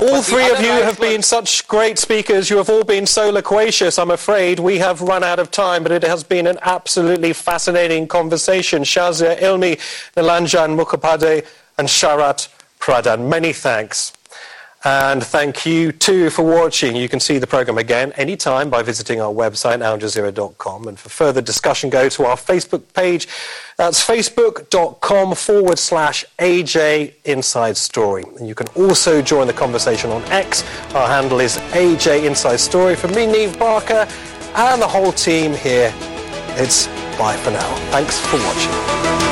[0.00, 2.50] All three of you have been such great speakers.
[2.50, 3.96] You have all been so loquacious.
[3.96, 8.08] I'm afraid we have run out of time, but it has been an absolutely fascinating
[8.08, 8.82] conversation.
[8.82, 9.76] Shazia Ilmi,
[10.16, 11.46] Nilanjan Mukhopadhyay,
[11.78, 12.48] and Sharat
[12.80, 13.28] Pradhan.
[13.28, 14.12] Many thanks.
[14.86, 16.94] And thank you too for watching.
[16.94, 20.88] You can see the program again anytime by visiting our website, aljazeera.com.
[20.88, 23.26] And for further discussion, go to our Facebook page.
[23.78, 28.24] That's facebook.com forward slash AJ Inside Story.
[28.38, 30.62] And you can also join the conversation on X.
[30.94, 32.94] Our handle is AJ Inside Story.
[32.94, 34.06] For me, Neave Barker,
[34.54, 35.92] and the whole team here,
[36.56, 37.74] it's bye for now.
[37.90, 39.23] Thanks for watching.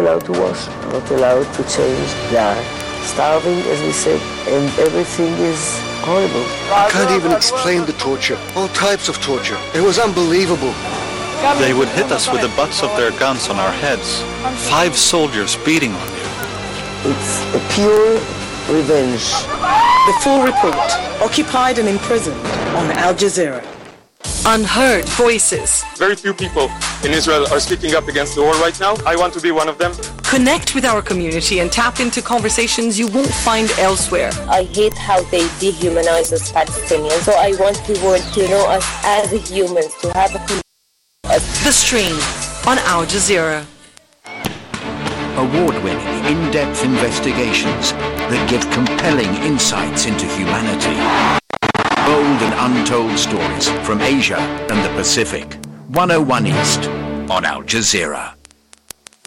[0.00, 2.08] Allowed to wash, not allowed to change.
[2.30, 2.62] They are
[3.04, 5.60] starving, as we said, and everything is
[6.00, 6.44] horrible.
[6.72, 8.38] I can't even explain the torture.
[8.56, 9.58] All types of torture.
[9.74, 10.74] It was unbelievable.
[11.58, 14.22] They would hit us with the butts of their guns on our heads.
[14.68, 16.26] Five soldiers beating on you.
[17.12, 18.12] It's a pure
[18.68, 19.24] revenge.
[20.08, 22.40] The full report, occupied and imprisoned
[22.76, 23.79] on Al Jazeera.
[24.46, 25.84] Unheard voices.
[25.96, 26.70] Very few people
[27.04, 28.96] in Israel are speaking up against the war right now.
[29.04, 29.92] I want to be one of them.
[30.22, 34.30] Connect with our community and tap into conversations you won't find elsewhere.
[34.48, 37.20] I hate how they dehumanize us Palestinians.
[37.20, 40.38] So I want the world to know us as humans, to have a
[41.62, 42.14] The Stream
[42.66, 43.66] on Al Jazeera.
[45.36, 51.39] Award-winning, in-depth investigations that give compelling insights into humanity.
[52.10, 55.54] Bold and untold stories from Asia and the Pacific.
[55.90, 56.88] 101 East
[57.30, 58.34] on Al Jazeera.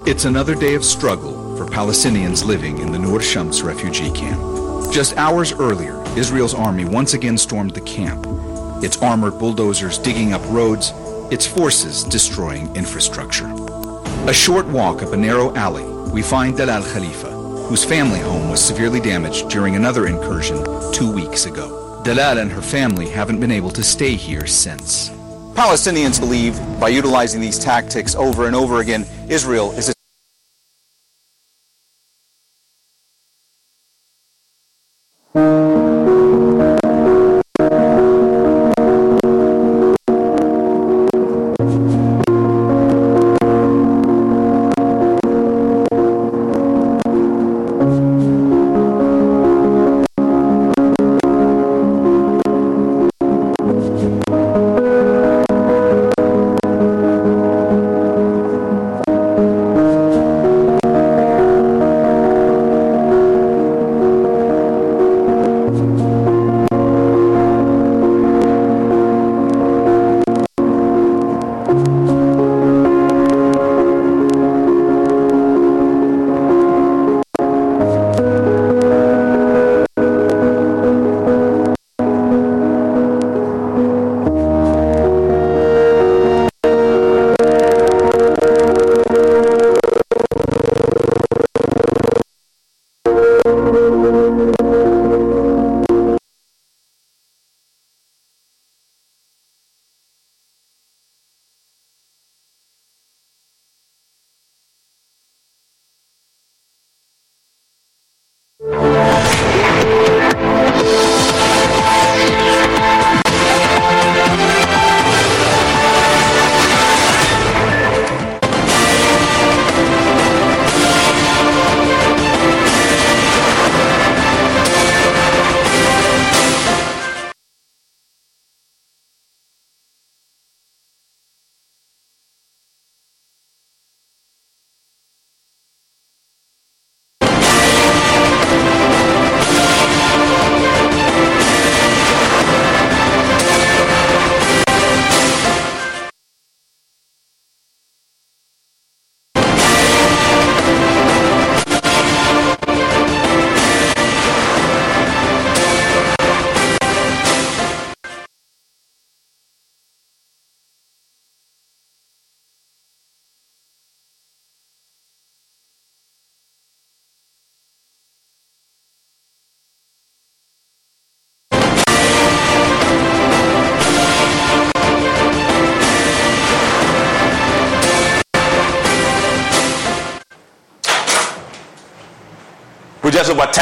[0.05, 4.41] It's another day of struggle for Palestinians living in the Nur Shams refugee camp.
[4.91, 8.25] Just hours earlier, Israel's army once again stormed the camp,
[8.83, 10.91] its armored bulldozers digging up roads,
[11.31, 13.47] its forces destroying infrastructure.
[14.27, 17.31] A short walk up a narrow alley, we find Dalal Khalifa,
[17.69, 20.57] whose family home was severely damaged during another incursion
[20.91, 21.82] two weeks ago.
[22.03, 25.09] Dalal and her family haven't been able to stay here since.
[25.55, 29.93] Palestinians believe by utilizing these tactics over and over again, Israel is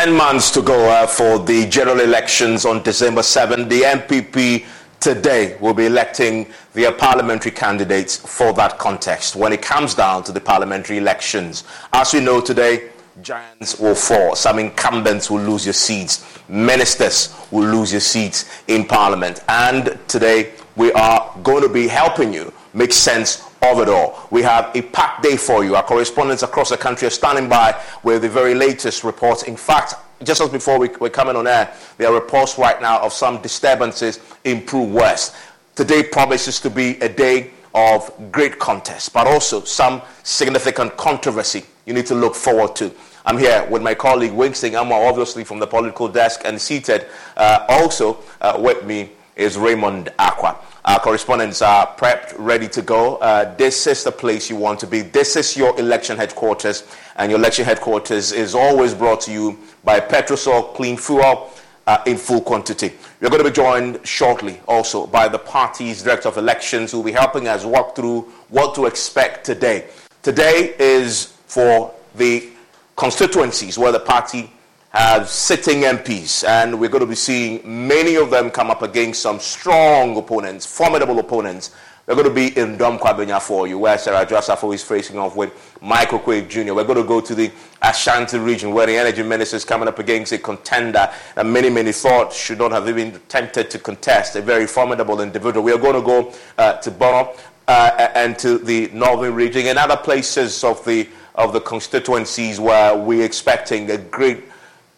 [0.03, 3.69] 10 months to go uh, for the general elections on December 7.
[3.69, 4.65] The NPP
[4.99, 10.31] today will be electing their parliamentary candidates for that context when it comes down to
[10.31, 11.65] the parliamentary elections.
[11.93, 12.89] As we know today,
[13.21, 14.35] giants will fall.
[14.35, 16.25] Some incumbents will lose their seats.
[16.49, 19.43] Ministers will lose their seats in parliament.
[19.49, 24.27] And today, we are going to be helping you make sense of it all.
[24.31, 25.75] We have a packed day for you.
[25.75, 29.43] Our correspondents across the country are standing by with the very latest reports.
[29.43, 32.99] In fact, just as before we, we're coming on air, there are reports right now
[33.01, 35.35] of some disturbances in Pru West.
[35.75, 41.93] Today promises to be a day of great contest, but also some significant controversy you
[41.93, 42.91] need to look forward to.
[43.25, 47.05] I'm here with my colleague Winston I'm obviously from the political desk, and seated
[47.37, 50.57] uh, also uh, with me is Raymond Aqua.
[50.85, 53.17] Our correspondents are prepped, ready to go.
[53.17, 55.01] Uh, this is the place you want to be.
[55.01, 56.83] This is your election headquarters,
[57.17, 61.51] and your election headquarters is always brought to you by Petrosol Clean Fuel
[61.87, 62.93] uh, in full quantity.
[63.19, 67.05] We're going to be joined shortly also by the party's director of elections who will
[67.05, 69.87] be helping us walk through what to expect today.
[70.21, 72.49] Today is for the
[72.95, 74.51] constituencies where the party
[74.91, 79.21] have sitting MPs, and we're going to be seeing many of them come up against
[79.21, 81.73] some strong opponents, formidable opponents.
[82.07, 85.17] We're going to be in Dome Kwabenya for you, where Sarah Adwoa Safo is facing
[85.17, 86.73] off with Michael Oquaye Jr.
[86.73, 87.49] We're going to go to the
[87.81, 91.93] Ashanti region, where the energy minister is coming up against a contender that many, many
[91.93, 95.63] thought should not have even attempted to contest, a very formidable individual.
[95.63, 97.33] We are going to go uh, to Bono
[97.69, 102.97] uh, and to the northern region and other places of the, of the constituencies where
[102.97, 104.50] we're expecting a great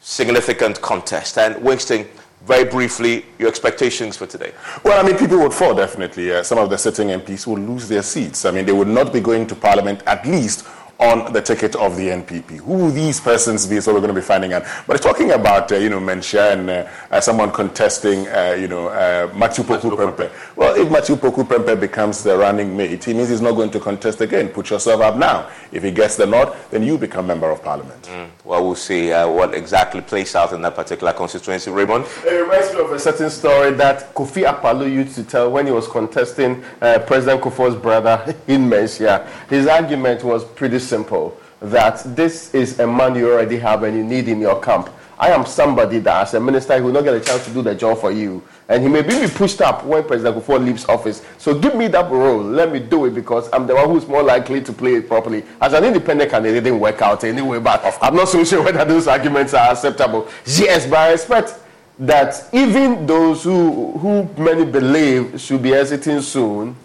[0.04, 1.38] significant contest.
[1.38, 2.06] And Winston,
[2.46, 4.52] very briefly, your expectations for today?
[4.84, 6.32] Well, I mean, people would fall definitely.
[6.32, 8.44] Uh, some of the sitting MPs will lose their seats.
[8.46, 10.66] I mean, they would not be going to Parliament at least
[11.00, 12.60] on the ticket of the NPP.
[12.60, 14.64] Who these persons be is what we're going to be finding out.
[14.88, 18.88] But talking about, uh, you know, Manhyia and uh, uh, someone contesting, uh, you know,
[18.88, 20.32] uh, Matthew Opoku Prempeh.
[20.56, 23.80] Well, if Matthew Opoku Prempeh becomes the running mate, he means he's not going to
[23.80, 24.50] contest again.
[24.50, 25.50] Put yourself up now.
[25.72, 28.04] If he gets the nod, then you become member of parliament.
[28.04, 28.30] Mm.
[28.46, 31.72] Well, we'll see uh, what exactly plays out in that particular constituency.
[31.72, 32.06] Raymond?
[32.26, 35.72] It reminds me of a certain story that Kofi Akpaloo used to tell when he
[35.72, 39.28] was contesting President Kufuor's brother in Manhyia.
[39.50, 44.04] His argument was pretty simple that this is a man you already have and you
[44.04, 44.90] need in your camp.
[45.18, 47.74] I am somebody that, as a minister, will not get a chance to do the
[47.74, 48.44] job for you.
[48.68, 51.24] And he may be pushed up when President Kufuor leaves office.
[51.38, 52.42] So give me that role.
[52.42, 55.46] Let me do it because I'm the one who's more likely to play it properly.
[55.62, 58.84] As an independent candidate, it didn't work out anyway, but I'm not so sure whether
[58.84, 60.28] those arguments are acceptable.
[60.46, 61.60] Yes, but I expect
[62.00, 66.76] that even those who, who many believe should be exiting soon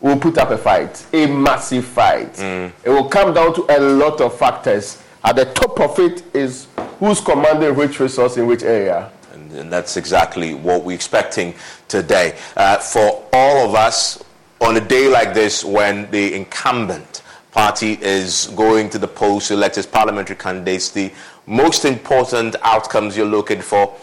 [0.00, 2.34] will put up a fight, a massive fight.
[2.34, 2.72] Mm.
[2.84, 5.02] It will come down to a lot of factors.
[5.24, 6.68] At the top of it is
[6.98, 9.10] who's commanding which resource in which area.
[9.32, 11.54] And, and that's exactly what we're expecting
[11.88, 12.38] today.
[12.56, 14.22] Uh, for all of us,
[14.60, 19.54] on a day like this, when the incumbent party is going to the polls to
[19.54, 21.12] elect its parliamentary candidates, the
[21.46, 23.94] most important outcomes you're looking for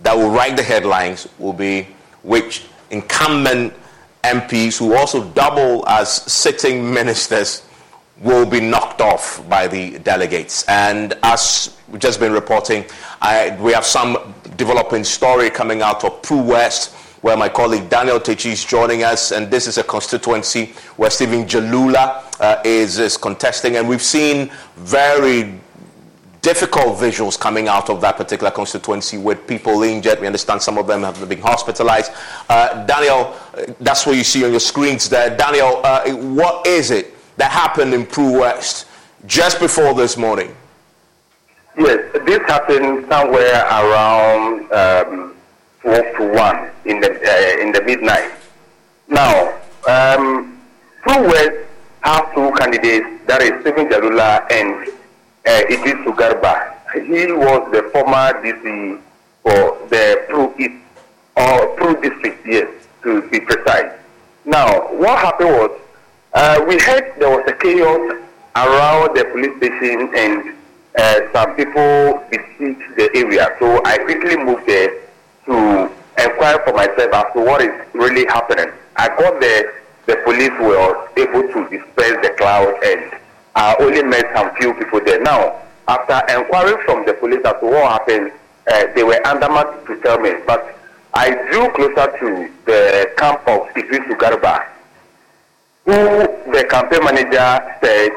[0.00, 1.86] that will write the headlines will be
[2.22, 3.72] which incumbent
[4.28, 7.62] MPs who also double as sitting ministers
[8.20, 10.64] will be knocked off by the delegates.
[10.68, 12.84] And as we've just been reporting,
[13.20, 18.20] I, we have some developing story coming out of Pru West, where my colleague Daniel
[18.20, 19.32] Techi is joining us.
[19.32, 23.76] And this is a constituency where Stephen Jalulah uh, is, is contesting.
[23.76, 25.58] And we've seen very
[26.48, 30.18] difficult visuals coming out of that particular constituency with people injured.
[30.18, 32.10] We understand some of them have been hospitalized.
[32.48, 35.36] Uh, Daniel, uh, that's what you see on your screens there.
[35.36, 38.86] Daniel, uh, what is it that happened in Pru West
[39.26, 40.56] just before this morning?
[41.76, 45.34] Yes, this happened somewhere around um,
[45.82, 48.32] 12 to 1 in the, uh, in the midnight.
[49.06, 49.52] Now,
[49.86, 50.58] um,
[51.02, 51.68] Pru West
[52.00, 54.97] has two candidates, that is Stephen Jalulah and
[55.48, 56.74] uh, Idris Garba.
[56.92, 59.00] He was the former DC
[59.42, 60.84] for the Pru East
[61.36, 62.68] or Pru District, yes,
[63.02, 63.92] to be precise.
[64.44, 65.80] Now, what happened was
[66.34, 68.20] uh, we heard there was a chaos
[68.56, 70.54] around the police station and
[70.98, 73.54] uh, some people besieged the area.
[73.58, 74.90] So I quickly moved there
[75.46, 78.72] to inquire for myself as to what is really happening.
[78.96, 83.18] I got there, the police were able to disperse the crowd and
[83.54, 85.20] I only met some few people there.
[85.20, 88.32] Now, after inquiring from the police as to what happened,
[88.70, 90.32] uh, they were undermined to tell me.
[90.46, 90.78] But
[91.14, 94.66] I drew closer to the camp of Idris Garba,
[95.86, 98.12] who the campaign manager said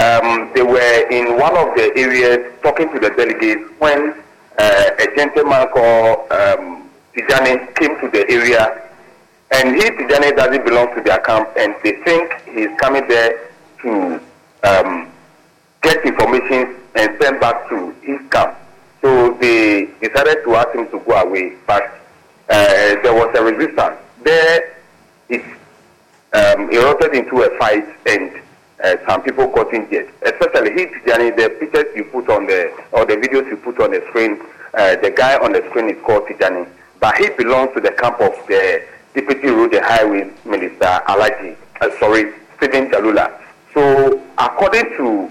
[0.00, 4.14] um, they were in one of the areas talking to the delegates when
[4.58, 8.88] uh, a gentleman called um, Tijani came to the area.
[9.52, 13.50] And he, Tijani, doesn't belong to their camp, and they think he's coming there
[13.82, 14.20] to
[14.62, 15.10] um,
[15.82, 18.56] get information and send back to his camp.
[19.00, 21.84] So they decided to ask him to go away, but
[22.50, 23.96] uh, there was a resistance.
[24.22, 24.76] There,
[25.28, 25.42] it
[26.32, 28.30] um, erupted into a fight, and
[28.84, 30.10] uh, some people got injured.
[30.22, 33.92] Especially he, Tijani, the pictures you put on the or the videos you put on
[33.92, 34.40] the screen,
[34.74, 38.20] uh, the guy on the screen is called Tijani, but he belongs to the camp
[38.20, 43.40] of the Deputy Road and Highways Minister Alaji, uh, sorry, Stephen Jalula.
[43.74, 45.30] So according to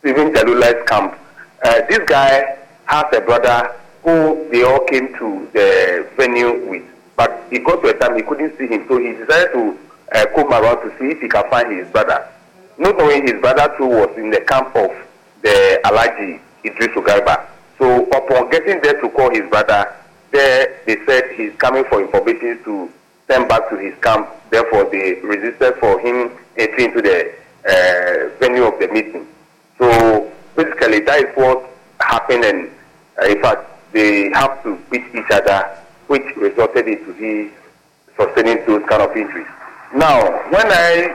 [0.00, 1.18] Stephen Jalula's camp,
[1.62, 6.82] uh, this guy has a brother who they all came to the venue with,
[7.16, 9.78] but he got to a time he couldn't see him, so he decided to
[10.14, 12.26] uh, come around to see if he can find his brother.
[12.78, 14.90] Not knowing his brother too was in the camp of
[15.42, 17.46] the Alaji Idris Garba.
[17.78, 19.94] So upon getting there to call his brother,
[20.32, 22.90] there they said he's coming for information to
[23.28, 24.28] send back to his camp.
[24.50, 27.34] Therefore, they resisted for him entering into the
[28.38, 29.26] venue of the meeting.
[29.78, 31.68] So basically, that is what
[32.00, 32.70] happened, and
[33.20, 35.64] uh, in fact, they have to beat each other,
[36.06, 37.50] which resulted into the
[38.16, 39.46] sustaining those kind of injuries.
[39.94, 40.20] Now,
[40.50, 41.14] when I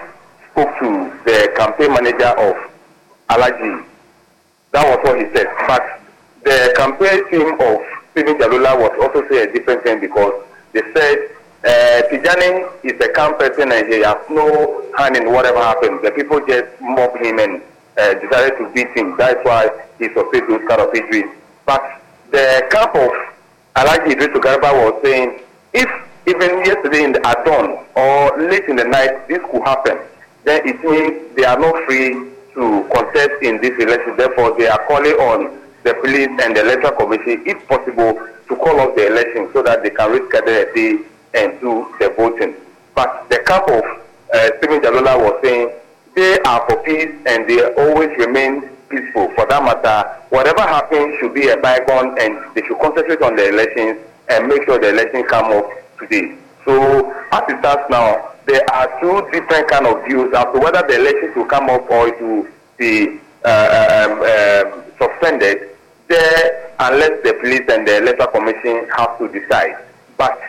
[0.51, 2.55] spoke to the campaign manager of
[3.29, 3.85] Alaji,
[4.71, 5.47] that was what he said.
[5.67, 6.01] But
[6.43, 7.81] the campaign team of
[8.11, 10.43] Stephen Jalulah was also saying a different thing because
[10.73, 11.29] they said
[11.63, 16.01] uh, Tijani is a camp person and he has no hand in whatever happens.
[16.01, 17.61] The people just mob him and
[17.97, 19.15] uh, decided to beat him.
[19.17, 21.29] That's why he sustained those kind of injuries.
[21.65, 22.01] But
[22.31, 23.11] the camp of
[23.75, 25.41] Alaji Idris Garba was saying
[25.73, 25.89] if
[26.27, 29.99] even yesterday in the dawn or late in the night this could happen,
[30.43, 32.13] then it means they are not free
[32.55, 34.17] to contest in this election.
[34.17, 38.13] Therefore, they are calling on the police and the electoral commission, if possible,
[38.47, 41.03] to call off the election so that they can reschedule a day
[41.33, 42.55] and do the voting.
[42.95, 43.83] But the of
[44.33, 45.71] uh, Stephen Jalulah was saying
[46.15, 49.29] they are for peace and they always remain peaceful.
[49.35, 53.47] For that matter, whatever happens should be a bygone and they should concentrate on the
[53.49, 53.97] elections
[54.29, 55.65] and make sure the elections come up
[55.99, 56.37] today.
[56.65, 60.85] So as it stands now, there are two different kind of views as to whether
[60.85, 62.47] the elections will come up or it will
[62.77, 65.69] be uh, um, um, suspended
[66.07, 69.77] there unless the police and the electoral commission have to decide.
[70.17, 70.39] But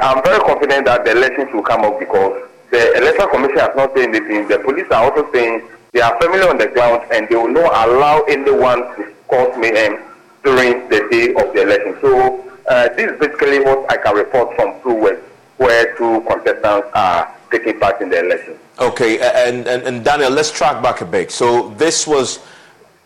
[0.00, 3.74] uh, I'm very confident that the elections will come up because the electoral commission has
[3.76, 4.48] not said anything.
[4.48, 5.62] The police are also saying
[5.92, 9.98] they are firmly on the ground and they will not allow anyone to cause mayhem
[10.44, 11.96] during the day of the election.
[12.00, 15.22] So uh, this is basically what I can report from Pru West,
[15.56, 18.58] where two contestants are taking part in the election.
[18.78, 21.32] Okay, and, and, and Daniel, let's track back a bit.
[21.32, 22.40] So this was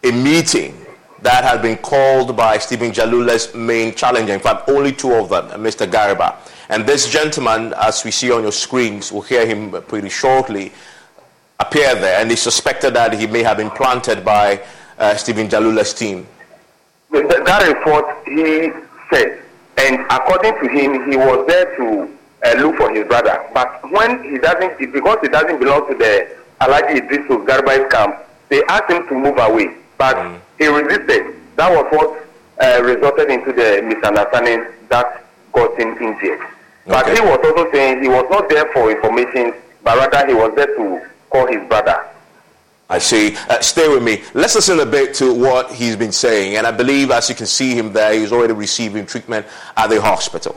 [0.04, 0.76] a meeting
[1.22, 4.34] that had been called by Stephen Jalulah's main challenger.
[4.34, 5.87] In fact, only two of them, Mr.
[5.87, 6.37] Garba.
[6.72, 10.72] And this gentleman, as we see on your screens, we'll hear him pretty shortly,
[11.60, 12.18] appear there.
[12.18, 14.64] And it's suspected that he may have been planted by
[14.98, 16.26] uh, Stephen Jalulah's team.
[17.10, 18.70] That report, he
[19.12, 19.42] said,
[19.76, 22.08] and according to him, he was there to
[22.42, 23.44] uh, look for his brother.
[23.52, 28.16] But when he doesn't, because he doesn't belong to the Alaji Idris Garba's camp,
[28.48, 29.76] they asked him to move away.
[29.98, 30.40] But mm.
[30.56, 31.36] he resisted.
[31.56, 32.26] That was what
[32.64, 36.40] uh, resulted into the misunderstanding that got him injured.
[36.86, 36.92] Okay.
[36.92, 40.52] But he was also saying he was not there for information, but rather he was
[40.56, 42.08] there to call his brother.
[42.90, 43.36] I see.
[43.48, 44.22] Uh, stay with me.
[44.34, 46.56] Let's listen a bit to what he's been saying.
[46.56, 49.46] And I believe, as you can see him there, he's already receiving treatment
[49.76, 50.56] at the hospital.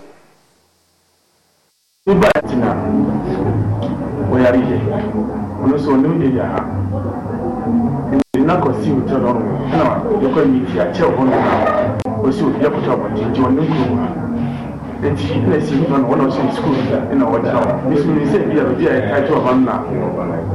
[15.03, 16.73] nti ɛna si nipa no wɔn na ɔhyɛ sukuu
[17.11, 19.73] ɛna ɔgyina hɔ bisimi sɛ ebi a obi a ɛka kyɛ ɔba no na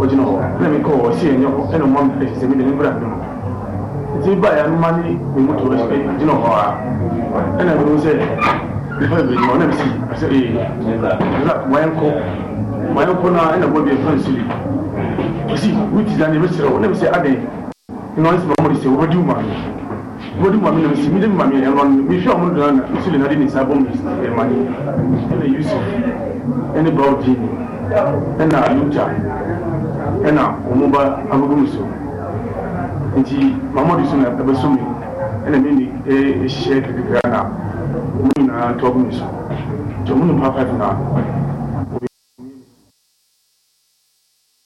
[0.00, 2.73] ɔgyina hɔ ɛna mi kɔ ɔsi ɛnyɛ hɔ ɛna ɔmo ampɛ sɛ mi de ne
[2.73, 3.16] mbura bimu
[4.18, 5.02] nti ba ya mma ne
[5.37, 6.66] mi mu to ɛsɛ gyina hɔ a
[7.61, 8.12] ɛna mi mu sɛ
[9.00, 10.56] nipa bi ma ɔna mi si ɛsɛ ee
[10.88, 12.06] ɛna wɔn nkɔ
[12.97, 14.42] wɔn nkɔ na ɛna wɔn bi ɛfa nsuli
[15.52, 17.37] ɔsi wuti dan ne bi kyerɛ wɔn ɛna mi sɛ adan
[18.16, 19.79] ɛna ɔsi ma ɔmo de sɛ wɔbɛdi mu ma no
[20.40, 23.11] mɔdi mami yɛn si mi de mami yɛn lɔn mi fi ɔmu dɔn na nsu
[23.11, 23.87] le na di ni sa bɔmu
[24.26, 24.56] ɛmani
[25.32, 25.85] ɛna yusuf
[26.75, 27.49] ɛna bawo diini
[28.38, 29.04] ɛna aluja
[30.25, 30.42] ɛna
[30.73, 31.85] ɔmuba abugumuso
[33.16, 34.80] nti mamadu so na ɛbɛ so mi.
[35.47, 37.40] Ɛna mi ni ɛɛ ɛhyehyɛ kekekere na.
[38.20, 39.25] Ɔmu nyinaa tɔ ɔmu mi so
[40.02, 40.88] nti ɔmu ni paapaa fi na.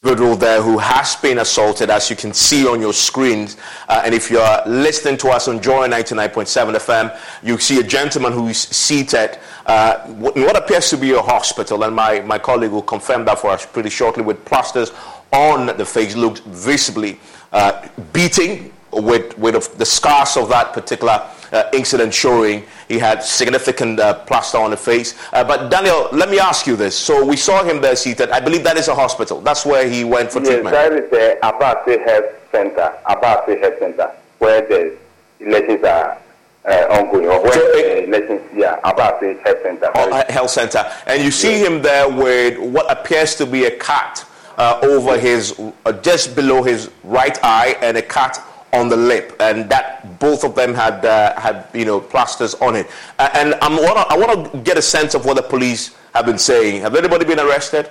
[0.04, 3.56] Individual there who has been assaulted, as you can see on your screens.
[3.88, 8.30] Uh, and if you're listening to us on Joy 99.7 FM, you see a gentleman
[8.34, 11.84] who's seated uh, in what appears to be a hospital.
[11.84, 14.92] And my, my colleague will confirm that for us pretty shortly with plasters
[15.32, 17.18] on the face, looked visibly
[17.52, 24.00] uh, beating with, with the scars of that particular uh, incident showing he had significant
[24.00, 25.14] uh, plaster on the face.
[25.32, 26.96] Uh, but Daniel, let me ask you this.
[26.96, 28.30] So we saw him there seated.
[28.30, 29.40] I believe that is a hospital.
[29.40, 30.74] That's where he went for yes, treatment.
[30.74, 34.96] Yes, that is the Abease Health Center, Abease Health Center, where the
[35.40, 36.18] elections are
[36.66, 39.90] uh, ongoing, or where so, the elections, yeah, Abease Health Center.
[39.94, 40.92] Uh, health Center.
[41.06, 44.26] And you see him there with what appears to be a cut
[44.58, 45.60] uh, over his,
[46.02, 48.42] just below his right eye and a cut
[48.72, 52.76] on the lip, and that both of them had uh, had you know plasters on
[52.76, 52.86] it.
[53.18, 56.82] And I'm I want to get a sense of what the police have been saying.
[56.82, 57.90] Have anybody been arrested?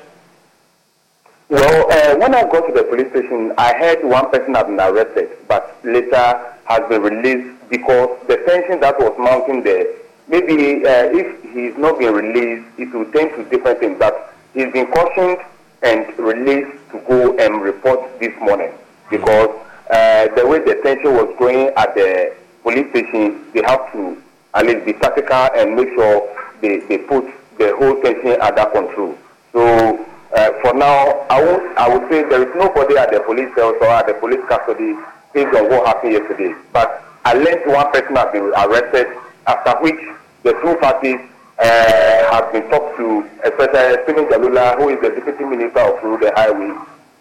[1.50, 4.80] Well, uh, when I got to the police station, I heard one person had been
[4.80, 9.86] arrested, but later has been released because the tension that was mounting there.
[10.28, 14.00] Maybe uh, if he's not being released, it will tend to different things.
[14.00, 15.38] But he's been cautioned
[15.84, 18.72] and released to go and report this morning
[19.10, 19.50] because
[19.90, 24.22] uh, the way the tension was going at the police station, they have to
[24.54, 26.30] at least be tactical and make sure
[26.62, 27.26] they, they put
[27.58, 29.18] the whole tension under control.
[29.52, 33.54] So uh, for now, I would, I would say there is nobody at the police
[33.56, 34.96] cell or at the police custody
[35.34, 36.54] based on what happened yesterday.
[36.72, 39.08] But at least one person has been arrested,
[39.48, 40.00] after which
[40.44, 41.20] the two parties
[41.60, 46.24] uh, have been talked to, especially Stephen Jalula, who is the Deputy Minister of Road
[46.24, 46.74] and Highway,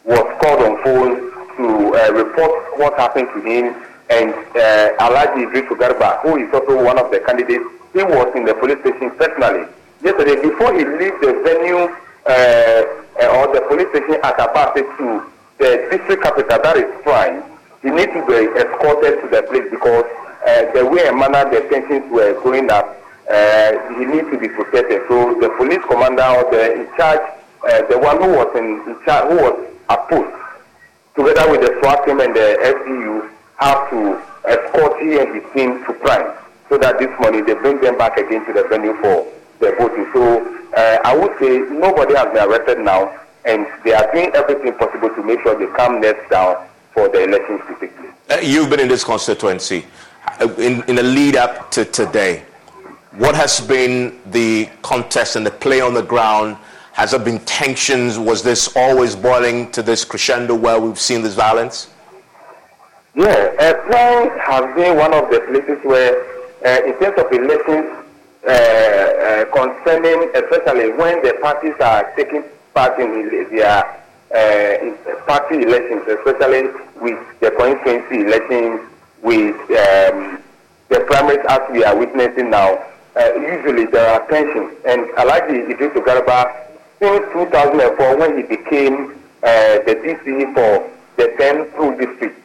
[0.04, 3.74] was called on phone to uh, report what happened to him.
[4.10, 8.44] And uh, Alaji Idris Garba, who is also one of the candidates, he was in
[8.44, 9.66] the police station personally
[10.02, 11.86] yesterday before he left the venue
[12.26, 12.82] uh,
[13.22, 15.22] uh, or the police station at Abease to
[15.58, 17.42] the district capital, that is Prang.
[17.82, 20.06] He needs to be escorted to the place because
[20.46, 22.98] uh, the way and manner the tensions were going up,
[23.30, 25.02] uh, he needs to be protected.
[25.08, 27.22] So the police commander or the in charge,
[27.68, 29.56] uh, the one who was in, in charge, who was
[29.88, 30.41] opposed
[31.14, 35.84] together with the SWAT team and the FDU, have to escort he and his team
[35.84, 36.34] to Prang
[36.68, 39.26] so that this morning they bring them back again to the venue for
[39.60, 40.06] the voting.
[40.12, 40.40] So
[40.74, 45.10] uh, I would say nobody has been arrested now, and they are doing everything possible
[45.10, 48.12] to make sure they calm next down for the elections to take place.
[48.30, 49.84] Uh, you've been in this constituency
[50.40, 52.42] uh, in, in the lead up to today.
[53.12, 56.56] What has been the contest and the play on the ground
[56.92, 58.18] has there been tensions?
[58.18, 61.88] Was this always boiling to this crescendo where we've seen this violence?
[63.14, 66.24] Yeah, uh, Prang has been one of the places where,
[66.64, 68.02] uh, in terms of elections,
[68.46, 72.42] uh, uh, concerning, especially when the parties are taking
[72.74, 73.84] part in their
[74.34, 76.68] uh, party elections, especially
[77.00, 78.80] with the constituency elections,
[79.22, 80.42] with um,
[80.88, 82.82] the primaries as we are witnessing now,
[83.16, 84.74] uh, usually there are tensions.
[84.86, 86.71] And I like the Alaji Idris Garba
[87.02, 92.38] since 2004 when he became uh, the DC for the 10 Pru district.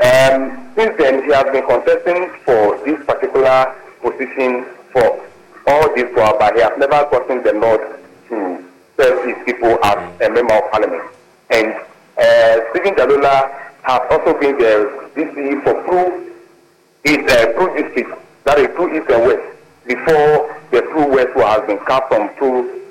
[0.00, 5.20] Um, since then, he has been contesting for this particular position for
[5.66, 7.80] all this while, but he has never gotten the nod
[8.30, 8.64] to
[8.96, 11.04] serve his people as a member of parliament.
[11.50, 11.74] And
[12.16, 13.52] uh, Stephen Jalulah
[13.82, 16.32] has also been the DC for Pru,
[17.04, 18.10] is, uh, Pru district,
[18.44, 19.44] that is Pru East and West,
[19.86, 22.83] before the Pru West has been cut from Pru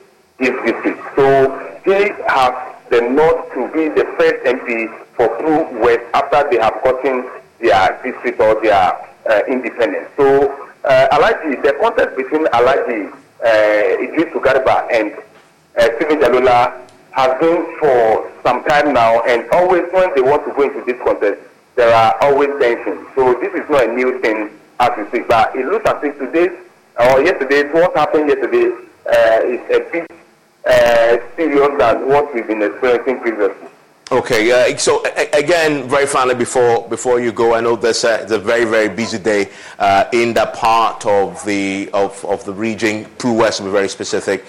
[1.15, 2.53] So he has
[2.89, 7.29] the north to be the first MP for Pru West after they have gotten
[7.59, 8.91] their district or their
[9.29, 10.09] uh, independence.
[10.17, 10.51] So
[10.83, 13.11] uh, Alaji, the contest between Alaji
[13.43, 15.13] uh, Idris Garba and
[15.77, 20.53] uh, Stephen Jalulah has been for some time now, and always when they want to
[20.53, 21.39] go into this contest,
[21.75, 23.07] there are always tensions.
[23.15, 26.17] So this is not a new thing as we speak, but it looks as if
[26.17, 26.49] today
[26.99, 28.69] or yesterday, what happened yesterday
[29.07, 30.11] uh, is a bit
[30.65, 33.67] uh, serious than what we've been experiencing previously.
[34.11, 38.31] Okay, uh, so again, very finally, before before you go, I know this a, it's
[38.31, 39.49] a very very busy day
[39.79, 43.89] uh, in that part of the of, of the region, Pru West to be very
[43.89, 44.45] specific.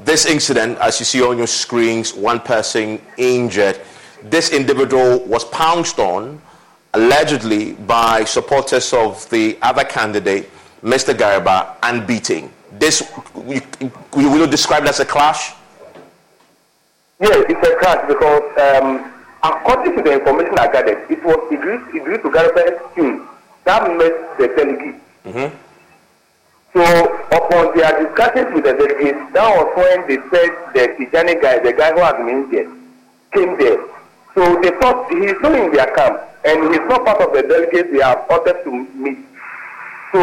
[0.00, 3.80] This incident, as you see on your screens, one person injured.
[4.22, 6.40] This individual was pounced on,
[6.94, 10.48] allegedly by supporters of the other candidate,
[10.82, 11.12] Mr.
[11.12, 12.52] Garba, and beating.
[12.78, 13.02] This
[13.40, 15.54] you will describe it as a clash.
[17.20, 21.82] Yes, it's a crash because um, according to the information I gathered, it was Idris,
[21.94, 23.26] Idris Ugarbe's team
[23.64, 25.02] that met the delegates.
[25.26, 25.56] Mm-hmm.
[26.72, 26.84] So
[27.34, 31.72] upon their discussions with the delegates, that was when they said the Tijani guy, the
[31.72, 32.70] guy who had been injured,
[33.32, 33.82] came there.
[34.34, 37.90] So they thought he's not in their camp and he's not part of the delegates
[37.90, 39.18] they have ordered to meet.
[40.12, 40.20] So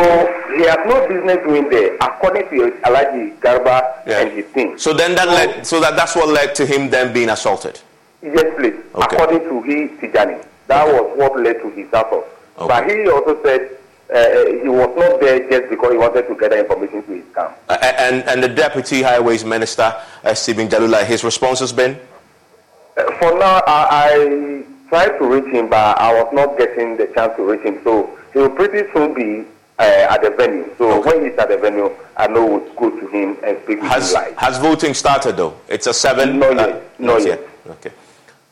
[0.57, 4.21] he has no business doing there, according to Alaji Garba Yeah.
[4.21, 4.79] and his team.
[4.79, 7.79] So then that led, so that, that's what led to him then being assaulted.
[8.23, 8.73] Yes, please.
[8.95, 9.15] Okay.
[9.15, 12.25] According to he Tijani, that was what led to his assault.
[12.57, 13.69] But he also said
[14.13, 17.55] uh, he was not there just because he wanted to gather information to his camp.
[17.69, 19.93] Uh, and, and the Deputy Highways Minister,
[20.23, 21.99] uh, Stephen Jalulah, his response has been?
[22.97, 27.05] Uh, for now, I, I tried to reach him, but I was not getting the
[27.13, 27.79] chance to reach him.
[27.83, 29.45] So he will pretty soon be
[29.79, 30.73] uh, at the venue.
[30.77, 34.09] So when he's at the venue, I know we'll go to him and speak Has,
[34.13, 34.37] him live.
[34.37, 35.57] has voting started though?
[35.67, 36.39] It's a seven?
[36.39, 36.99] Not uh, yet.
[36.99, 37.39] Not yet.
[37.67, 37.91] Okay.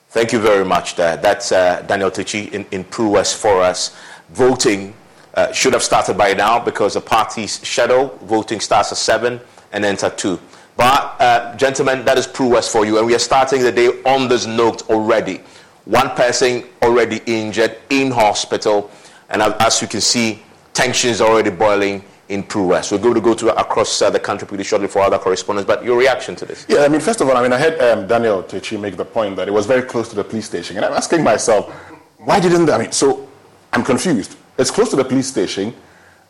[0.10, 0.96] Thank you very much.
[0.96, 1.18] There.
[1.18, 3.96] That's uh, Daniel Tucci in, in Pru West for us.
[4.30, 4.94] Voting
[5.34, 9.40] uh, should have started by now because the party's shadow voting starts at 7
[9.72, 10.40] and ends at 2.
[10.76, 12.98] But, uh, gentlemen, that is Pru West for you.
[12.98, 15.42] And we are starting the day on this note already.
[15.86, 18.92] One person already injured in hospital.
[19.30, 20.42] And as you can see,
[20.74, 22.92] tensions already boiling in Pru West.
[22.92, 25.68] We're going to go to across uh, the country pretty shortly for other correspondents.
[25.68, 26.66] But your reaction to this?
[26.68, 29.06] Yeah, I mean, first of all, I mean, I heard um, Daniel Techi make the
[29.06, 30.78] point that it was very close to the police station.
[30.78, 31.72] And I'm asking myself,
[32.18, 32.70] why didn't?
[32.70, 33.28] I mean, so
[33.72, 34.36] I'm confused.
[34.58, 35.74] It's close to the police station,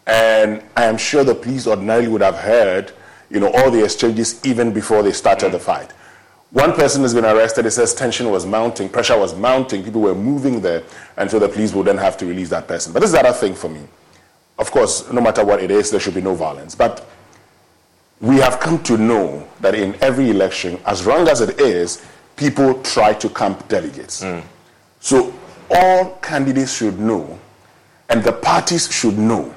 [0.08, 2.92] and I am sure the police ordinarily would have heard,
[3.30, 5.92] you know, all the exchanges even before they started the fight.
[6.52, 7.66] One person has been arrested.
[7.66, 10.84] It says tension was mounting, pressure was mounting, people were moving there,
[11.18, 12.94] and so the police would then have to release that person.
[12.94, 13.82] But this is the other thing for me.
[14.60, 16.76] Of course, no matter what it is, there should be no violence.
[16.76, 17.08] But
[18.22, 22.82] we have come to know that in every election, as wrong as it is, people
[22.82, 24.24] try to camp delegates.
[24.24, 24.44] Mm.
[25.00, 25.34] So
[25.70, 27.40] all candidates should know,
[28.10, 29.54] and the parties should know,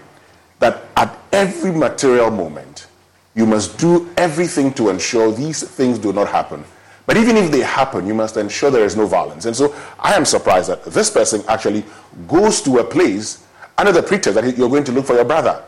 [0.59, 2.87] that at every material moment,
[3.35, 6.65] you must do everything to ensure these things do not happen.
[7.05, 9.45] But even if they happen, you must ensure there is no violence.
[9.45, 11.85] And so I am surprised that this person actually
[12.27, 13.46] goes to a place
[13.79, 15.63] under the pretext that you're going to look for your brother.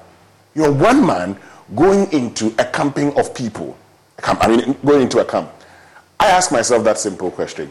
[0.55, 1.39] You're one man
[1.75, 3.77] going into a camping of people.
[4.23, 5.51] Camp- I mean, going into a camp.
[6.19, 7.71] I ask myself that simple question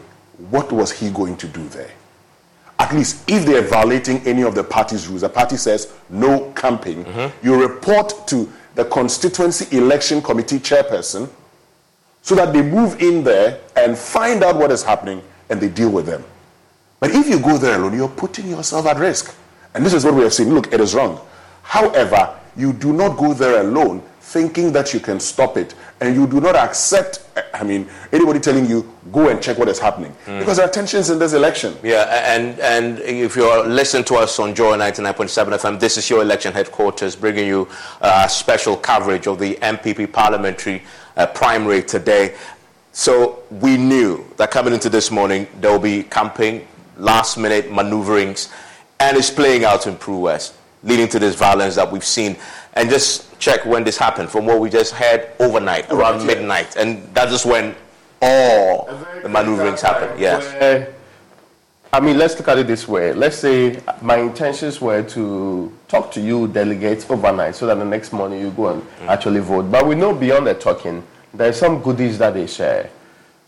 [0.50, 1.90] what was he going to do there?
[2.78, 6.52] At least if they are violating any of the party's rules, the party says no
[6.52, 7.46] camping, mm-hmm.
[7.46, 11.28] you report to the constituency election committee chairperson
[12.22, 15.20] so that they move in there and find out what is happening
[15.50, 16.22] and they deal with them.
[17.00, 19.34] But if you go there alone, you're putting yourself at risk.
[19.74, 20.52] And this is what we have seen.
[20.54, 21.20] Look, it is wrong.
[21.62, 25.74] However, you do not go there alone thinking that you can stop it.
[26.00, 29.78] And you do not accept, I mean, anybody telling you, go and check what is
[29.78, 30.14] happening.
[30.26, 31.76] Because there are tensions in this election.
[31.82, 32.04] Yeah,
[32.34, 36.52] and and if you're listening to us on Joy 99.7 FM, this is your election
[36.52, 37.68] headquarters bringing you
[38.00, 40.82] uh, special coverage of the NPP parliamentary
[41.16, 42.36] uh, primary today.
[42.92, 48.50] So we knew that coming into this morning there will be camping, last minute maneuverings,
[49.00, 52.36] and it's playing out in Pru West, leading to this violence that we've seen.
[52.74, 56.26] And just check when this happened from what we just heard overnight, around Right, yeah.
[56.26, 57.74] midnight, and that is when
[58.20, 58.88] all
[59.22, 60.20] the maneuverings happened.
[60.20, 60.44] Yes.
[60.60, 60.94] Where-
[61.90, 63.14] I mean, let's look at it this way.
[63.14, 68.12] Let's say my intentions were to talk to you, delegates, overnight, so that the next
[68.12, 69.08] morning you go and mm.
[69.08, 69.70] actually vote.
[69.70, 72.90] But we know beyond the talking, there are some goodies that they share.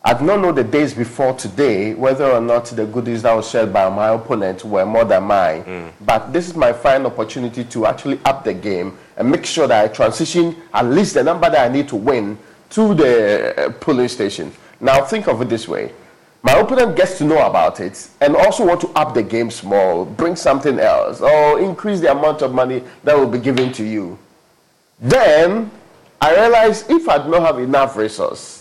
[0.03, 3.43] I do not know the days before today whether or not the goodies that were
[3.43, 5.93] shared by my opponent were more than mine.
[6.01, 9.85] But this is my fine opportunity to actually up the game and make sure that
[9.85, 12.39] I transition at least the number that I need to win
[12.71, 14.53] to the uh, polling station.
[14.81, 15.93] Now, think of it this way
[16.43, 20.07] my opponent gets to know about it and also want to up the game small,
[20.07, 24.19] bring something else, or increase the amount of money that will be given to you.
[24.99, 25.71] Then
[26.21, 28.60] I realize if I do not have enough resource,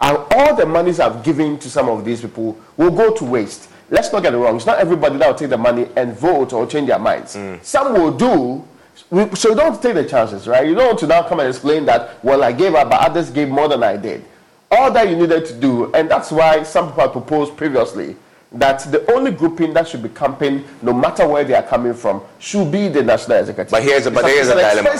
[0.00, 3.68] and all the monies I've given to some of these people will go to waste.
[3.90, 4.56] Let's not get it wrong.
[4.56, 7.36] It's not everybody that will take the money and vote or change their minds.
[7.36, 7.62] Mm.
[7.64, 8.64] Some will do.
[9.10, 10.66] We- So don't take the chances, right?
[10.66, 13.30] You don't want to now come and explain that, well, I gave up, but others
[13.30, 14.24] gave more than I did.
[14.70, 18.16] All that you needed to do, and that's why some people have proposed previously
[18.52, 22.20] that the only grouping that should be camping, no matter where they are coming from,
[22.40, 23.70] should be the national executive.
[23.70, 24.90] But here's a, but here's a dilemma.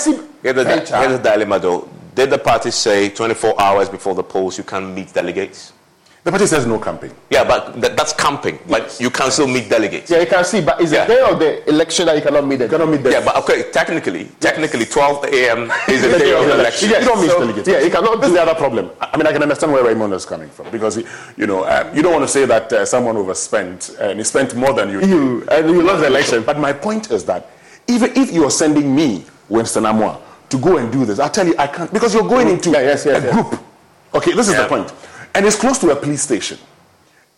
[0.43, 0.63] Here's a,
[1.01, 1.89] here's a dilemma, though.
[2.17, 5.75] Did the party say 24 hours before the polls you can meet delegates?
[6.25, 7.13] The party says no camping.
[7.29, 8.59] Yeah, but th- that's camping.
[8.69, 10.11] But you can still meet delegates.
[10.11, 11.05] Yeah, you can see, but is Yeah.
[11.05, 12.71] it day of the election that you cannot meet them?
[12.71, 13.13] cannot meet them.
[13.13, 15.71] Yeah, but okay, technically, technically, 12 a.m.
[15.89, 16.89] is the The day of the election.
[16.89, 17.69] You don't meet So, delegates.
[17.69, 18.91] yeah, you cannot This is the other problem.
[19.01, 20.97] I I mean, I can understand where Raymond is coming from because,
[21.37, 24.55] you know, um, you don't want to say that uh, someone overspent and he spent
[24.57, 25.01] more than you.
[25.03, 26.43] You and you lost the election.
[26.43, 27.51] But my point is that
[27.89, 31.55] even if you're sending me, Winston Amoah, to go and do this, I tell you,
[31.59, 33.35] I can't because you're going into Yeah, yes, yes, a yes.
[33.35, 33.61] group.
[34.15, 34.67] Okay, this is Yeah.
[34.67, 34.93] the.
[35.35, 36.59] And it's close to a police station.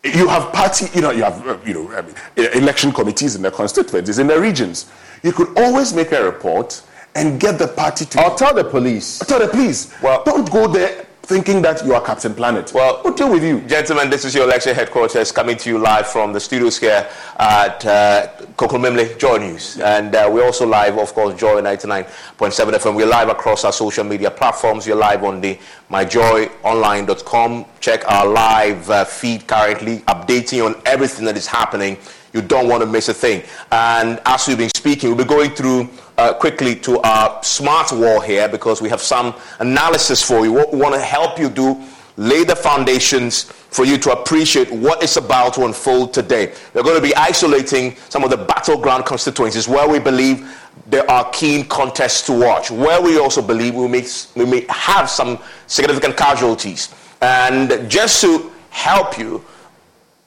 [0.04, 2.14] You have party, you know, you have, uh, you know, I mean,
[2.54, 4.86] election committees in the constituencies, in the regions.
[5.24, 6.80] You could always make a report
[7.16, 8.22] and get the party to.
[8.24, 9.20] Or tell the police.
[9.20, 9.92] Or tell the police.
[10.00, 12.72] Well, don't go there thinking that you are Captain Planet.
[12.72, 13.60] Well, we'll deal with you.
[13.68, 17.06] Gentlemen, this is your election headquarters coming to you live from the studios here
[17.38, 19.78] at uh, Kokomlemle Joy News.
[19.78, 22.96] And uh, we're also live, of course, Joy 99.7 FM.
[22.96, 24.86] We're live across our social media platforms.
[24.86, 25.58] You're live on the
[25.90, 27.66] myjoyonline.com.
[27.80, 31.98] Check our live uh, feed currently, updating on everything that is happening.
[32.32, 33.42] You don't want to miss a thing.
[33.72, 35.88] And as we've been speaking, we'll be going through
[36.18, 40.52] uh, quickly to our smart wall here because we have some analysis for you.
[40.52, 41.80] What we want to help you do,
[42.16, 46.52] lay the foundations for you to appreciate what is about to unfold today.
[46.74, 50.52] We're going to be isolating some of the battleground constituencies where we believe
[50.86, 55.08] there are keen contests to watch, where we also believe we may, we may have
[55.08, 56.94] some significant casualties.
[57.20, 59.44] And just to help you,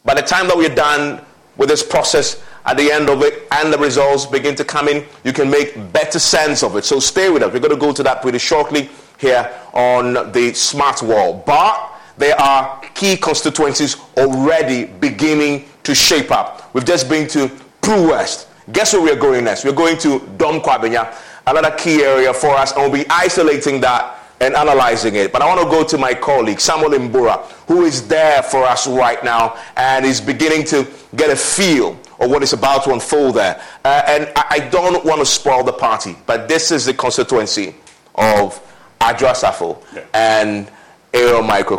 [0.05, 1.23] by the time that we're done
[1.57, 5.03] with this process, at the end of it and the results begin to come in,
[5.23, 6.85] you can make better sense of it.
[6.85, 7.51] So stay with us.
[7.51, 11.43] We're going to go to that pretty shortly here on the smart wall.
[11.45, 16.73] But there are key constituencies already beginning to shape up.
[16.73, 17.47] We've just been to
[17.81, 18.47] Pru West.
[18.71, 19.65] Guess where we're going next?
[19.65, 21.15] We're going to Dome Kwabenya,
[21.47, 25.31] another key area for us, and we'll be isolating that and analyzing it.
[25.31, 28.87] But I want to go to my colleague, Samuel Mbura, who is there for us
[28.87, 33.35] right now and is beginning to get a feel of what is about to unfold
[33.35, 33.61] there.
[33.85, 37.75] Uh, and I, I, don't want to spoil the party, but this is the constituency
[38.15, 38.59] of
[38.99, 40.05] Adwoa Safo yeah.
[40.13, 40.71] and
[41.13, 41.77] Aaron Michael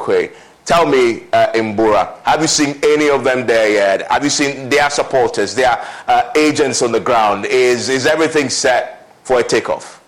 [0.65, 4.11] Tell me, uh, Mbura, have you seen any of them there yet?
[4.11, 7.47] Have you seen their supporters, their uh, agents on the ground?
[7.47, 10.02] Is, is everything set for a takeoff?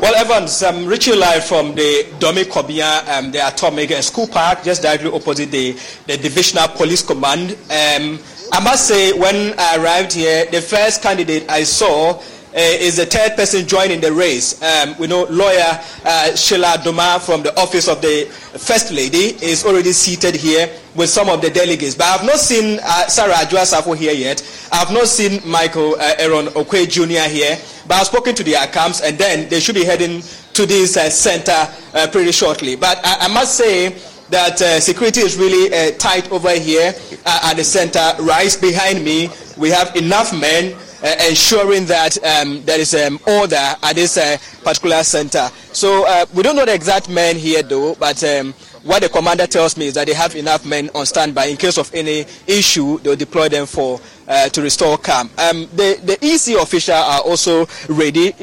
[0.00, 4.82] Well, Evans, I'm reaching live from the Dome Kwabenya, um, the Atomic School Park, just
[4.82, 5.72] directly opposite the,
[6.06, 7.52] the Divisional Police Command.
[7.52, 8.20] Um,
[8.52, 12.22] I must say, when I arrived here, the first candidate I saw
[12.58, 14.60] is the third person joining the race.
[14.62, 18.24] Um, we know lawyer uh, Sheila Doma from the office of the
[18.58, 21.94] First Lady is already seated here with some of the delegates.
[21.94, 24.42] But I have not seen uh, Sarah Adwoa Safo here yet.
[24.72, 27.28] I have not seen Michael uh, Aaron Oquaye Jr.
[27.32, 27.58] here.
[27.86, 30.22] But I've spoken to their camps and then they should be heading
[30.54, 31.52] to this uh, center
[31.94, 32.74] uh, pretty shortly.
[32.76, 33.96] But I, I must say,
[34.30, 36.92] that uh, security is really uh, tight over here
[37.24, 38.12] uh, at the center.
[38.20, 43.56] Right behind me, we have enough men uh, ensuring that um, there is um, order
[43.56, 45.48] at this uh, particular center.
[45.72, 49.46] So uh, we don't know the exact men here though, but um, what the commander
[49.46, 52.98] tells me is that they have enough men on standby in case of any issue.
[52.98, 55.30] They'll deploy them for uh, to restore calm.
[55.38, 58.34] Um, the the EC officials are also ready.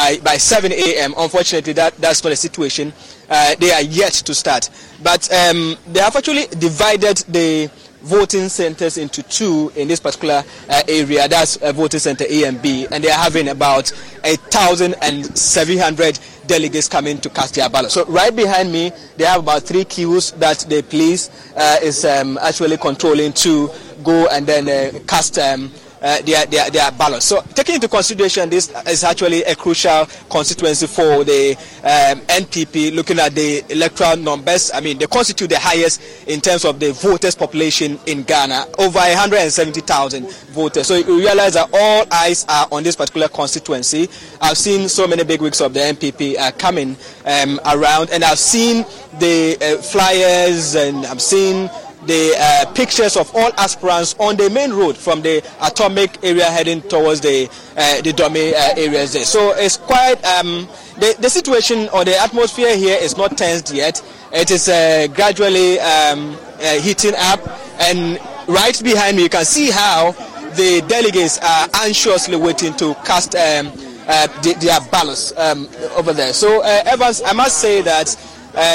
[0.00, 1.12] by, by 7 a.m.
[1.18, 2.92] Unfortunately, that, that's not the situation.
[3.28, 4.70] Uh, they are yet to start.
[5.02, 7.70] But um, they have actually divided the
[8.02, 11.28] voting centers into two in this particular uh, area.
[11.28, 13.92] That's uh, voting center A and B, and they are having about
[14.24, 17.90] a thousand and seven hundred delegates coming to cast their ballot.
[17.90, 22.38] So right behind me, they have about three queues that the police uh, is um,
[22.38, 23.70] actually controlling to
[24.02, 25.38] go and then uh, cast.
[25.38, 27.26] Um, uh, their, their, their ballots.
[27.26, 33.18] So taking into consideration this is actually a crucial constituency for the um, NPP looking
[33.18, 34.70] at the electoral numbers.
[34.72, 38.98] I mean, they constitute the highest in terms of the voters population in Ghana, over
[38.98, 40.86] 170,000 voters.
[40.86, 44.08] So you realize that all eyes are on this particular constituency.
[44.40, 48.38] I've seen so many big wigs of the NPP uh, coming um, around and I've
[48.38, 48.84] seen
[49.18, 51.70] the uh, flyers and I've seen
[52.06, 56.80] the uh, pictures of all aspirants on the main road from the atomic area heading
[56.82, 59.24] towards the uh, the Dome uh, areas there.
[59.24, 64.02] So it's quite um, the, the situation or the atmosphere here is not tensed yet.
[64.32, 67.40] It is uh, gradually um, uh, heating up,
[67.80, 70.12] and right behind me you can see how
[70.56, 73.68] the delegates are anxiously waiting to cast um,
[74.08, 76.32] uh, the, their ballots um, over there.
[76.32, 78.08] So Evans, I must say that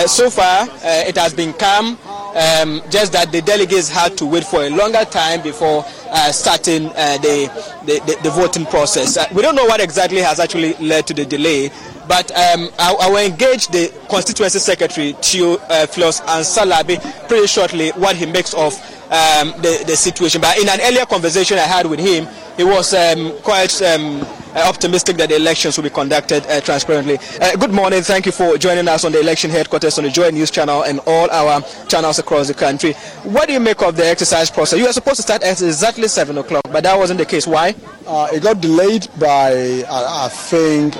[0.07, 1.97] so far it has been calm.
[2.35, 6.87] Um, just that the delegates had to wait for a longer time before uh, starting
[6.87, 7.47] uh, the,
[7.85, 9.15] the, the, voting process.
[9.15, 11.71] Uh, we don't know what exactly has actually led to the delay,
[12.07, 17.89] but um, I, I, will engage the constituency secretary, Tio uh, Flos Ansalabi, pretty shortly
[17.91, 18.73] what he makes of
[19.11, 20.41] um, the, the situation.
[20.41, 24.21] But in an earlier conversation I had with him, he was um, quite um,
[24.55, 27.17] uh, optimistic that the elections will be conducted uh, transparently.
[27.41, 28.01] Uh, good morning.
[28.01, 30.99] Thank you for joining us on the election headquarters on the Joy News channel and
[31.05, 32.93] all our channels across the country.
[33.23, 34.79] What do you make of the exercise process?
[34.79, 37.45] You were supposed to start at exactly 7 o'clock, but that wasn't the case.
[37.45, 37.75] Why?
[38.07, 40.95] Uh, it got delayed by, I think,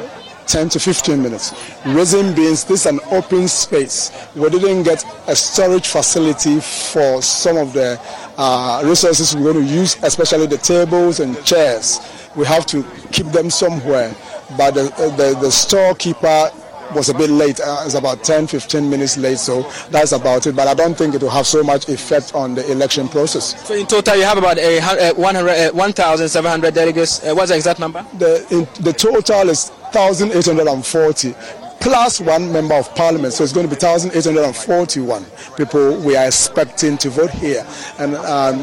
[0.48, 1.54] 10 to 15 minutes.
[1.86, 4.12] Reason being, this is an open space.
[4.36, 8.00] We didn't get a storage facility for some of the
[8.38, 12.00] uh, resources we're going to use, especially the tables and chairs.
[12.36, 14.16] We have to keep them somewhere.
[14.58, 14.84] But the,
[15.18, 16.52] the, the storekeeper
[16.94, 17.60] was a bit late.
[17.60, 20.56] Uh, it's about 10, 15 minutes late, so that's about it.
[20.56, 23.60] But I don't think it will have so much effect on the election process.
[23.68, 27.24] So in total, you have about uh, 1,700 uh, delegates.
[27.24, 28.06] Uh, what's the exact number?
[28.18, 31.34] The, in, the total is 1,840
[31.80, 33.34] plus one member of parliament.
[33.34, 37.66] So it's going to be 1,841 people we are expecting to vote here.
[38.00, 38.60] And um,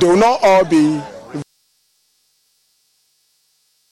[0.00, 1.00] they will not all be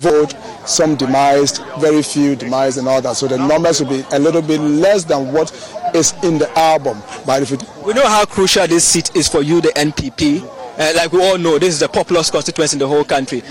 [0.00, 0.34] vote,
[0.66, 3.16] some demised, very few demised and all that.
[3.16, 5.52] So the numbers will be a little bit less than what
[5.94, 7.02] is in the album.
[7.24, 10.42] But if it we know how crucial this seat is for you, the NPP.
[10.76, 13.42] Uh, like we all know, this is the populous constituency in the whole country.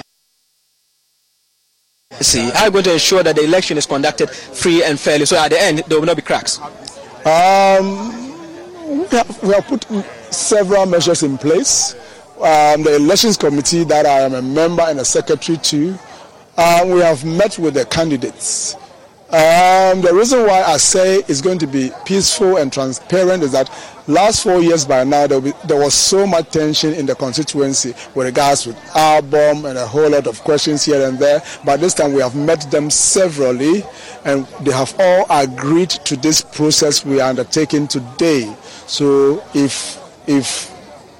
[2.22, 5.50] See, you going to ensure that the election is conducted free and fairly so at
[5.50, 6.60] the end there will not be cracks?
[7.26, 8.22] Um,
[9.00, 9.86] we, have, we have put
[10.34, 11.96] several measures in place.
[12.38, 15.98] Um, the elections committee that I am a member and a secretary to
[16.58, 18.76] uh, we have met with the candidates.
[19.34, 23.68] Um, the reason why I say it's going to be peaceful and transparent is that
[24.06, 27.96] last four years by now there, be, there, was so much tension in the constituency
[28.14, 31.42] with regards to album and a whole lot of questions here and there.
[31.66, 33.82] But this time we have met them severally
[34.24, 38.56] and they have all agreed to this process we are undertaking today.
[38.86, 40.72] So if if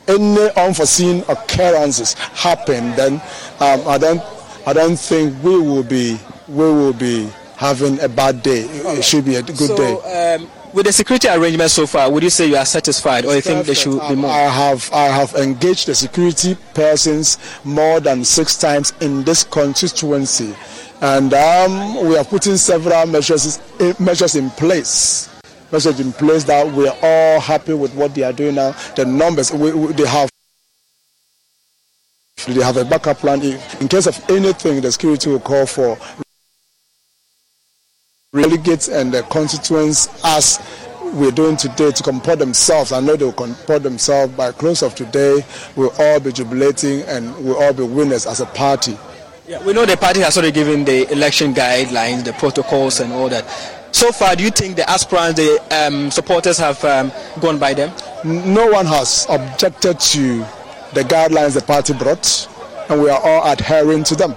[0.08, 3.14] any unforeseen occurrences happen, then
[3.60, 4.22] um, I don't
[4.68, 7.32] I don't think we will be we will be
[7.64, 8.66] having a bad day.
[9.00, 10.36] It should be a good so, day.
[10.36, 13.42] Um, with the security arrangements so far, would you say you are satisfied, or you
[13.42, 14.30] think there should be more?
[14.30, 20.54] I have I have engaged the security persons more than six times in this constituency,
[21.02, 23.62] and um, we are putting several measures
[24.00, 25.30] measures in place.
[25.72, 28.72] Measures in place that we are all happy with what they are doing now.
[28.96, 30.30] The numbers we, we, they have
[32.48, 33.42] they have a backup plan
[33.80, 35.98] in case of anything the security will call for
[38.44, 40.60] delegates and the constituents as
[41.14, 42.92] we're doing today to comport themselves.
[42.92, 45.46] I know they will comport themselves by close of today.
[45.76, 48.98] We'll all be jubilating and we'll all be winners as a party.
[49.48, 53.30] Yeah, we know the party has already given the election guidelines, the protocols, and all
[53.30, 53.46] that.
[53.92, 57.94] So far, do you think the aspirants, the um, supporters have um, gone by them?
[58.24, 60.38] No one has objected to
[60.94, 62.48] the guidelines the party brought,
[62.90, 64.34] and we are all adhering to them.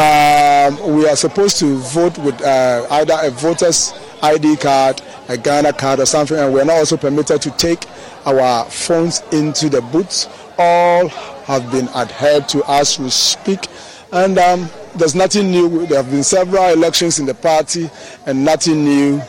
[0.00, 5.74] Um, we are supposed to vote with uh, either a voter's ID card, a Ghana
[5.74, 7.84] card, or something, and we are not also permitted to take
[8.24, 10.26] our phones into the booths.
[10.56, 13.66] All have been adhered to as we speak,
[14.10, 15.84] and um, there's nothing new.
[15.84, 17.90] There have been several elections in the party,
[18.24, 19.20] and nothing new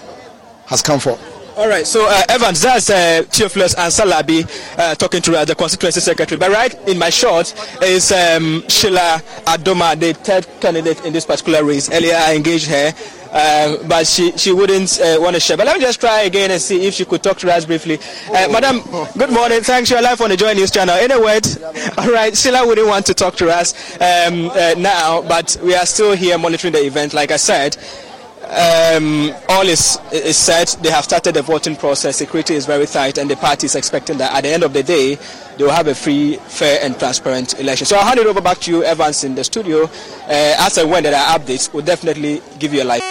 [0.68, 1.31] has come forth.
[1.62, 5.54] All right, so uh, Evans, that's uh, Theophilus and Salabi uh, talking to uh, the
[5.54, 6.39] constituency secretary.
[6.39, 11.63] But right in my shot is um, Sheila Adoma, the third candidate in this particular
[11.63, 11.88] race.
[11.91, 12.91] Earlier, I engaged her,
[13.32, 15.56] uh, but she, she wouldn't uh, want to share.
[15.56, 18.00] But let me just try again and see if she could talk to us briefly.
[18.30, 18.82] Uh, Madam,
[19.15, 19.62] good morning.
[19.62, 19.91] Thanks.
[19.91, 20.95] You're live on the Joy News channel.
[20.97, 21.45] In a word,
[22.00, 25.86] all right, Sheila wouldn't want to talk to us um, uh, now, but we are
[25.86, 27.13] still here monitoring the event.
[27.13, 27.78] Like I said,
[28.52, 30.78] um, all is, is set.
[30.82, 32.18] They have started the voting process.
[32.18, 34.84] Security is very tight, and the party is expecting that at the end of the
[34.84, 35.16] day,
[35.58, 37.86] they will have a free, fair, and transparent election.
[37.88, 39.84] So I'll hand it over back to you, Evans, in the studio.
[39.84, 43.02] Uh, as and when there are updates, we'll definitely give you a live.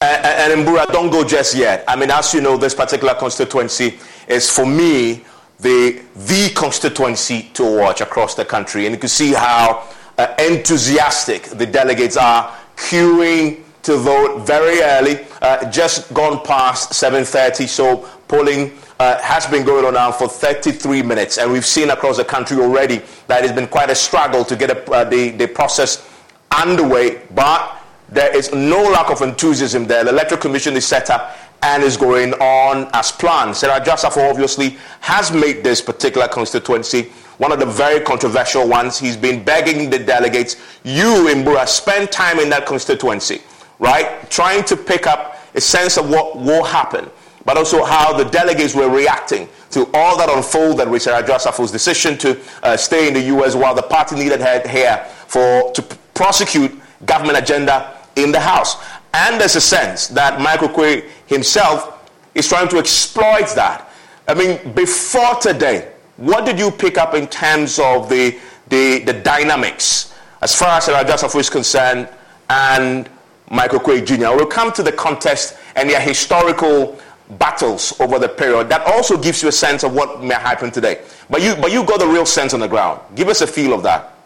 [0.00, 1.82] And, and Mbura, don't go just yet.
[1.88, 3.98] I mean, as you know, this particular constituency
[4.28, 5.24] is for me
[5.58, 11.44] the the constituency to watch across the country, and you can see how uh, enthusiastic
[11.44, 18.76] the delegates are queuing to vote very early, uh, just gone past 7.30, so polling
[18.98, 22.56] uh, has been going on now for 33 minutes, and we've seen across the country
[22.56, 26.10] already that it's been quite a struggle to get a, uh, the, the process
[26.50, 30.02] underway, but there is no lack of enthusiasm there.
[30.02, 33.54] The Electoral Commission is set up and is going on as planned.
[33.54, 38.98] Sarah Adwoa Safo obviously has made this particular constituency one of the very controversial ones.
[38.98, 43.42] He's been begging the delegates, you, Mbura, spend time in that constituency
[43.78, 44.28] right?
[44.30, 47.10] Trying to pick up a sense of what will happen,
[47.44, 51.70] but also how the delegates were reacting to all that unfolded with Sarah Adwoa Safo's
[51.70, 53.54] decision to uh, stay in the U.S.
[53.54, 55.82] while the party needed her here for to
[56.14, 56.72] prosecute
[57.04, 58.76] government agenda in the House.
[59.12, 63.90] And there's a sense that Michael Oquaye himself is trying to exploit that.
[64.28, 69.12] I mean, before today, what did you pick up in terms of the, the, the
[69.12, 72.08] dynamics as far as Sarah is concerned
[72.50, 73.08] and
[73.50, 74.36] Michael Oquaye Jr.
[74.36, 76.98] We'll come to the contest and their historical
[77.38, 78.68] battles over the period.
[78.68, 81.02] That also gives you a sense of what may happen today.
[81.30, 83.00] But you, but you got the real sense on the ground.
[83.14, 84.16] Give us a feel of that.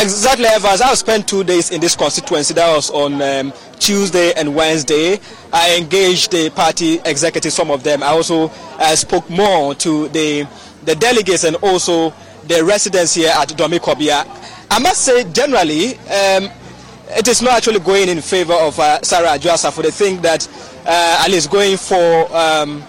[0.00, 0.80] Exactly, Evans.
[0.80, 2.54] I've spent two days in this constituency.
[2.54, 5.18] That was on um, Tuesday and Wednesday.
[5.52, 8.04] I engaged the party executives, some of them.
[8.04, 10.46] I also uh, spoke more to the
[10.84, 12.14] the delegates and also
[12.46, 14.26] the residents here at Dome Kwabenya.
[14.70, 16.50] I must say, generally, um,
[17.10, 20.46] it is not actually going in favor of uh, Sarah For They think that
[20.86, 22.82] uh, at least going for um,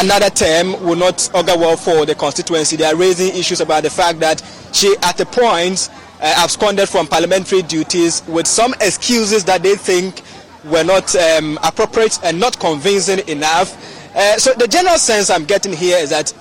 [0.00, 2.76] another term will not augur well for the constituency.
[2.76, 7.06] They are raising issues about the fact that she, at the point, uh, absconded from
[7.06, 10.22] parliamentary duties with some excuses that they think
[10.64, 13.76] were not um, appropriate and not convincing enough.
[14.16, 16.32] Uh, so the general sense I'm getting here is that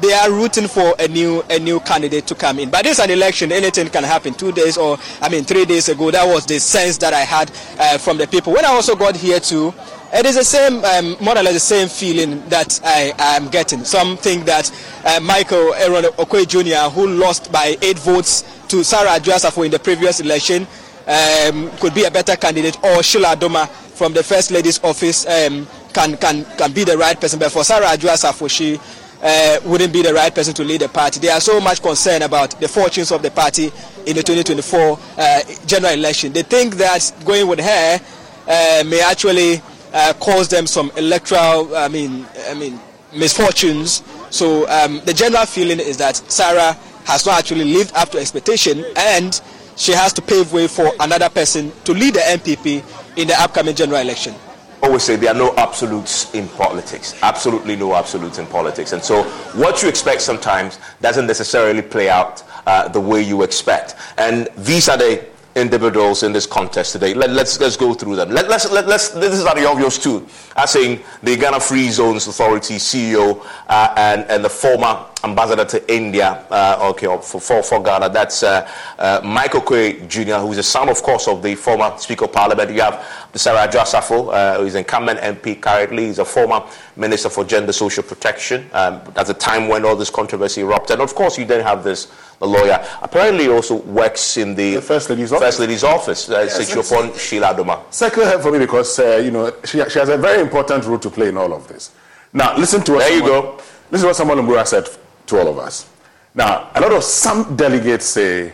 [0.00, 2.70] they are rooting for a new a new candidate to come in.
[2.70, 4.34] But is an election; anything can happen.
[4.34, 7.50] Two days or I mean three days ago, that was the sense that I had
[7.78, 8.52] uh, from the people.
[8.52, 9.74] When I also got here too,
[10.12, 13.84] it is the same, um, more or less the same feeling that I am getting.
[13.84, 14.70] Some think that
[15.04, 19.78] uh, Michael Aaron Oquaye Jr., who lost by eight votes to Sarah Adwoa-Safo in the
[19.78, 20.66] previous election,
[21.06, 25.68] um, could be a better candidate, or Sheila Doma from the First Lady's office um,
[25.92, 27.38] can, can, can be the right person.
[27.38, 28.80] But for Sarah Adwoa-Safo, she
[29.22, 31.20] uh, wouldn't be the right person to lead the party.
[31.20, 33.66] They are so much concerned about the fortunes of the party
[34.06, 36.32] in the 2024 uh, general election.
[36.32, 38.00] They think that going with her
[38.48, 39.60] uh, may actually
[39.92, 42.80] uh, cause them some electoral, I mean, I mean,
[43.12, 44.02] misfortunes.
[44.30, 46.72] So um, the general feeling is that Sarah
[47.04, 49.40] has not actually lived up to expectation, and
[49.76, 53.74] she has to pave way for another person to lead the NPP in the upcoming
[53.74, 54.34] general election.
[54.82, 57.14] Always say there are no absolutes in politics.
[57.22, 58.92] Absolutely no absolutes in politics.
[58.92, 59.24] And so
[59.54, 63.94] what you expect sometimes doesn't necessarily play out uh, the way you expect.
[64.16, 65.24] And these are the
[65.56, 67.14] individuals in this contest today.
[67.14, 68.30] Let, us let's, let's go through them.
[68.30, 70.26] Let, let's, let, let's, this is the obvious too.
[70.56, 75.94] I saying the Ghana Free Zones Authority CEO uh, and, and the former ambassador to
[75.94, 78.08] India, uh, okay, for, for, for Ghana.
[78.10, 78.68] That's uh,
[78.98, 82.32] uh, Michael Oquaye Jr., who is the son, of course, of the former Speaker of
[82.32, 82.70] Parliament.
[82.70, 86.06] You have Sarah Adwoa-Safo, uh, who is incumbent MP currently.
[86.06, 86.64] He's a former
[86.96, 90.94] Minister for Gender Social Protection um, at the time when all this controversy erupted.
[90.94, 92.08] And of course, you then have this
[92.40, 92.84] the lawyer.
[93.02, 95.58] Apparently, he also works in the, the First Lady's First office.
[95.60, 97.82] Lady's office, uh, yes, upon Sheila Doma.
[98.14, 101.10] Her for me because, uh, you know, she, she has a very important role to
[101.10, 101.92] play in all of this.
[102.32, 103.58] Now, listen to what There you go.
[103.90, 104.88] Listen to what Samuel Mbura said
[105.26, 105.88] to all of us.
[106.34, 108.52] Now, a lot of some delegates say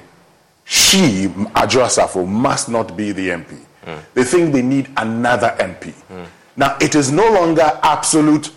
[0.65, 3.66] she, Adwoa-Safo, must not be the MP.
[4.15, 5.95] They think they need another MP.
[6.11, 6.27] Mm.
[6.57, 8.51] Now, it is no longer absolute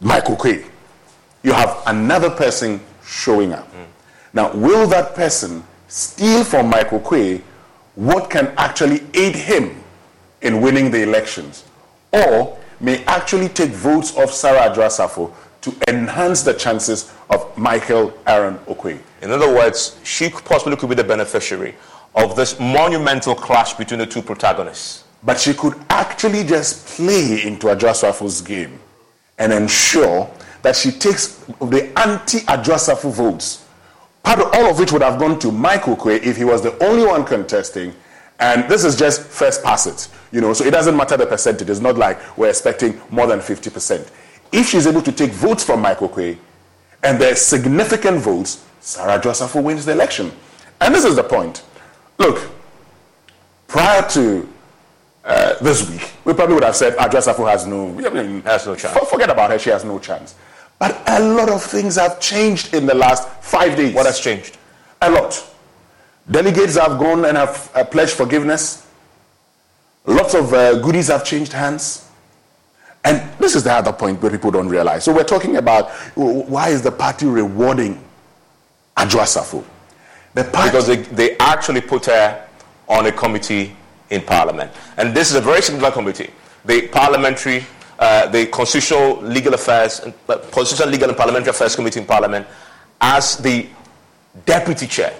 [0.00, 0.64] Michael Oquaye.
[1.42, 3.70] You have another person showing up.
[3.74, 3.86] Mm.
[4.32, 7.42] Now, will that person steal from Michael Oquaye
[7.94, 9.82] what can actually aid him
[10.42, 11.64] in winning the elections?
[12.12, 15.32] Or may actually take votes of Sarah Adwoa-Safo
[15.62, 18.98] to enhance the chances of Michael Aaron Oquaye.
[19.22, 21.74] In other words, she possibly could be the beneficiary
[22.14, 25.04] of this monumental clash between the two protagonists.
[25.22, 28.78] But she could actually just play into Adwoa-Safo's game
[29.38, 30.30] and ensure
[30.62, 33.66] that she takes the anti-Adwoa-Safo votes,
[34.22, 36.82] part of all of which would have gone to Michael Oquaye if he was the
[36.84, 37.94] only one contesting.
[38.38, 41.70] And this is just first pass it, you know, so it doesn't matter the percentage.
[41.70, 44.08] It's not like we're expecting more than 50%.
[44.52, 46.38] If she's able to take votes from Michael Oquaye,
[47.02, 50.32] and there's significant votes, Sarah Adwoa-Safo wins the election.
[50.80, 51.62] And this is the point.
[52.18, 52.50] Look,
[53.66, 54.48] prior to
[55.24, 58.74] uh, this week, we probably would have said Adwoa-Safo has no, I mean, has no
[58.74, 58.96] chance.
[59.08, 60.34] Forget about her, she has no chance.
[60.78, 63.94] But a lot of things have changed in the last five days.
[63.94, 64.58] What has changed?
[65.00, 65.42] A lot.
[66.30, 68.86] Delegates have gone and have uh, pledged forgiveness.
[70.06, 72.08] Lots of uh, goodies have changed hands.
[73.04, 75.04] And this is the other point where people don't realize.
[75.04, 78.02] So we're talking about why is the party rewarding
[78.96, 79.62] Adwoa-Safo?
[80.34, 82.46] The party because they, they actually put her
[82.88, 83.74] on a committee
[84.10, 84.70] in Parliament.
[84.96, 86.30] And this is a very significant committee.
[86.64, 87.64] The Parliamentary,
[87.98, 92.46] uh, the Constitutional Legal Affairs, uh, Constitutional Legal and Parliamentary Affairs Committee in Parliament
[93.00, 93.66] as the
[94.44, 95.14] deputy chair.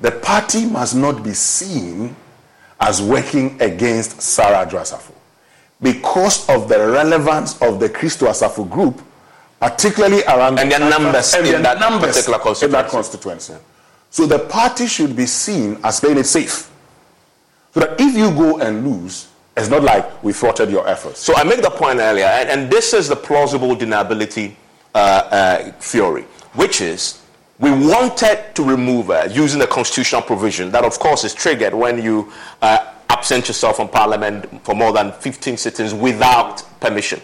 [0.00, 2.14] The party must not be seen
[2.80, 5.12] as working against Sarah Adwoa-Safo
[5.80, 9.00] because of the relevance of the Kristo Asafo group,
[9.60, 12.26] particularly around and their numbers and in that numbers.
[12.62, 13.54] In that constituency.
[14.16, 16.70] So the party should be seen as playing it safe.
[17.74, 21.20] So that if you go and lose, it's not like we thwarted your efforts.
[21.20, 24.54] So I make the point earlier, and, and this is the plausible deniability
[24.94, 26.22] uh, uh, theory,
[26.54, 27.20] which is
[27.58, 32.02] we wanted to remove her using the constitutional provision that, of course, is triggered when
[32.02, 37.20] you uh, absent yourself from parliament for more than 15 sittings without permission.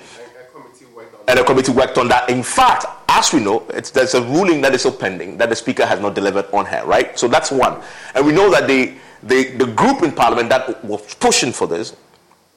[1.28, 2.28] And the committee worked on that.
[2.28, 5.86] In fact, as we know, there's a ruling that is still pending that the speaker
[5.86, 7.18] has not delivered on her, right?
[7.18, 7.80] So that's one.
[8.14, 11.96] And we know that the, the, the group in parliament that was pushing for this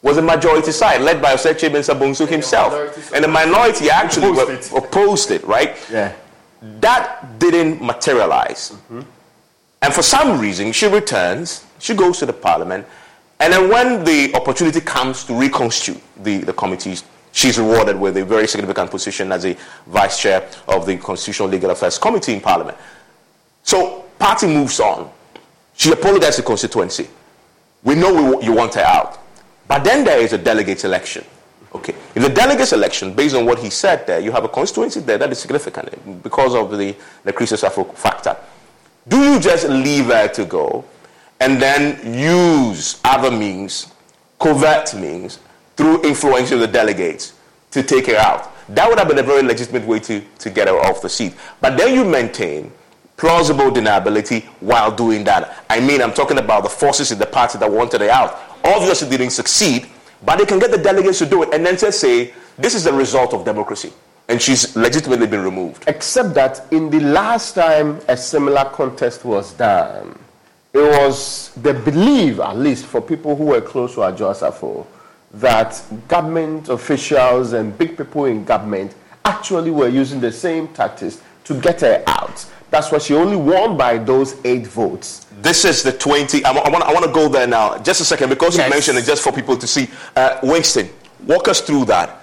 [0.02, 2.74] was a majority side, led by Osei Kyei-Mensah-Bonsu himself.
[3.14, 4.78] And the minority actually opposed it.
[4.78, 5.78] opposed it, right?
[5.92, 6.14] Yeah.
[6.80, 8.72] That didn't materialize.
[8.72, 9.02] Mm-hmm.
[9.82, 12.88] And for some reason, she returns, she goes to the parliament,
[13.40, 17.04] and then when the opportunity comes to reconstitute the, the committees,
[17.36, 19.56] she's rewarded with a very significant position as a
[19.88, 22.78] vice chair of the Constitutional Legal Affairs Committee in Parliament.
[23.62, 25.12] So, party moves on.
[25.76, 27.10] She apologized to the constituency.
[27.84, 29.20] We know we, you want her out.
[29.68, 31.26] But then there is a delegates election.
[31.74, 31.94] Okay.
[32.16, 35.18] In the delegates election, based on what he said there, you have a constituency there
[35.18, 37.62] that is significant eh, because of the, the Christos
[37.96, 38.38] factor.
[39.10, 40.86] Do you just leave her to go
[41.42, 43.92] and then use other means,
[44.40, 45.40] covert means,
[45.76, 47.34] through influencing the delegates
[47.72, 48.52] to take her out.
[48.70, 51.34] That would have been a very legitimate way to, to get her off the seat.
[51.62, 52.72] But then you maintain
[53.18, 55.64] plausible deniability while doing that.
[55.70, 58.40] I mean, I'm talking about the forces in the party that wanted her out.
[58.64, 59.88] Obviously, didn't succeed,
[60.24, 62.84] but they can get the delegates to do it and then just say, this is
[62.84, 63.94] the result of democracy.
[64.28, 65.84] And she's legitimately been removed.
[65.88, 70.18] Except that in the last time a similar contest was done,
[70.74, 74.86] it was the belief, at least for people who were close to Adwoa Safo,
[75.36, 81.60] that government officials and big people in government actually were using the same tactics to
[81.60, 82.46] get her out.
[82.72, 85.28] That's why she only won by those eight votes.
[85.42, 86.44] This is the 20.
[86.44, 87.78] I, want, I want to go there now.
[87.78, 88.66] Just a second, because yes.
[88.66, 89.88] you mentioned it just for people to see.
[90.16, 90.90] Uh, Winston,
[91.26, 92.22] walk us through that.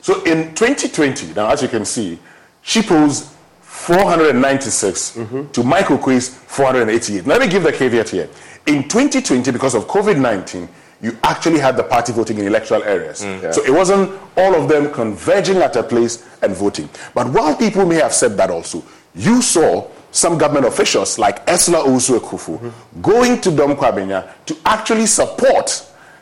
[0.00, 2.18] So in 2020, now as you can see,
[2.62, 3.30] she posed
[3.62, 5.50] 496 mm-hmm.
[5.50, 7.26] to Michael Oquaye's 488.
[7.26, 8.28] Let me give the caveat here.
[8.66, 10.68] In 2020, because of COVID 19,
[11.04, 13.22] you actually had the party voting in electoral areas.
[13.22, 13.50] Mm, yeah.
[13.50, 16.88] So it wasn't all of them converging at a place and voting.
[17.14, 18.82] But while people may have said that also,
[19.14, 23.02] you saw some government officials like Ursula Owusu mm-hmm.
[23.02, 25.68] going to Dome Kwabenya to actually support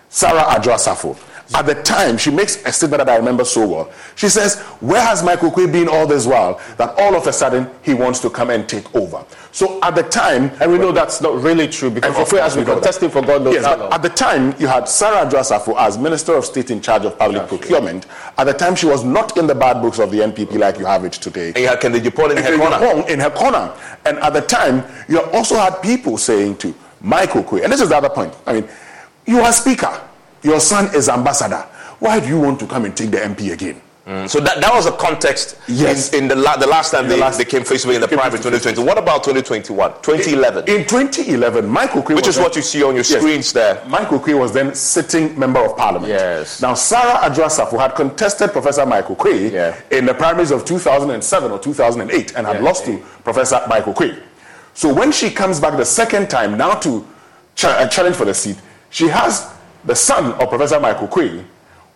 [0.09, 1.16] Sarah Adwoa Safo.
[1.55, 3.92] At the time, she makes a statement that I remember so well.
[4.14, 7.68] She says, Where has Michael Oquaye been all this while that all of a sudden
[7.82, 9.24] he wants to come and take over?
[9.50, 10.50] So at the time.
[10.61, 13.55] And we know that's not really true because Oquaye has been contesting for God knows
[13.55, 13.92] yes, how long.
[13.92, 17.18] At the time, you had Sarah Adwoa Safo as Minister of State in charge of
[17.18, 18.07] public Procurement.
[18.38, 20.86] At the time, she was not in the bad books of the NPP like you
[20.86, 21.48] have it today.
[21.48, 23.09] And you had Kennedy Paul in her corner.
[23.09, 23.74] In her corner.
[24.07, 27.88] And at the time, you also had people saying to Michael Oquaye, and this is
[27.90, 28.34] the other point.
[28.46, 28.68] I mean,
[29.26, 30.09] you are Speaker.
[30.43, 31.66] Your son is ambassador.
[31.99, 33.80] Why do you want to come and take the MP again?
[34.07, 34.28] Mm.
[34.28, 36.12] So that, that was a context yes.
[36.12, 37.95] in, in the, la- the last time the they, last, they came face to face
[37.95, 38.82] in the primary 2020.
[38.82, 40.64] What about 2021, 2011?
[40.68, 43.53] In, in 2011, Michael Oquaye Which is then, what you see on your yes, screens
[43.53, 43.84] there.
[43.86, 46.09] Michael Oquaye was then sitting member of parliament.
[46.11, 46.61] Yes.
[46.61, 49.80] Now, Sarah Adwoa Safo had contested Professor Michael Oquaye yeah.
[49.93, 52.61] in the primaries of 2007 or 2008 and had yeah.
[52.62, 54.20] lost to Professor Michael Oquaye.
[54.74, 57.07] So when she comes back the second time now to
[57.55, 58.57] ch- uh, challenge for the seat,
[58.90, 59.51] she has
[59.85, 61.45] the son of Professor Michael Oquaye,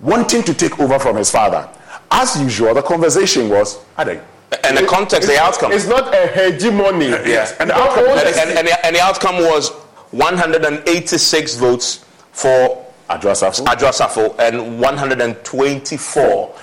[0.01, 1.69] wanting to take over from his father.
[2.11, 4.21] As usual, the conversation was, Ade.
[4.65, 5.73] And the context, the outcome.
[5.73, 7.09] It's not a hegemony.
[7.09, 7.57] yes.
[7.59, 9.71] And the, outcome, and, and, and, the, and the outcome was
[10.13, 14.39] 186 votes for Safo.
[14.39, 16.55] And 124.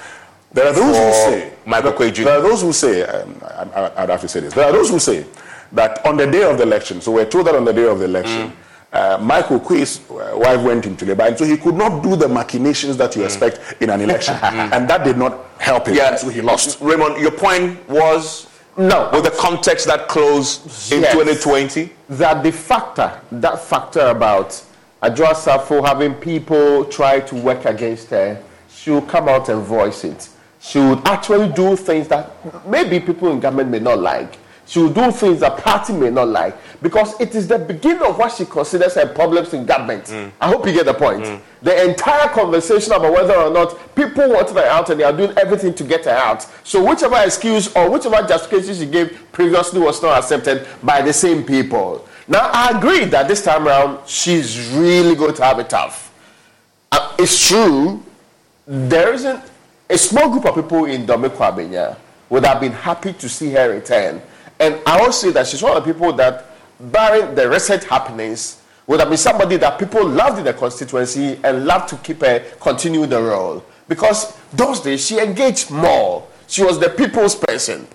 [0.54, 2.24] There are those who say, Michael Oquaye Jr.
[2.24, 4.54] There are those who say, um, I, would have to say this.
[4.54, 5.26] There are those who say
[5.74, 8.00] that on the day of the election, so we're told that on the day of
[8.00, 8.56] the election, mm
[8.94, 12.28] uh, Michael Oquaye's uh, wife went into labor, and so he could not do the
[12.28, 13.26] machinations that you mm.
[13.26, 14.72] expect in an election, mm.
[14.72, 15.96] and that did not help him.
[15.96, 16.80] Yeah, so he lost.
[16.80, 22.52] Raymond, your point was no, with the context that closed in yes, 2020, that the
[22.52, 24.50] factor, that factor about
[25.02, 30.04] Adwoa Safo having people try to work against her, she will come out and voice
[30.04, 30.30] it.
[30.60, 32.32] She would actually do things that
[32.66, 36.30] maybe people in government may not like she will do things that party may not
[36.30, 40.06] like because it is the beginning of what she considers her problems in government.
[40.06, 40.32] Mm.
[40.40, 41.24] I hope you get the point.
[41.24, 41.42] Mm.
[41.62, 45.34] The entire conversation about whether or not people want her out and they are doing
[45.38, 46.48] everything to get her out.
[46.64, 51.44] So whichever excuse or whichever justification she gave previously was not accepted by the same
[51.44, 52.08] people.
[52.28, 56.14] Now I agree that this time around she's really going to have it tough.
[56.92, 58.02] Uh, it's true.
[58.66, 59.44] There isn't
[59.90, 61.98] a small group of people in Dome Kwabenya
[62.30, 64.22] would have been happy to see her return
[64.64, 66.46] and I also say that she's one of the people that,
[66.80, 71.66] barring the recent happenings, would have been somebody that people loved in the constituency and
[71.66, 73.64] loved to keep her continue the role.
[73.90, 76.26] Because those days she engaged more.
[76.48, 77.88] She was the people's person.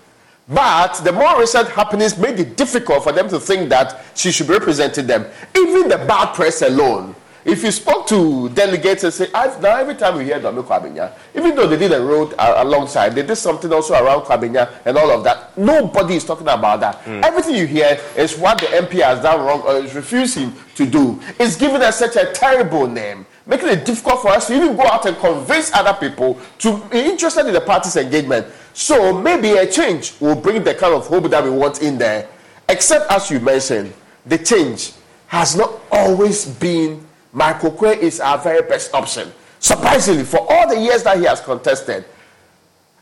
[0.47, 4.47] But the more recent happenings made it difficult for them to think that she should
[4.47, 5.25] be representing them.
[5.57, 7.15] Even the bad press alone.
[7.45, 11.55] If you spoke to delegates and say, now every time we hear Dome Kwabenya, even
[11.55, 15.09] though they did a road uh, alongside, they did something also around Kwabenya and all
[15.11, 15.57] of that.
[15.57, 17.03] Nobody is talking about that.
[17.05, 17.23] Mm.
[17.23, 21.19] Everything you hear is what the MP has done wrong or is refusing to do.
[21.39, 24.83] It's giving us such a terrible name making it difficult for us to even go
[24.83, 28.45] out and convince other people to be interested in the party's engagement.
[28.73, 32.29] So maybe a change will bring the kind of hope that we want in there.
[32.69, 33.91] Except, as you mentioned,
[34.25, 34.93] the change
[35.27, 39.31] has not always been Michael Oquaye is our very best option.
[39.59, 42.05] Surprisingly, for all the years that he has contested,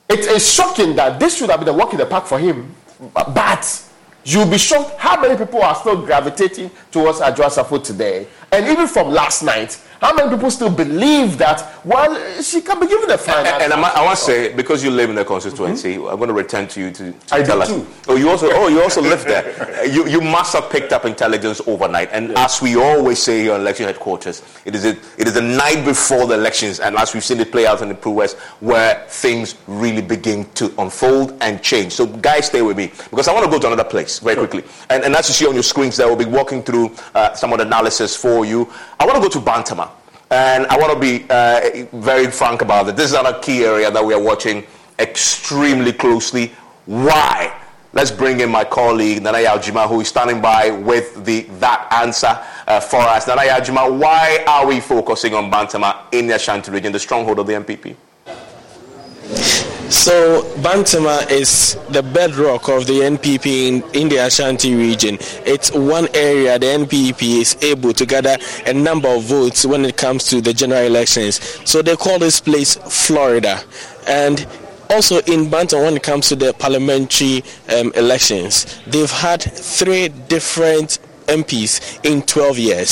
[0.09, 2.73] it is shocking that this should have been a walk in the park for him.
[3.13, 3.83] But
[4.23, 8.27] you'll be shocked how many people are still gravitating towards Adwoa Safo today.
[8.51, 12.87] And even from last night, how many people still believe that, well, she can be
[12.87, 13.47] given a fine?
[13.47, 16.07] And, and I, I want to say, because you live in the constituency, mm-hmm.
[16.07, 17.69] I'm going to return to you to, to I tell do us.
[17.69, 17.87] Too.
[18.07, 19.85] Oh, you also, oh, you also live there.
[19.87, 22.09] You, you must have picked up intelligence overnight.
[22.11, 22.45] And yeah.
[22.45, 25.83] as we always say here on election headquarters, it is, a, it is the night
[25.83, 29.03] before the elections, and as we've seen it play out in the Pru West, where
[29.07, 31.93] things really begin to unfold and change.
[31.93, 34.47] So, guys, stay with me because I want to go to another place very sure.
[34.47, 34.71] quickly.
[34.91, 37.51] And, and as you see on your screens there, we'll be walking through uh, some
[37.51, 38.71] of the analysis for you.
[38.99, 39.89] I want to go to Bantama.
[40.29, 42.95] And I want to be uh, very frank about it.
[42.97, 44.65] This is another key area that we are watching
[44.99, 46.51] extremely closely.
[46.85, 47.57] Why?
[47.93, 52.37] Let's bring in my colleague Nanaya Aljima, who is standing by with the that answer
[52.67, 53.25] uh, for us.
[53.25, 57.47] Nanaya Aljima, why are we focusing on Bantama in the Ashanti region, the stronghold of
[57.47, 57.95] the NPP?
[59.89, 65.17] So Bantama is the bedrock of the NPP in, in the Ashanti region.
[65.45, 69.95] It's one area the NPP is able to gather a number of votes when it
[69.95, 71.39] comes to the general elections.
[71.69, 73.61] So they call this place Florida.
[74.07, 74.45] And
[74.89, 80.99] also in Bantama, when it comes to the parliamentary um, elections, they've had three different
[81.27, 82.89] MPs in 12 years.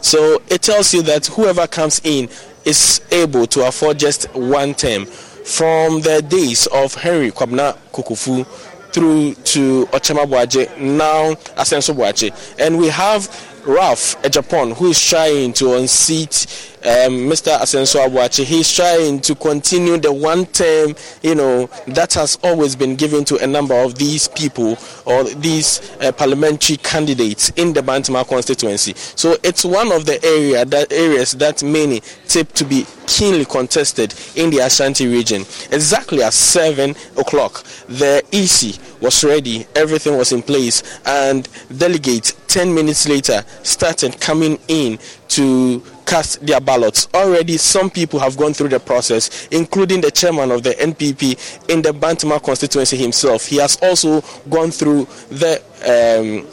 [0.00, 2.30] So it tells you that whoever comes in
[2.64, 5.06] is able to afford just one term
[5.48, 8.46] from the days of Henry Kwabena Kukufu
[8.92, 12.30] through to Ochema Boaje, now Asenso Boache.
[12.60, 13.26] And we have
[13.66, 17.56] Ralph Ejapon, who is trying to unseat um, Mr.
[17.58, 22.96] Asenso Boakye, he's trying to continue the one term, you know, that has always been
[22.96, 28.26] given to a number of these people or these uh, parliamentary candidates in the Bantama
[28.26, 28.94] constituency.
[28.94, 34.14] So it's one of the area that areas that many tip to be keenly contested
[34.36, 35.42] in the Ashanti region.
[35.72, 42.74] Exactly at seven o'clock, the EC was ready, everything was in place, and delegates 10
[42.74, 44.98] minutes later started coming in
[45.28, 47.06] to cast their ballots.
[47.14, 51.82] Already, some people have gone through the process, including the chairman of the NPP in
[51.82, 53.46] the Bantama constituency himself.
[53.46, 56.46] He has also gone through the um,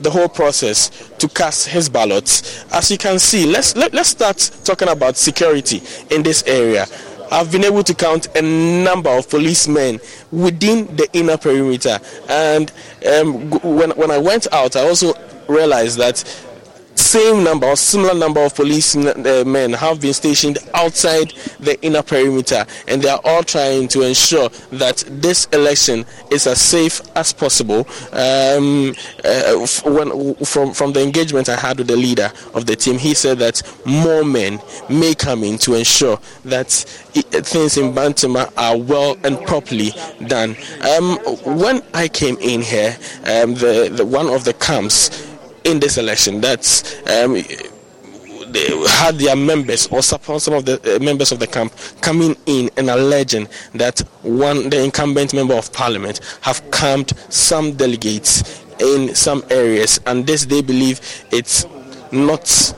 [0.00, 2.64] the whole process to cast his ballots.
[2.72, 6.42] As you can see, let's let, us let us start talking about security in this
[6.46, 6.86] area.
[7.30, 12.72] I've been able to count a number of policemen within the inner perimeter, and
[13.18, 15.12] um, when when I went out, I also
[15.48, 16.24] realized that
[17.06, 22.66] same number or similar number of policemen uh, have been stationed outside the inner perimeter
[22.88, 27.86] and they are all trying to ensure that this election is as safe as possible.
[28.12, 28.92] Um,
[29.24, 33.14] uh, when, from, from the engagement I had with the leader of the team he
[33.14, 39.16] said that more men may come in to ensure that things in Bantama are well
[39.22, 39.92] and properly
[40.26, 40.56] done.
[40.96, 41.18] Um,
[41.58, 45.35] when I came in here um, the, the one of the camps
[45.66, 46.40] in this election.
[46.40, 47.34] That's um,
[48.52, 52.70] they had their members or some of the uh, members of the camp coming in
[52.76, 59.42] and alleging that one the incumbent member of parliament have camped some delegates in some
[59.50, 61.00] areas, and this they believe
[61.32, 61.66] it's
[62.12, 62.74] not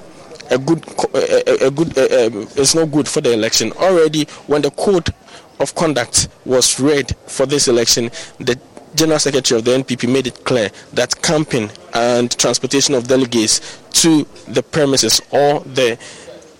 [0.50, 0.82] a good
[1.14, 3.72] a, a good uh, um, it's not good for the election.
[3.72, 5.12] Already, when the code
[5.60, 8.58] of conduct was read for this election, the
[8.94, 14.24] General Secretary of the NPP made it clear that camping and transportation of delegates to
[14.48, 15.98] the premises or the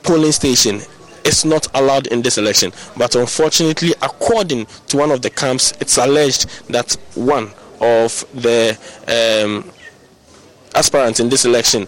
[0.03, 0.81] polling station
[1.25, 2.73] is not allowed in this election.
[2.97, 7.51] But unfortunately, according to one of the camps, it's alleged that one
[7.81, 8.77] of the
[9.07, 9.71] um,
[10.75, 11.87] aspirants in this election,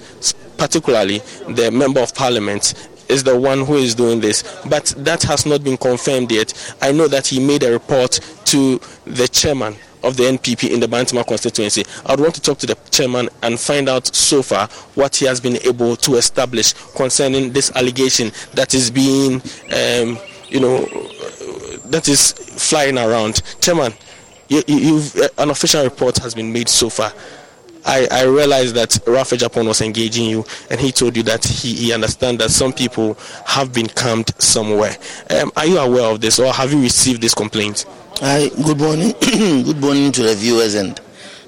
[0.56, 1.18] particularly
[1.48, 4.60] the member of parliament, is the one who is doing this.
[4.68, 6.76] But that has not been confirmed yet.
[6.80, 10.86] I know that he made a report to the chairman of the NPP in the
[10.86, 11.84] Bantama constituency.
[12.06, 15.26] I would want to talk to the chairman and find out so far what he
[15.26, 19.42] has been able to establish concerning this allegation that is being,
[19.72, 20.84] um, you know,
[21.86, 23.42] that is flying around.
[23.60, 23.92] Chairman,
[24.48, 27.12] you, you've, uh, an official report has been made so far.
[27.84, 31.92] I, I that Ralph Agyapong was engaging you, and he told you that he, he
[31.92, 33.14] understands that some people
[33.46, 34.96] have been camped somewhere.
[35.30, 37.86] Um, are you aware of this, or have you received this complaint?
[38.22, 39.14] Hi, good morning.
[39.64, 41.00] good morning to the viewers and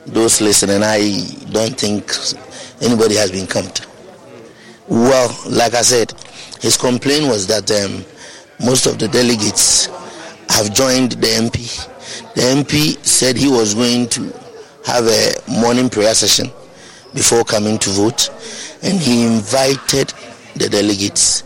[0.07, 0.83] those listening.
[0.83, 2.11] I don't think
[2.81, 3.87] anybody has been camped.
[4.89, 6.15] Well, like I said,
[6.63, 8.07] his complaint was that um,
[8.65, 9.85] most of the delegates
[10.49, 11.85] have joined the MP.
[12.37, 14.33] The MP said he was going to
[14.87, 16.47] have a morning prayer session
[17.13, 18.31] before coming to vote,
[18.83, 20.15] and he invited
[20.57, 21.45] the delegates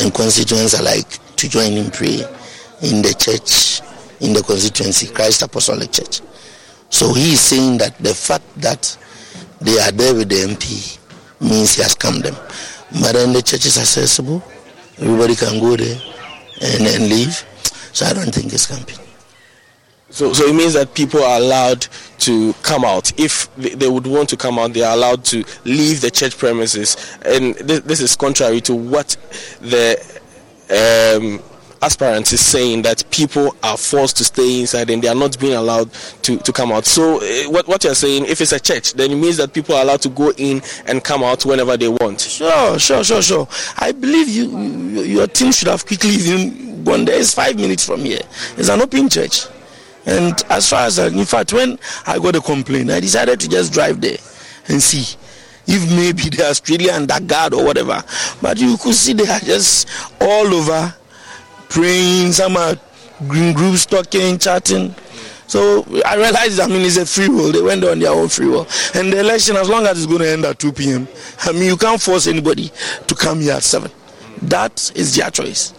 [0.00, 2.24] and constituents alike to join him pray
[2.82, 3.87] in the church
[4.20, 6.20] in the constituency, Christ Apostolic Church.
[6.90, 8.96] So he is saying that the fact that
[9.60, 10.98] they are there with the MP
[11.40, 12.34] means he has come them.
[13.00, 14.42] But then the church is accessible.
[14.98, 16.00] Everybody can go there
[16.62, 17.44] and, and leave.
[17.92, 18.96] So I don't think it's camping.
[20.10, 21.86] So, so it means that people are allowed
[22.20, 23.18] to come out.
[23.20, 26.96] If they would want to come out, they are allowed to leave the church premises.
[27.22, 29.16] And this, this is contrary to what
[29.60, 29.98] the
[30.70, 31.42] um,
[31.82, 35.54] aspirants is saying that people are forced to stay inside and they are not being
[35.54, 36.86] allowed to, to come out.
[36.86, 39.74] So, uh, what, what you're saying, if it's a church, then it means that people
[39.74, 42.20] are allowed to go in and come out whenever they want.
[42.20, 43.48] Sure, sure, sure, sure.
[43.78, 47.18] I believe you, you your team should have quickly even gone there.
[47.18, 48.20] It's five minutes from here.
[48.56, 49.46] It's an open church.
[50.06, 53.48] And as far as, uh, in fact, when I got a complaint, I decided to
[53.48, 54.16] just drive there
[54.68, 55.16] and see
[55.66, 58.02] if maybe the Australian that guard or whatever.
[58.40, 59.88] But you could see they are just
[60.20, 60.94] all over
[61.68, 62.76] praying, some are
[63.26, 64.94] green groups talking, chatting.
[65.46, 67.50] So I realized, I mean, it's a free will.
[67.50, 68.66] They went on their own free will.
[68.94, 71.08] And the election, as long as it's going to end at 2 p.m.,
[71.44, 72.70] I mean, you can't force anybody
[73.06, 73.90] to come here at 7.
[74.42, 75.72] That is their choice.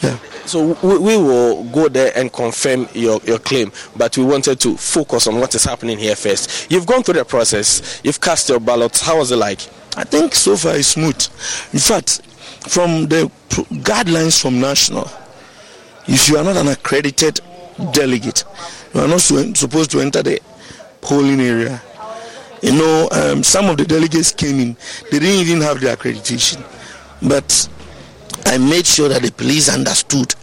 [0.00, 0.18] Yeah.
[0.46, 4.76] So we, we, will go there and confirm your, your claim, but we wanted to
[4.76, 6.70] focus on what is happening here first.
[6.70, 9.00] You've gone through the process, you've cast your ballots.
[9.00, 9.60] How was it like?
[9.96, 11.16] I think so far it's smooth.
[11.72, 12.20] In fact,
[12.68, 13.30] from the
[13.82, 15.08] guidelines from national,
[16.06, 17.40] if you are not an accredited
[17.92, 18.44] delegate,
[18.94, 20.40] you are not supposed to enter the
[21.00, 21.80] polling area.
[22.62, 24.76] You know, um, some of the delegates came in,
[25.10, 26.64] they didn't even have the accreditation.
[27.26, 27.68] But
[28.46, 30.34] I made sure that the police understood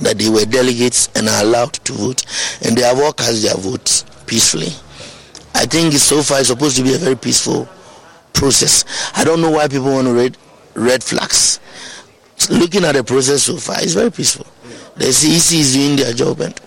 [0.00, 2.24] that they were delegates and are allowed to vote,
[2.62, 4.68] and they have all cast their votes peacefully.
[5.54, 7.68] I think so far it's supposed to be a very peaceful
[8.32, 8.84] process.
[9.16, 10.36] I don't know why people want to read
[10.74, 11.60] red flags.
[12.50, 14.46] Looking at the process so far, it's very peaceful.
[14.96, 16.58] The CEC is doing their job, and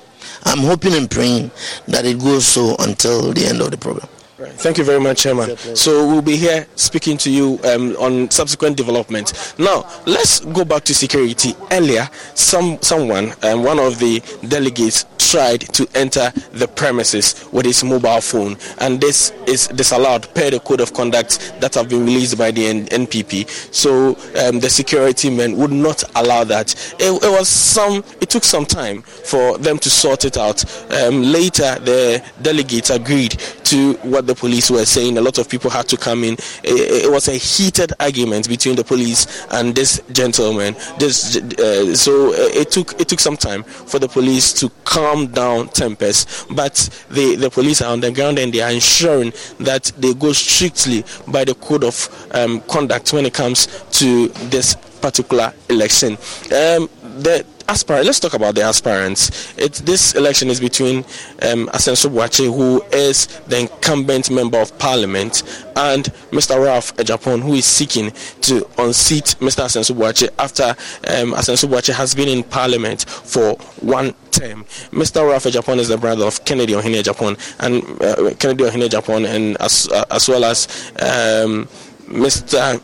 [0.45, 1.51] I'm hoping and praying
[1.87, 4.07] that it goes so until the end of the program.
[4.37, 4.51] Right.
[4.51, 5.55] Thank you very much, Chairman.
[5.57, 9.55] So we'll be here speaking to you um, on subsequent development.
[9.57, 11.55] Now, let's go back to security.
[11.71, 17.83] Earlier, some someone, um, one of the delegates, tried to enter the premises with his
[17.83, 22.37] mobile phone, and this is disallowed per the code of conduct that have been released
[22.37, 23.49] by the N- NPP.
[23.73, 24.09] So
[24.45, 26.73] um, the security men would not allow that.
[26.99, 28.03] It, it, was some.
[28.21, 30.63] It took some time for them to sort it out.
[30.91, 33.31] Um, later, the delegates agreed
[33.65, 35.17] to what the police were saying.
[35.17, 36.33] A lot of people had to come in.
[36.63, 40.75] It, it was a heated argument between the police and this gentleman.
[40.99, 45.69] This uh, so it took it took some time for the police to calm down
[45.69, 46.45] tempers.
[46.51, 46.75] But
[47.09, 51.03] the the police are on the ground and they are ensuring that they go strictly
[51.27, 51.95] by the code of
[52.31, 53.67] um, conduct when it comes
[53.99, 56.17] to this particular election.
[56.51, 58.05] Um, the aspirant.
[58.05, 59.53] Let's talk about the aspirants.
[59.81, 60.99] This election is between
[61.41, 65.43] um, Asenso Boakye, who is the incumbent member of parliament,
[65.75, 66.63] and Mr.
[66.63, 68.11] Ralph Agyapong, who is seeking
[68.41, 69.63] to unseat Mr.
[69.65, 74.63] Asenso Boakye after um, Asenso Boakye has been in parliament for one term.
[74.91, 75.27] Mr.
[75.27, 79.57] Ralph Agyapong is the brother of Kennedy Ohene Agyapong, and uh, Kennedy Ohene Agyapong, and
[79.61, 80.67] as, uh, as well as
[80.99, 81.67] um,
[82.07, 82.81] Mr.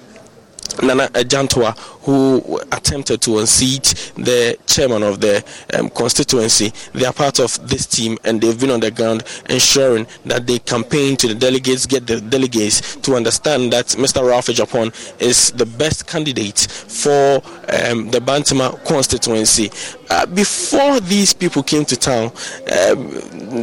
[0.82, 5.43] Nana Ajantwa, who attempted to unseat the chairman of the
[5.74, 6.72] um, constituency.
[6.93, 10.59] They are part of this team and they've been on the ground ensuring that they
[10.59, 14.28] campaign to the delegates, get the delegates to understand that Mr.
[14.28, 17.36] Ralph Agyapong is the best candidate for
[17.69, 19.72] um, the Bantama constituency.
[20.09, 23.09] Uh, before these people came to town, um,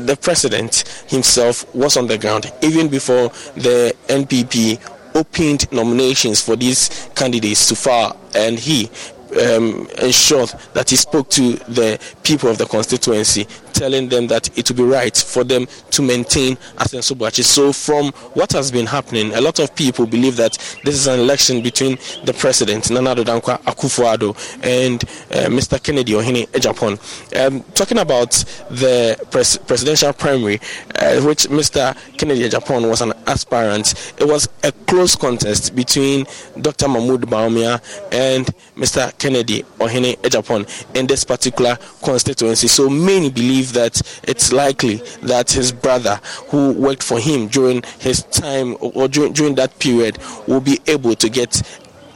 [0.06, 4.78] the president himself was on the ground, even before the NPP
[5.18, 8.88] opened nominations for these candidates so far, and he
[9.42, 13.46] um, ensured that he spoke to the people of the constituency,
[13.78, 17.44] telling them that it would be right for them to maintain Asenso Boakye.
[17.44, 20.54] So, from what has been happening, a lot of people believe that
[20.84, 25.80] this is an election between the president, Nana Addo Dankwa Akufo-Addo, and uh, Mr.
[25.82, 26.98] Kennedy Ohene Agyapong.
[27.40, 28.32] Um, talking about
[28.70, 30.60] the pres- presidential primary,
[30.96, 31.96] uh, which Mr.
[32.18, 36.26] Kennedy Agyapong was an aspirant, it was a close contest between
[36.60, 36.88] Dr.
[36.88, 39.16] Mahmoud Bawumia and Mr.
[39.18, 40.66] Kennedy Ohene Agyapong
[40.96, 42.66] in this particular constituency.
[42.66, 48.22] So many believe that it's likely that his brother, who worked for him during his
[48.24, 51.62] time or during, during that period, will be able to get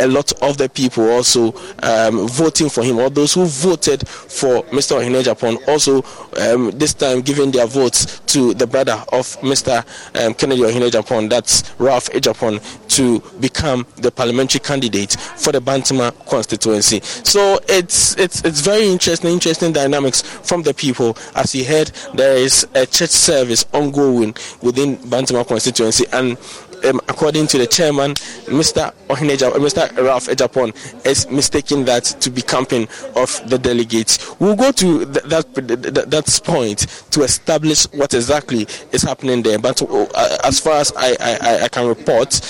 [0.03, 4.62] a lot of the people also um, voting for him, or those who voted for
[4.64, 5.00] Mr.
[5.00, 6.03] Ohene Agyapong, also
[6.40, 9.84] um, this time giving their votes to the brother of Mr.
[10.20, 16.12] Um, Kennedy Ohene Agyapong, that's Ralph Agyapong, to become the parliamentary candidate for the Bantama
[16.28, 17.00] constituency.
[17.03, 21.16] So it's it's it's very interesting, interesting dynamics from the people.
[21.34, 26.36] As you heard, there is a church service ongoing within Bantama constituency, and
[26.85, 28.14] um, according to the chairman,
[28.47, 28.93] Mr.
[29.09, 29.97] Ohineja, Mr.
[29.97, 30.74] Ralph Agyapong
[31.07, 34.39] is mistaking that to be camping of the delegates.
[34.41, 36.80] We'll go to th- that, th- that point
[37.11, 39.59] to establish what exactly is happening there.
[39.59, 42.41] But uh, as far as I, I, I can report,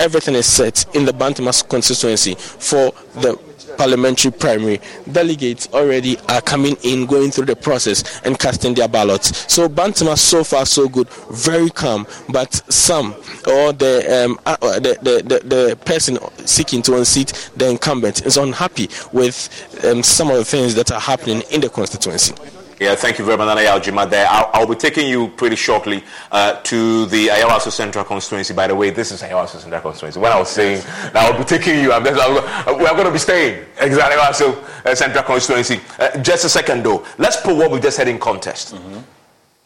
[0.00, 3.38] everything is set in the Bantamas constituency for the
[3.76, 4.80] parliamentary primary,
[5.12, 9.52] delegates already are coming in, going through the process and casting their ballots.
[9.52, 12.06] So Bantama, so far so good, very calm.
[12.28, 13.14] But some
[13.46, 18.26] or the um, uh, uh, the, the, the, the person seeking to unseat the incumbent
[18.26, 19.48] is unhappy with
[19.84, 22.34] um, some of the things that are happening in the constituency.
[22.80, 24.08] Yeah, thank you very much, Nana Aljima.
[24.08, 26.02] There, I'll, I'll, be taking you pretty shortly
[26.32, 28.54] uh, to the Ayawaso Central Constituency.
[28.54, 30.18] By the way, this is Ayawaso Central Constituency.
[30.18, 33.12] When I was saying that I'll be taking you, I'm just, I'm, we're going to
[33.12, 35.78] be staying exactly Ayawaso uh, Central Constituency.
[35.98, 37.04] Uh, just a second, though.
[37.18, 38.74] Let's put what we just had in context.
[38.74, 39.00] Mm-hmm.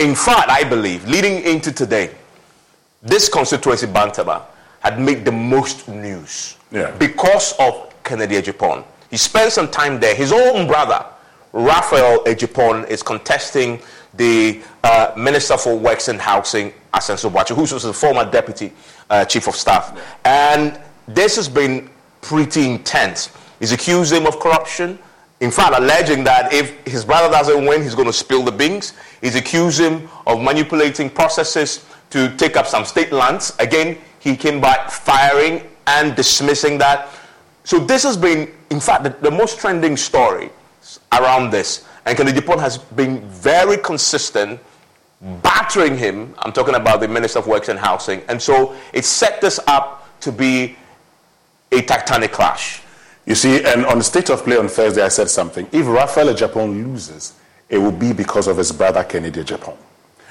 [0.00, 2.10] In fact, I believe leading into today,
[3.00, 4.42] this constituency, Bantama,
[4.80, 6.90] had made the most news yeah.
[6.98, 8.82] because of Kennedy Agyapong.
[9.08, 10.16] He spent some time there.
[10.16, 11.06] His own brother
[11.54, 13.80] Raphael Agyapong is contesting
[14.14, 18.72] the uh, Minister for Works and Housing, Asenso who was the former Deputy
[19.08, 20.18] uh, Chief of Staff.
[20.24, 21.88] And this has been
[22.22, 23.30] pretty intense.
[23.60, 24.98] He's accused him of corruption.
[25.38, 28.92] In fact, alleging that if his brother doesn't win, he's going to spill the beans.
[29.20, 33.54] He's accused him of manipulating processes to take up some state lands.
[33.60, 37.10] Again, he came back firing and dismissing that.
[37.62, 40.50] So this has been, in fact, the, the most trending story
[41.12, 41.86] around this.
[42.06, 44.60] And Kennedy Agyapong has been very consistent
[45.42, 46.34] battering him.
[46.38, 48.22] I'm talking about the Minister of Works and Housing.
[48.28, 50.76] And so it set this up to be
[51.72, 52.82] a tectonic clash.
[53.26, 55.66] You see, and on the state of play on Thursday, I said something.
[55.72, 57.34] If Raphael Agyapong loses,
[57.70, 59.78] it will be because of his brother Kennedy Agyapong.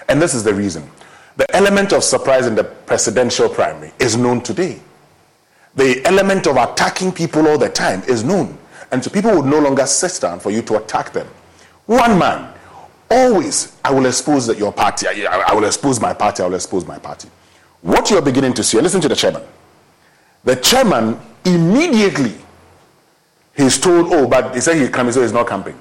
[0.08, 0.90] And this is the reason.
[1.38, 4.80] The element of surprise in the presidential primary is known today.
[5.76, 8.60] The element of attacking people all the time is known.
[8.94, 11.26] And so people would no longer sit down for you to attack them.
[11.88, 12.54] One man,
[13.10, 15.08] always, I will expose your party.
[15.08, 16.44] I, I will expose my party.
[16.44, 17.28] I will expose my party.
[17.82, 19.42] What you're beginning to see, listen to the chairman.
[20.44, 22.36] The chairman immediately,
[23.58, 25.80] he's told, oh, but he said he's coming, so he's not camping.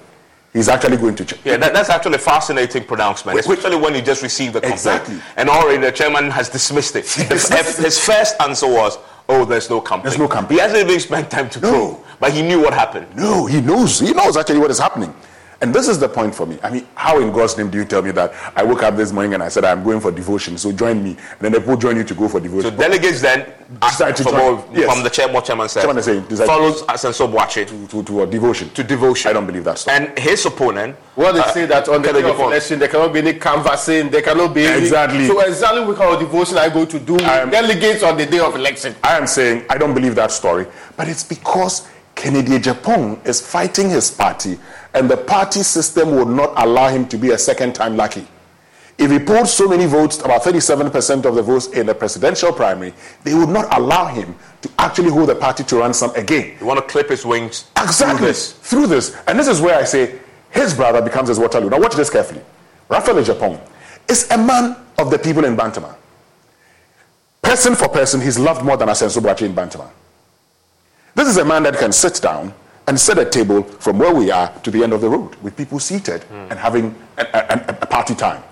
[0.54, 1.40] He's actually going to check.
[1.44, 4.80] Yeah, that, that's actually a fascinating pronouncement, especially when you just received the complaint.
[4.80, 5.20] Exactly.
[5.36, 7.06] And already the chairman has dismissed it.
[7.10, 8.98] his first answer was,
[9.28, 10.04] oh, there's no camping.
[10.04, 10.56] There's no camping.
[10.56, 12.01] He hasn't even spent time to no.
[12.22, 13.08] But he knew what happened.
[13.16, 13.98] No, he knows.
[13.98, 15.12] He knows actually what is happening.
[15.62, 16.58] And this is the point for me.
[16.60, 19.12] I mean, how in God's name do you tell me that I woke up this
[19.12, 21.76] morning and I said I'm going for devotion, so join me, and then the people
[21.76, 22.72] join you to go for devotion.
[22.72, 23.46] So delegates then
[23.80, 24.92] decide to join, yes.
[24.92, 28.22] from the chair, what chairman said, chairman is saying, follows Asenso Boakye to, to, to
[28.22, 28.70] a devotion.
[28.70, 29.30] To devotion.
[29.30, 29.78] I don't believe that.
[29.78, 29.96] story.
[29.96, 30.96] And his opponent.
[31.14, 34.10] Well, they uh, say that on the day of election there cannot be any canvassing,
[34.10, 35.28] there cannot be any, exactly.
[35.28, 38.40] So exactly what kind of devotion I go to do am, delegates on the day
[38.40, 38.96] of election.
[39.04, 40.66] I am saying I don't believe that story,
[40.96, 41.86] but it's because
[42.22, 44.56] Kennedy Agyapong is fighting his party,
[44.94, 48.24] and the party system would not allow him to be a second time lucky.
[48.96, 52.94] If he pulled so many votes, about 37% of the votes in the presidential primary,
[53.24, 56.56] they would not allow him to actually hold the party to ransom again.
[56.60, 58.52] You want to clip his wings exactly through this.
[58.52, 59.16] Through this.
[59.26, 60.20] And this is where I say
[60.50, 61.70] his brother becomes his Waterloo.
[61.70, 62.42] Now watch this carefully.
[62.88, 63.60] Raphael Agyapong
[64.08, 65.96] is a man of the people in Bantama.
[67.42, 69.90] Person for person, he's loved more than Asenso Boakye in Bantama.
[71.14, 72.54] This is a man that can sit down
[72.86, 75.56] and set a table from where we are to the end of the road with
[75.56, 76.50] people seated mm.
[76.50, 78.42] and having a, a, a, party time.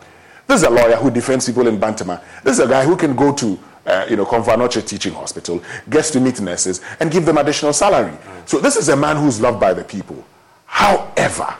[0.46, 2.22] This is a lawyer who defends people in Bantama.
[2.44, 6.10] This is a guy who can go to, uh, you know, Komfo Teaching Hospital, gets
[6.12, 8.12] to meet nurses, and give them additional salary.
[8.12, 8.48] Mm.
[8.48, 10.24] So this is a man who's loved by the people.
[10.66, 11.54] However,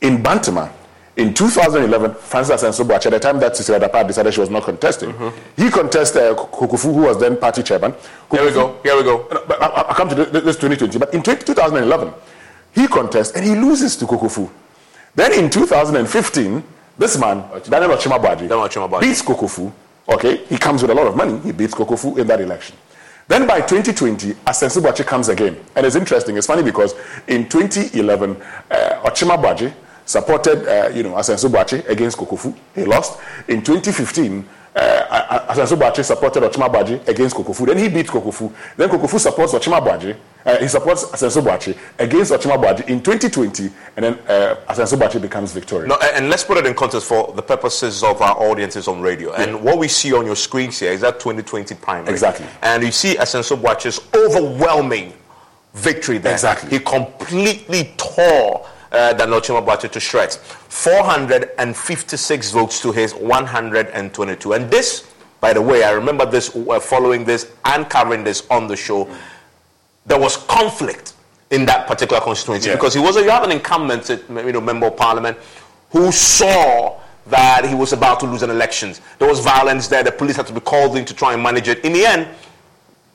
[0.00, 0.72] in Bantama,
[1.20, 5.12] In 2011, Francis Asenso at the time that Cecilia Dapaah decided she was not contesting,
[5.12, 5.62] mm-hmm.
[5.62, 7.92] he contested uh, Kokofu, who was then party chairman.
[7.92, 8.80] Kokofu, here we go.
[8.82, 9.28] Here we go.
[9.60, 12.14] I, I, I come to this 2020, but in 2011,
[12.74, 14.48] he contests and he loses to Kokofu.
[15.14, 16.64] Then in 2015,
[16.96, 19.70] this man, Daniel Okyem Aboagye, beats Kokofu.
[20.08, 21.38] Okay, he comes with a lot of money.
[21.40, 22.76] He beats Kokofu in that election.
[23.28, 25.60] Then by 2020, Asenso Boakye comes again.
[25.76, 26.38] And it's interesting.
[26.38, 26.94] It's funny because
[27.28, 28.36] in 2011,
[28.70, 29.74] uh, Okyem Aboagye
[30.10, 32.54] supported, uh, you know, Asenso Boakye against Kokofu.
[32.74, 33.20] He lost.
[33.46, 34.44] In 2015,
[34.74, 37.66] uh, Asenso Boakye supported Okyem Aboagye against Kokofu.
[37.66, 38.52] Then he beat Kokofu.
[38.76, 40.16] Then Kokofu supports Okyem Aboagye.
[40.44, 43.70] Uh, he supports Asenso Boakye against Okyem Aboagye in 2020.
[43.96, 45.88] And then uh, Asenso Boakye becomes victorious.
[45.88, 49.30] No, and let's put it in context for the purposes of our audiences on radio.
[49.30, 49.42] Yeah.
[49.42, 52.10] And what we see on your screens here is that 2020 primary.
[52.10, 52.46] Exactly.
[52.62, 55.12] And you see Asenso Boakye's overwhelming
[55.74, 56.32] victory there.
[56.32, 56.70] Exactly.
[56.70, 60.36] He completely tore uh, Daniel Okyem Aboagye to shreds.
[60.36, 64.52] 456 votes to his 122.
[64.52, 65.10] And this,
[65.40, 69.08] by the way, I remember this uh, following this and covering this on the show.
[70.06, 71.14] There was conflict
[71.50, 72.76] in that particular constituency yeah.
[72.76, 75.36] because he was a, you have an incumbent you know, member of parliament
[75.90, 78.94] who saw that he was about to lose an election.
[79.18, 80.02] There was violence there.
[80.02, 81.84] The police had to be called in to try and manage it.
[81.84, 82.28] In the end,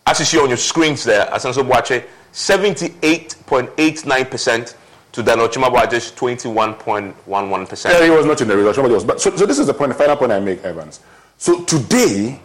[0.05, 4.75] as you see on your screens there, Asenso Boakye, 78.89%
[5.15, 7.85] to Dan Okyem Aboagye's 21.11%.
[7.89, 8.91] Yeah, he was not in the result.
[8.91, 9.05] Was.
[9.05, 10.99] But so, so this is the point, the final point I make, Evans.
[11.37, 12.37] So today,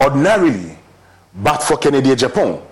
[0.00, 0.78] ordinarily,
[1.34, 2.62] but for Kennedy Agyapong,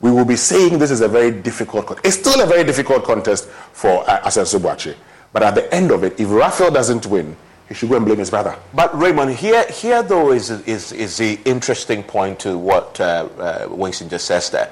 [0.00, 2.06] we will be saying this is a very difficult contest.
[2.06, 4.94] It's still a very difficult contest for uh, Asenso Boakye.
[5.32, 7.34] But at the end of it, if Raphael doesn't win,
[7.68, 8.56] he should go and blame his brother.
[8.74, 13.68] But Raymond, here, here though is, is, is the interesting point to what uh, uh,
[13.70, 14.70] Winston just says there.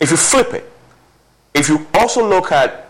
[0.00, 0.70] If you flip it,
[1.54, 2.85] if you also look at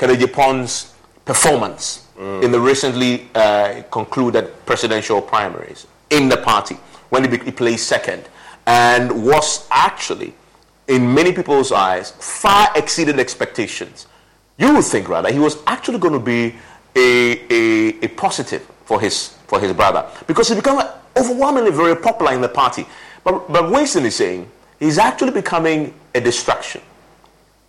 [0.00, 0.94] Kennedy Agyapong's
[1.26, 2.42] performance mm.
[2.42, 6.76] in the recently uh, concluded presidential primaries in the party
[7.10, 8.26] when he, he placed second
[8.66, 10.32] and was actually,
[10.88, 14.06] in many people's eyes, far exceeded expectations.
[14.56, 16.54] You would think rather he was actually going to be
[16.96, 20.80] a, a, a positive for his, for his brother because he became
[21.14, 22.86] overwhelmingly very popular in the party.
[23.22, 26.80] But, but Winston is saying he's actually becoming a distraction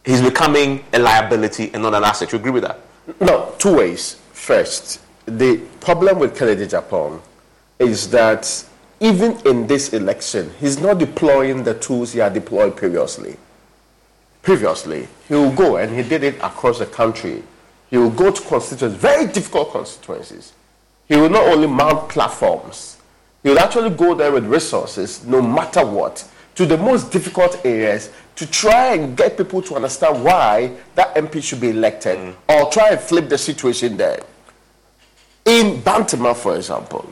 [0.05, 2.31] he's becoming a liability and not an asset.
[2.31, 2.79] You agree with that?
[3.19, 4.15] No, two ways.
[4.33, 7.21] First, the problem with Kennedy Agyapong
[7.79, 8.65] is that
[8.99, 13.37] even in this election, he's not deploying the tools he had deployed previously.
[14.41, 17.43] Previously, he will go, and he did it across the country.
[17.89, 20.53] He will go to constituencies, very difficult constituencies.
[21.07, 22.97] He will not only mount platforms,
[23.43, 28.11] he will actually go there with resources, no matter what, to the most difficult areas
[28.36, 32.36] to try and get people to understand why that MP should be elected mm.
[32.47, 34.21] or try and flip the situation there.
[35.45, 37.09] In Bantama, for example,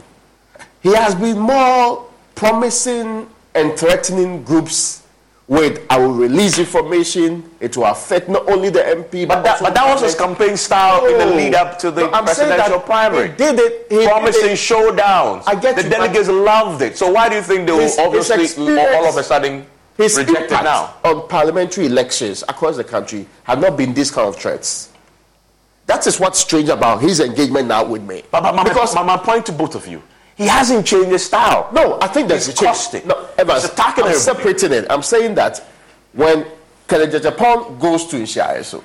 [0.82, 5.04] he has been more promising and threatening groups
[5.50, 7.44] with I will release information.
[7.60, 10.56] It will affect not only the MP, but, but that, but that was his campaign
[10.56, 13.32] style in the lead up to the no, presidential primary.
[13.32, 13.88] He did it.
[13.90, 15.44] He promising showdowns.
[15.48, 16.98] I get the you, delegates loved it.
[16.98, 19.66] So why do you think they will obviously all of a sudden
[20.04, 20.96] his reject it now?
[21.04, 24.92] on parliamentary elections across the country have not been this kind of threats.
[25.86, 28.24] That is what's strange about his engagement now with me.
[28.32, 30.02] But, but my, because my, my point to both of you
[30.40, 31.70] he hasn't changed his style.
[31.74, 33.06] No, I think that's costing.
[33.06, 34.86] No, Evans, attacking I'm separating it.
[34.90, 35.60] I'm saying that
[36.14, 36.46] when
[36.88, 38.84] Kennedy Agyapong goes to Nhyia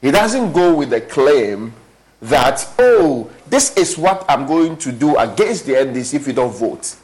[0.00, 1.72] he doesn't go with the claim
[2.22, 6.52] that, oh, this is what I'm going to do against the NDC if you don't
[6.52, 6.96] vote.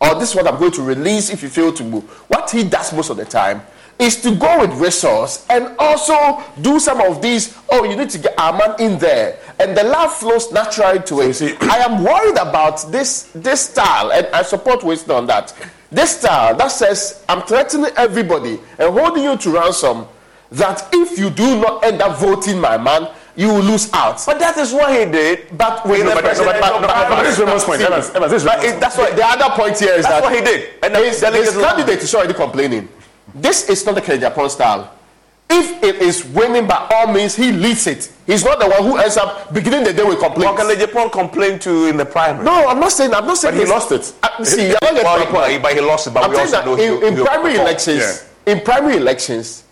[0.00, 2.04] Or this is what I'm going to release if you fail to move.
[2.28, 3.62] What he does most of the time
[3.98, 7.56] is to go with resource and also do some of these.
[7.70, 11.20] Oh, you need to get our man in there, and the love flows naturally to
[11.22, 11.34] it.
[11.34, 15.54] See, I am worried about this this style, and I support Winston on that.
[15.90, 20.06] This style that says I'm threatening everybody and holding you to ransom.
[20.52, 24.22] That if you do not end up voting my man, you will lose out.
[24.24, 25.56] But that is what he did.
[25.56, 26.80] But with no, the presidential
[27.22, 27.80] This is Raymond's point.
[28.80, 30.70] That's what the other point here is that's that what he did.
[30.82, 32.88] And his, his candidate is already complaining.
[33.34, 34.92] This is not the Agyapong style.
[35.48, 38.10] If it is winning by all means, he leads it.
[38.26, 40.44] He's not the one who ends up beginning the day with complaints.
[40.44, 42.44] Well, Kennedy Agyapong complained to in the primary.
[42.44, 43.14] No, I'm not saying.
[43.14, 43.54] I'm not saying.
[43.54, 44.12] But he lost it.
[44.22, 45.62] Uh, see, you're not getting well, point.
[45.62, 46.14] But he lost it.
[46.14, 48.52] But I'm we also know in, in primary elections, yeah.
[48.52, 49.62] in primary elections,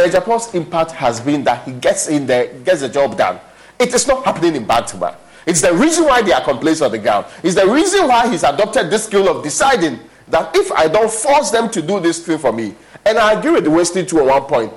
[0.00, 3.40] Agyapong's impact has been that he gets in there, gets the job done.
[3.78, 5.14] It is not happening in Bantama.
[5.46, 7.26] It's the reason why there are complaints on the ground.
[7.42, 11.50] It's the reason why he's adopted this skill of deciding that if I don't force
[11.50, 12.74] them to do this thing for me,
[13.04, 14.72] and I agree with the Wesley too at one point.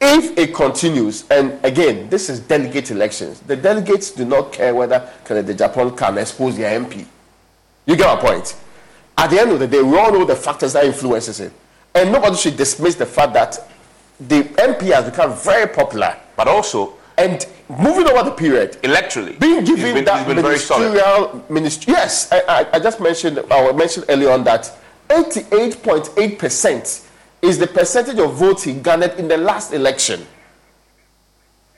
[0.00, 5.10] if it continues, and again, this is delegate elections, the delegates do not care whether
[5.24, 7.04] Kennedy Agyapong can expose their MP.
[7.84, 8.56] You get my point?
[9.16, 11.52] At the end of the day, we all know the factors that influences it.
[11.94, 13.58] And nobody should dismiss the fact that
[14.20, 16.16] the MP has become very popular.
[16.36, 21.92] But also, and moving over the period, electorally, being given been, that ministerial ministry.
[21.92, 24.76] Yes, I, I, I, just mentioned, I mentioned earlier on that
[25.08, 27.06] 88.8%
[27.42, 30.26] is the percentage of votes he garnered in the last election.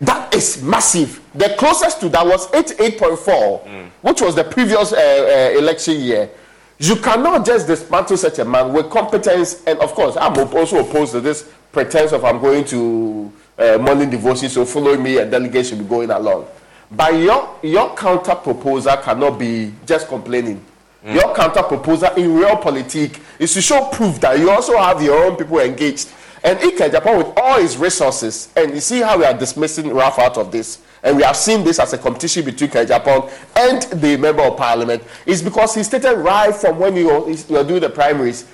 [0.00, 1.20] That is massive.
[1.34, 3.18] The closest to that was 88.4,
[3.66, 3.90] mm.
[4.00, 6.30] which was the previous uh, uh, election year.
[6.78, 9.62] You cannot just dismantle such a man with competence.
[9.66, 14.10] And of course, I'm also opposed to this pretense of I'm going to uh, morning
[14.10, 16.46] devotion, so follow me, a delegate should be going along.
[16.90, 20.64] But your, your counter proposal cannot be just complaining.
[21.04, 21.14] Mm.
[21.14, 25.24] Your counter proposal in real politics is to show proof that you also have your
[25.24, 26.10] own people engaged.
[26.42, 30.18] And Ike Japan, with all his resources, and you see how we are dismissing Ralph
[30.18, 33.82] out of this, and we have seen this as a competition between Ike Japan and
[34.00, 37.08] the member of parliament, is because he stated right from when you
[37.48, 38.46] were doing the primaries,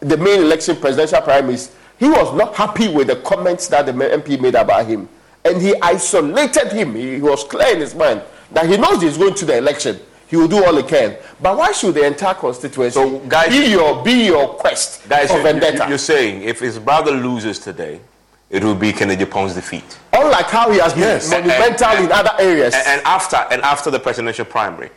[0.00, 4.40] the main election, presidential primaries, he was not happy with the comments that the MP
[4.40, 5.08] made about him.
[5.44, 6.96] And he isolated him.
[6.96, 10.36] He, was clear in his mind that he knows he's going to the election he
[10.36, 11.16] will do all he can.
[11.40, 15.42] But why should the entire constituency so guys, be your be your quest guys, for
[15.42, 15.84] vendetta?
[15.88, 18.00] You're saying if his brother loses today,
[18.48, 19.98] it will be Kennedy Agyapong's defeat.
[20.14, 21.30] Unlike how he has been yes.
[21.30, 22.74] monumental and, and, in other areas.
[22.74, 24.90] And, and, after and after the presidential primary,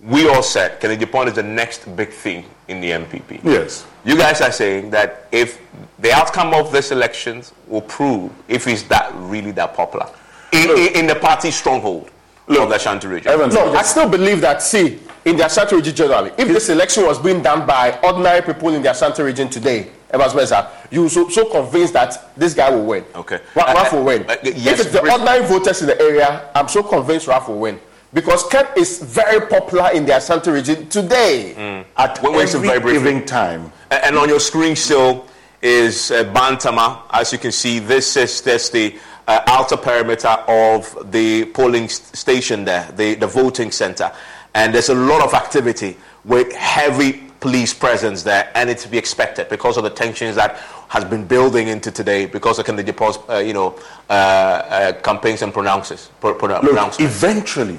[0.00, 3.44] we all said Kennedy Agyapong is the next big thing in the NPP.
[3.44, 3.86] Yes.
[4.08, 5.60] You guys are saying that if
[5.98, 10.08] the outcome of this elections will prove if he's that really that popular
[10.50, 12.10] in, in, in the party stronghold
[12.46, 13.30] Look, of the Ashanti region.
[13.30, 17.04] Evans, no, I still believe that, see, in the Ashanti region generally, if this election
[17.04, 21.28] was being done by ordinary people in the Ashanti region today, Evans Mensah, you so,
[21.28, 23.04] so convinced that this guy will win.
[23.14, 23.40] Okay.
[23.54, 24.22] Ralph uh, will win.
[24.22, 27.48] Uh, uh, yes, if it's the ordinary voters in the area, I'm so convinced Ralph
[27.48, 27.78] will win.
[28.12, 31.54] Because Ken is very popular in the Ashanti region today.
[31.56, 31.84] Mm.
[31.96, 33.70] At every very evening time.
[33.90, 35.26] And, and, on your screen still
[35.60, 37.02] is uh, Bantama.
[37.10, 38.96] As you can see, this is this the
[39.26, 44.10] uh, outer perimeter of the polling st- station there, the, the voting center.
[44.54, 48.98] And there's a lot of activity with heavy police presence there, and it's to be
[48.98, 50.56] expected because of the tensions that
[50.88, 53.78] has been building into today because of the deposit, uh, you know,
[54.08, 57.78] uh, uh, campaigns and pronounces, pro- pro- Look, eventually,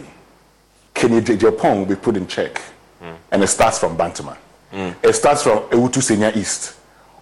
[0.94, 2.62] Kennedy Agyapong will be put in check,
[3.02, 3.16] mm.
[3.32, 4.38] and it starts from Bantama.
[4.72, 4.96] Mm.
[5.04, 6.76] It starts from Awutu Senya East.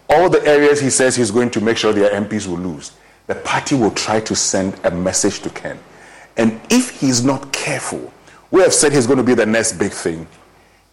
[0.10, 2.92] All the areas he says he's going to make sure their MPs will lose
[3.28, 5.78] the party will try to send a message to Ken.
[6.38, 8.12] And if he's not careful,
[8.52, 10.26] we have said he's going to be the next big thing.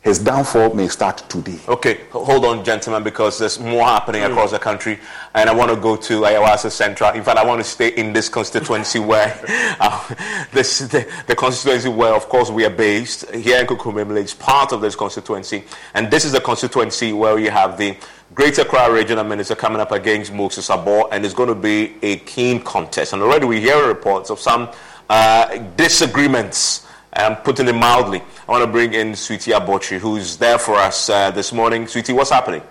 [0.05, 1.59] His downfall may start today.
[1.67, 4.31] Okay, hold on, gentlemen, because there's more happening mm.
[4.31, 4.99] across the country,
[5.35, 7.15] and I want to go to Ayawaso Central.
[7.15, 9.35] In fact, I want to stay in this constituency where
[9.81, 10.15] uh,
[10.53, 14.73] this the, the, constituency where, of course, we are based here in Kokomlemle is part
[14.73, 17.97] of this constituency, and this is the constituency where we have the
[18.35, 22.17] Greater Accra Regional Minister coming up against Moses Abor, and it's going to be a
[22.19, 23.15] keen contest.
[23.15, 24.69] And already we hear reports of some
[25.09, 26.84] uh, disagreements,
[27.17, 28.23] um, putting it mildly.
[28.49, 31.87] I want to bring in Sweetie Abotri, who's there for us uh, this morning.
[31.87, 32.63] Sweetie, what's happening?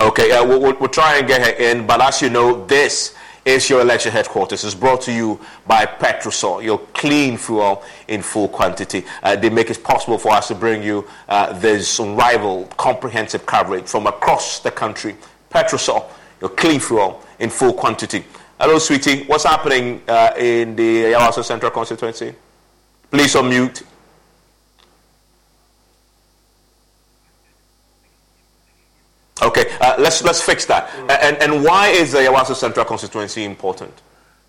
[0.00, 3.14] Okay, uh, we'll, we'll, try and get her in, but as you know, this
[3.44, 4.64] is your election headquarters.
[4.64, 9.04] It's brought to you by Petrosol, your clean fuel in full quantity.
[9.22, 13.86] Uh, they make it possible for us to bring you uh, this unrivaled, comprehensive coverage
[13.86, 15.16] from across the country.
[15.50, 16.08] Petrosol,
[16.40, 18.24] your clean fuel in full quantity.
[18.60, 19.24] Hello, sweetie.
[19.24, 22.34] What's happening uh, in the Ayawaso Central constituency?
[23.10, 23.84] Please unmute.
[29.40, 30.88] Okay, uh, let's let's fix that.
[30.88, 31.18] Mm.
[31.22, 33.94] And and why is the Ayawaso Central constituency important?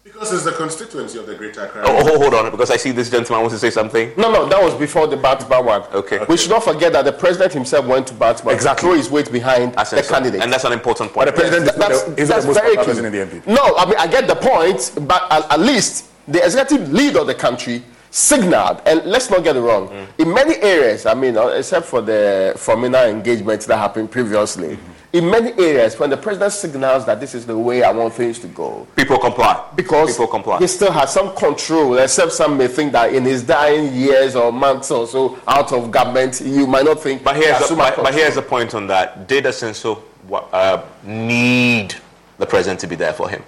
[0.03, 1.84] Because it's the constituency of the Greater Accra.
[1.85, 4.11] Oh, oh, hold on, because I see this gentleman wants to say something.
[4.17, 5.81] No, no, that was before the Bantama one.
[5.93, 6.19] Okay.
[6.19, 6.26] okay.
[6.27, 8.81] We should not forget that the president himself went to Bantama exactly.
[8.81, 10.01] to throw his weight behind the so.
[10.01, 10.41] candidate.
[10.41, 11.27] And that's an important point.
[11.27, 11.76] But the president yes.
[11.76, 13.05] that's, is that's the most very key.
[13.05, 13.47] in the NPP.
[13.47, 17.27] No, I mean I get the point, but at, at least the executive lead of
[17.27, 20.07] the country signaled, and let's not get it wrong, mm.
[20.17, 24.98] in many areas, I mean, uh, except for the Formina engagements that happened previously, mm-hmm
[25.11, 28.38] in many areas, when the president signals that this is the way I want things
[28.40, 29.65] to go, people comply.
[29.76, 30.60] Because people comply.
[30.60, 34.52] he still has some control, except some may think that in his dying years or
[34.52, 37.23] months or so out of government, you might not think.
[37.23, 39.27] But here's, a, but, but here's the point on that.
[39.27, 41.95] Did Asenso uh, need
[42.38, 43.44] the president to be there for him?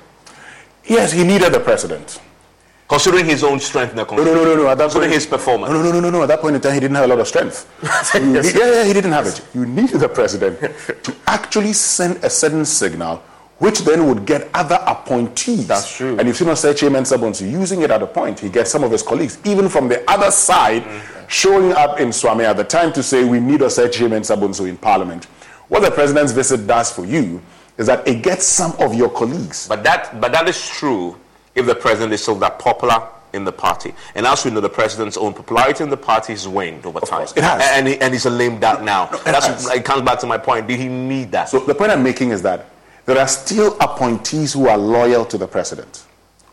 [0.86, 2.20] Yes, he needed the president.
[2.92, 4.68] Considering his own strength in the No, no, no, no, no.
[4.68, 5.72] At that Considering point, his performance.
[5.72, 6.24] No, no, no, no, no.
[6.24, 7.66] At that point in time, he didn't have a lot of strength.
[7.82, 8.54] Yes.
[8.54, 9.42] yeah, yeah, he didn't have it.
[9.54, 10.60] You needed the president
[11.04, 13.24] to actually send a certain signal,
[13.60, 15.68] which then would get other appointees.
[15.68, 16.18] That's true.
[16.18, 18.42] And you've seen Osei Kyei-Mensah-Bonsu using it at a point.
[18.42, 21.28] He gets some of his colleagues, even from the other side, mm-hmm.
[21.30, 25.26] showing up in Suame at the time to say, we need Osei Kyei-Mensah-Bonsu in parliament.
[25.70, 27.42] What the president's visit does for you
[27.78, 29.70] is that it gets some of your colleagues.
[29.70, 31.16] But that, but that is true
[31.56, 33.94] if the president is still that popular in the party.
[34.16, 37.28] And as we know, the president's own popularity in the party has waned over time.
[37.36, 37.62] it has.
[37.78, 39.06] And, he, and he's a lame duck now.
[39.24, 39.70] That's, has.
[39.70, 40.68] it comes back to my point.
[40.68, 41.50] Did he need that?
[41.50, 42.68] So the point I'm making is that
[43.06, 46.04] there are still appointees who are loyal to the president.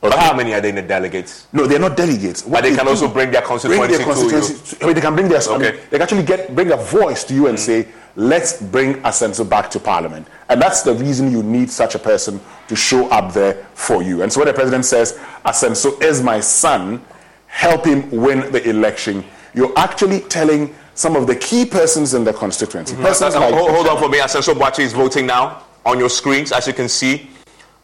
[0.00, 1.48] But how many are they in the delegates?
[1.52, 2.42] No, they're not delegates.
[2.42, 4.54] But they can do- also bring their constituency, bring their constituency.
[4.54, 4.82] to you.
[4.82, 5.40] I mean, they can bring their.
[5.42, 5.76] I mean, Okay.
[5.90, 9.70] they can actually get bring a voice to you and say, "Let's bring Asenso back
[9.72, 13.56] to Parliament," and that's the reason you need such a person to show up there
[13.74, 14.22] for you.
[14.22, 17.00] And so when the president says, "Asenso is my son,"
[17.48, 19.24] help him win the election.
[19.54, 22.94] You're actually telling some of the key persons in the constituency.
[22.96, 24.18] Persons Uh, like hold, hold on for me.
[24.18, 27.30] Asenso Boakye is voting now on your screens, as you can see.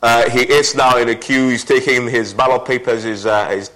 [0.04, 1.48] Uh, he is now in the queue.
[1.48, 3.04] He's taking his ballot papers.
[3.04, 3.70] He's, uh, he's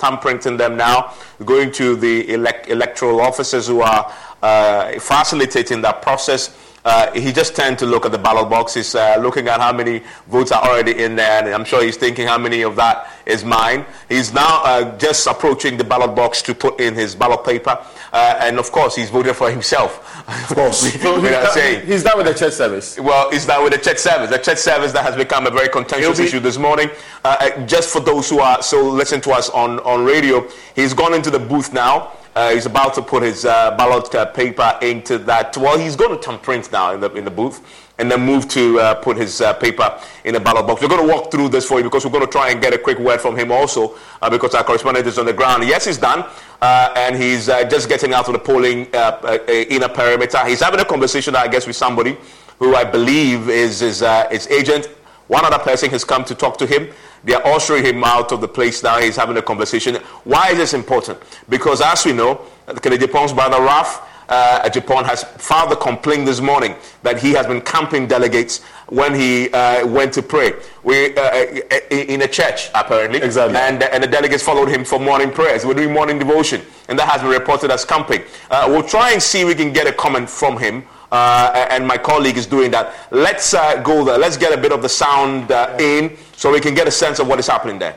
[0.58, 1.14] them now,
[1.46, 6.54] going to the elect- electoral officers who are uh, facilitating that process.
[6.84, 8.74] Uh, he just turned to look at the ballot box.
[8.74, 11.96] He's uh, looking at how many votes are already in there, and I'm sure he's
[11.96, 13.86] thinking how many of that is mine.
[14.10, 17.78] He's now uh, just approaching the ballot box to put in his ballot paper,
[18.12, 20.04] uh, and of course, he's voted for himself.
[20.28, 22.98] Of course, he's, done, he's done with the church service.
[22.98, 24.30] well, he's that with the church service.
[24.30, 26.90] The church service that has become a very contentious issue this morning.
[27.24, 30.94] Uh, uh, just for those who are so listen to us on, on radio, he's
[30.94, 32.12] gone into the booth now.
[32.34, 35.56] Uh, he's about to put his uh, ballot uh, paper into that.
[35.56, 38.78] Well, he's going to thumbprint now in the in the booth, and then move to
[38.78, 40.80] uh, put his uh, paper in the ballot box.
[40.80, 42.72] We're going to walk through this for you because we're going to try and get
[42.72, 45.64] a quick word from him also, uh, because our correspondent is on the ground.
[45.66, 46.24] Yes, he's done,
[46.62, 50.44] uh, and he's uh, just getting out of the polling uh, inner perimeter.
[50.46, 52.16] He's having a conversation, I guess, with somebody
[52.58, 54.00] who I believe is his,
[54.30, 54.86] his agent.
[55.26, 56.88] One other person has come to talk to him.
[57.24, 58.98] They are ushering him out of the place now.
[58.98, 59.96] He's having a conversation.
[60.24, 61.18] Why is this important?
[61.48, 66.26] Because as we know, the Kennedy Agyapong's brother Raf uh, Agyapong has filed a complaint
[66.26, 70.52] this morning that he has been camping delegates when he uh, went to pray.
[70.82, 73.56] We uh, uh, in a church apparently, Exactly.
[73.56, 75.64] and and the delegates followed him for morning prayers.
[75.64, 78.22] We're doing morning devotion, and that has been reported as camping.
[78.50, 80.84] Uh, we'll try and see if we can get a comment from him.
[81.10, 82.92] Uh, and my colleague is doing that.
[83.10, 84.18] Let's uh, go there.
[84.18, 87.18] Let's get a bit of the sound uh, in so we can get a sense
[87.18, 87.96] of what is happening there.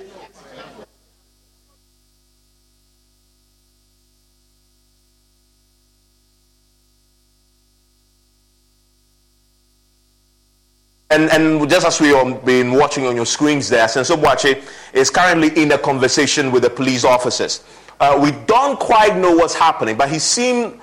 [11.11, 14.63] And, and just as we have been watching on your screens there, Asenso Boakye
[14.93, 17.65] is currently in a conversation with the police officers.
[17.99, 20.79] Uh, we don't quite know what's happening, but he seemed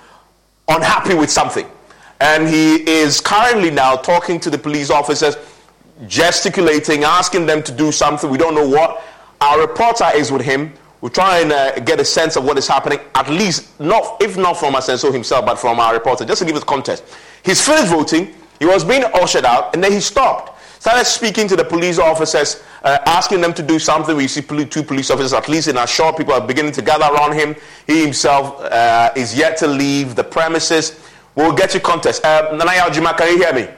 [0.68, 1.66] unhappy with something.
[2.20, 5.36] And he is currently now talking to the police officers,
[6.06, 8.28] gesticulating, asking them to do something.
[8.28, 9.02] We don't know what.
[9.40, 10.74] Our reporter is with him.
[11.00, 14.36] We're trying to uh, get a sense of what is happening, at least, not, if
[14.36, 17.04] not from Asenso himself, but from our reporter, just to give us context.
[17.44, 20.54] He's finished voting, he was being ushered out, and then he stopped.
[20.80, 24.16] Started speaking to the police officers, uh, asking them to do something.
[24.16, 27.12] We see two police officers, at least in our shop, people are beginning to gather
[27.12, 27.56] around him.
[27.86, 31.00] He himself uh, is yet to leave the premises.
[31.34, 32.24] We'll get you context.
[32.24, 33.68] Uh, Nanaya Ojima, can you hear me?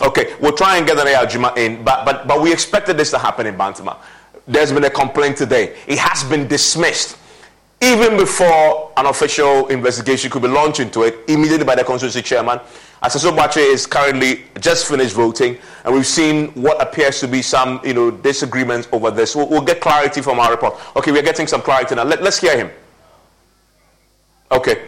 [0.00, 3.18] Okay, we'll try and get an Juma in, but, but, but we expected this to
[3.18, 3.96] happen in Bantama.
[4.46, 5.76] There's been a complaint today.
[5.86, 7.18] It has been dismissed
[7.82, 12.60] even before an official investigation could be launched into it, immediately by the constituency chairman.
[13.02, 17.80] Asenso Boakye is currently just finished voting, and we've seen what appears to be some,
[17.84, 19.34] you know, disagreements over this.
[19.34, 20.78] We'll, we'll get clarity from our report.
[20.94, 22.04] Okay, we're getting some clarity now.
[22.04, 22.70] Let, let's hear him.
[24.52, 24.84] Okay.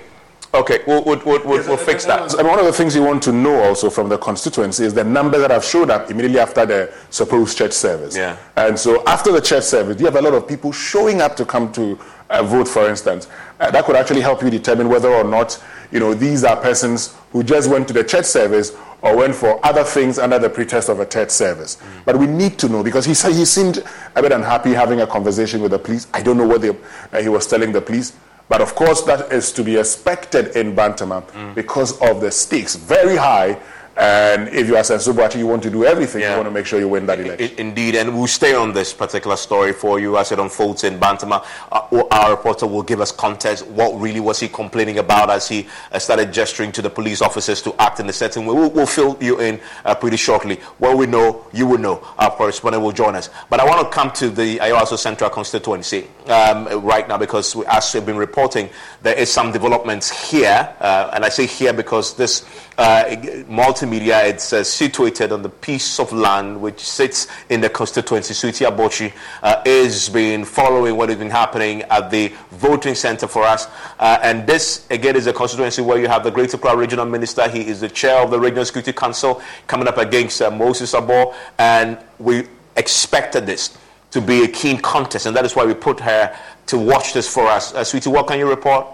[0.55, 2.32] Okay, we'll, we'll, we'll, yes, we'll fix that.
[2.39, 4.94] I mean, one of the things you want to know also from the constituency is
[4.94, 8.16] the numbers that have showed up immediately after the supposed church service.
[8.16, 8.36] Yeah.
[8.55, 11.44] And so after the church service, you have a lot of people showing up to
[11.44, 11.98] come to
[12.31, 13.26] uh, vote, for instance.
[13.59, 15.60] Uh, that could actually help you determine whether or not,
[15.90, 19.59] you know, these are persons who just went to the church service or went for
[19.66, 21.76] other things under the pretext of a church service.
[21.76, 22.05] Mm.
[22.05, 23.82] But we need to know because he said he seemed
[24.14, 26.06] a bit unhappy having a conversation with the police.
[26.14, 28.16] I don't know what they, uh, he was telling the police.
[28.48, 31.54] But of course, that is to be expected in Bantama mm.
[31.54, 33.58] because of the stakes very high
[33.96, 36.22] and if you are Asenso Boakye, you want to do everything.
[36.22, 36.30] Yeah.
[36.30, 37.56] You want to make sure you win that election.
[37.58, 41.44] Indeed, and we'll stay on this particular story for you as it unfolds in Bantama.
[41.70, 43.66] Uh, our reporter will give us context.
[43.68, 47.62] What really was he complaining about as he uh, started gesturing to the police officers
[47.62, 48.54] to act in a certain way?
[48.54, 50.56] We'll, we'll fill you in uh, pretty shortly.
[50.78, 52.04] What we know, you will know.
[52.18, 53.30] Our correspondent will join us.
[53.48, 57.66] But I want to come to the Ayawaso Central constituency um, right now because, we,
[57.66, 58.68] as we've been reporting,
[59.02, 60.74] there is some developments here.
[60.80, 62.44] Uh, and I say here because this
[62.78, 63.05] uh,
[63.48, 64.28] multimedia.
[64.28, 68.34] It's uh, situated on the piece of land which sits in the constituency.
[68.34, 73.42] Sweety Abochi uh, is been following what has been happening at the voting center for
[73.42, 73.68] us.
[73.98, 77.48] Uh, and this, again, is a constituency where you have the Greater Accra Regional Minister.
[77.48, 81.34] He is the chair of the Regional Security Council coming up against uh, Moses Abor.
[81.59, 83.78] And we expected this
[84.14, 85.26] to be a keen contest.
[85.26, 87.74] And that is why we put her to watch this for us.
[87.74, 88.86] Uh, Sweetie, what can you report?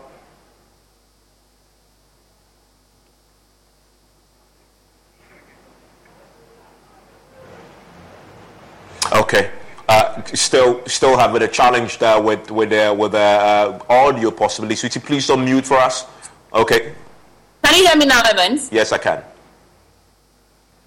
[9.12, 9.51] Okay.
[9.86, 14.74] Uh, still, still having a challenge there with with uh, with uh, audio possibly.
[14.74, 16.06] Sweetie, please don't mute for us.
[16.55, 16.94] Okay.
[17.62, 18.70] Can you hear me now, Evans?
[18.72, 19.22] Yes, I can.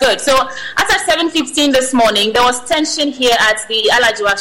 [0.03, 0.19] Good.
[0.19, 4.35] So, as at 7:15 this morning, there was tension here at the Alajuwa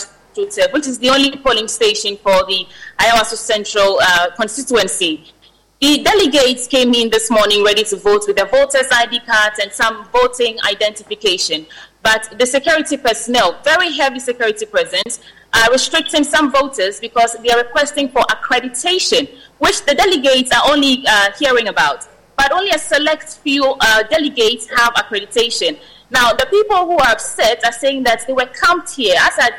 [0.73, 2.67] which is the only polling station for the
[2.99, 5.33] Ayawaso Central uh, constituency.
[5.81, 9.71] The delegates came in this morning ready to vote with their voters' ID cards and
[9.71, 11.65] some voting identification.
[12.03, 15.21] But the security personnel, very heavy security presence,
[15.55, 19.29] are restricting some voters because they are requesting for accreditation,
[19.59, 22.09] which the delegates are only uh, hearing about.
[22.37, 25.79] But only a select few uh, delegates have accreditation.
[26.11, 29.53] Now, the people who are upset are saying that they were camped here as at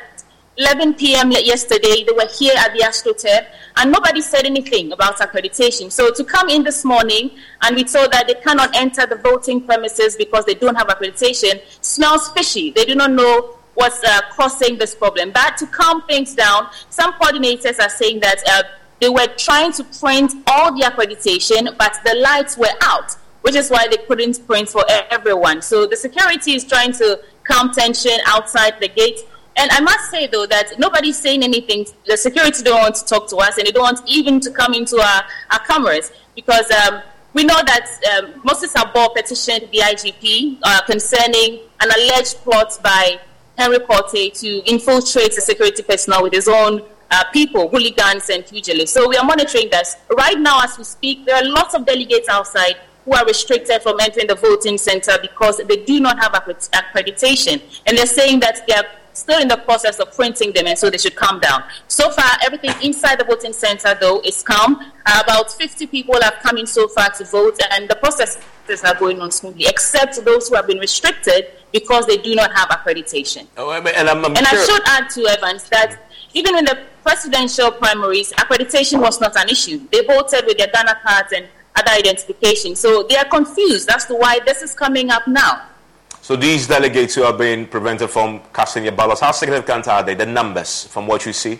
[0.57, 1.31] 11 p.m.
[1.31, 3.47] yesterday, they were here at the AstroTurf,
[3.77, 5.91] and nobody said anything about accreditation.
[5.91, 7.31] So to come in this morning
[7.63, 11.59] and we told that they cannot enter the voting premises because they don't have accreditation
[11.81, 12.69] smells fishy.
[12.69, 15.31] They do not know what's uh, causing this problem.
[15.31, 18.63] But to calm things down, some coordinators are saying that uh,
[19.03, 23.11] they were trying to print all the accreditation, but the lights were out,
[23.41, 25.61] which is why they couldn't print for everyone.
[25.61, 29.19] So the security is trying to calm tension outside the gate
[29.57, 31.85] and I must say though that nobody's saying anything.
[32.07, 34.73] The security don't want to talk to us, and they don't want even to come
[34.73, 37.01] into our, our cameras because um,
[37.33, 43.19] we know that um, Moses Abor petitioned the IGP uh, concerning an alleged plot by
[43.57, 46.81] Henry Quartey to infiltrate the security personnel with his own
[47.13, 48.93] uh, people, hooligans and pugilists.
[48.93, 49.97] So we are monitoring this.
[50.17, 53.99] Right now, as we speak, there are lots of delegates outside who are restricted from
[53.99, 57.61] entering the voting center because they do not have accreditation.
[57.85, 60.89] And they're saying that they are still in the process of printing them, and so
[60.89, 61.63] they should calm down.
[61.87, 64.91] So far, everything inside the voting center, though, is calm.
[65.05, 68.95] Uh, about 50 people have come in so far to vote, and the processes are
[68.95, 73.45] going on smoothly, except those who have been restricted because they do not have accreditation.
[73.57, 74.59] Oh, and, I'm, I'm and sure.
[74.59, 75.99] I should add to Evans that
[76.33, 79.79] even in the presidential primaries, accreditation was not an issue.
[79.91, 82.75] They voted with their Ghana cards and other identification.
[82.75, 85.67] So they are confused as to why this is coming up now.
[86.21, 90.15] So these delegates who are being prevented from casting their ballots, how significant are they,
[90.15, 91.59] the numbers from what you see?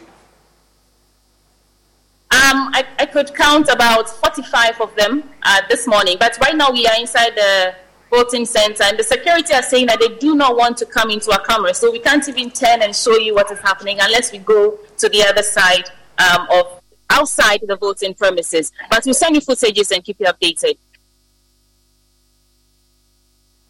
[2.32, 6.72] Um, I, I, could count about 45 of them uh, this morning, but right now
[6.72, 7.76] we are inside the
[8.14, 11.32] voting center, and the security are saying that they do not want to come into
[11.32, 14.38] our camera, so we can't even turn and show you what is happening unless we
[14.38, 18.72] go to the other side um, of outside the voting premises.
[18.90, 20.78] But we'll send you footages and keep you updated.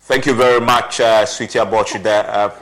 [0.01, 2.29] Thank you very much, uh, Sweetie Abochi there.
[2.29, 2.53] Uh,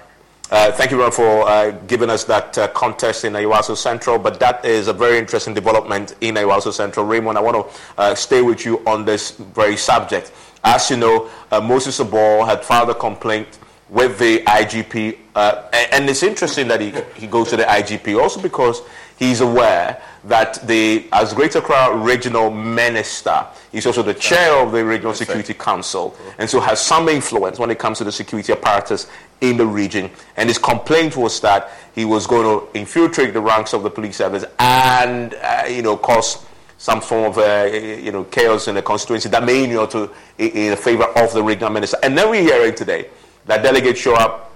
[0.51, 4.19] uh, thank you very much for uh, giving us that uh, contest in Ayawaso Central.
[4.19, 7.05] But that is a very interesting development in Ayawaso Central.
[7.05, 10.31] Raymond, I want to uh, stay with you on this very subject.
[10.63, 13.59] As you know, uh, Moses Abor had filed a complaint
[13.89, 18.41] with the IGP, uh, and, it's interesting that he, he goes to the IGP also
[18.41, 18.81] because
[19.17, 24.85] he's aware that the as Greater Accra regional minister, he's also the chair of the
[24.85, 29.07] Regional Security Council, and so has some influence when it comes to the security apparatus
[29.41, 30.09] in the region.
[30.37, 34.17] And his complaint was that he was going to infiltrate the ranks of the police
[34.17, 36.45] service and, uh, you know, cause
[36.81, 40.09] some form of, uh, you know, chaos in the constituency that may, you to
[40.39, 41.95] in favor of the regional minister.
[42.01, 43.07] And then we're hearing today
[43.45, 44.51] that delegates show up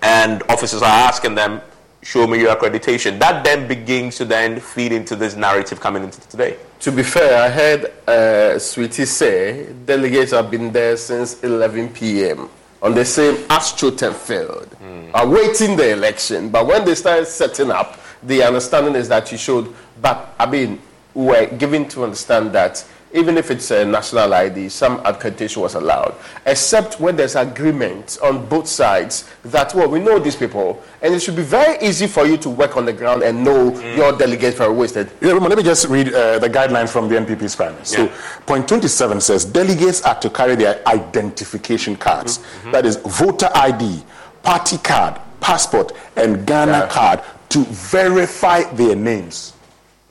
[0.00, 1.60] and officers are asking them,
[2.02, 3.18] show me your accreditation.
[3.18, 6.56] That then begins to then feed into this narrative coming into today.
[6.80, 12.48] To be fair, I heard uh, Sweetie say delegates have been there since 11 p.m.
[12.80, 15.10] on the same AstroTurf field, mm.
[15.14, 16.48] awaiting the election.
[16.48, 20.80] But when they started setting up, the understanding is that you should, but I mean,
[21.16, 22.84] were given to understand that
[23.14, 26.14] even if it's a national ID, some accreditation was allowed,
[26.44, 31.20] except when there's agreement on both sides that, well, we know these people, and it
[31.20, 33.96] should be very easy for you to work on the ground and know mm.
[33.96, 35.10] your delegates are wasted.
[35.22, 37.58] Yeah, let me just read uh, the guidelines from the NPP's.
[37.58, 37.82] Yeah.
[37.84, 38.08] So,
[38.44, 42.72] point 27 says delegates are to carry their identification cards, mm-hmm.
[42.72, 44.04] that is, voter ID,
[44.42, 46.88] party card, passport, and Ghana yeah.
[46.88, 49.54] card to verify their names.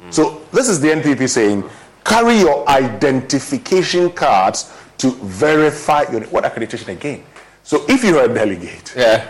[0.06, 0.14] Mm.
[0.14, 1.64] So, this is the NPP saying,
[2.04, 7.24] carry your identification cards to verify your what accreditation again.
[7.64, 9.28] So if you're a delegate, yeah.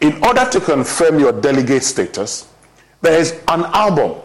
[0.00, 2.46] in order to confirm your delegate status,
[3.00, 4.20] there is an album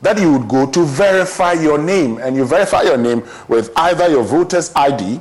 [0.00, 4.08] that you would go to verify your name, and you verify your name with either
[4.08, 5.20] your voter's ID,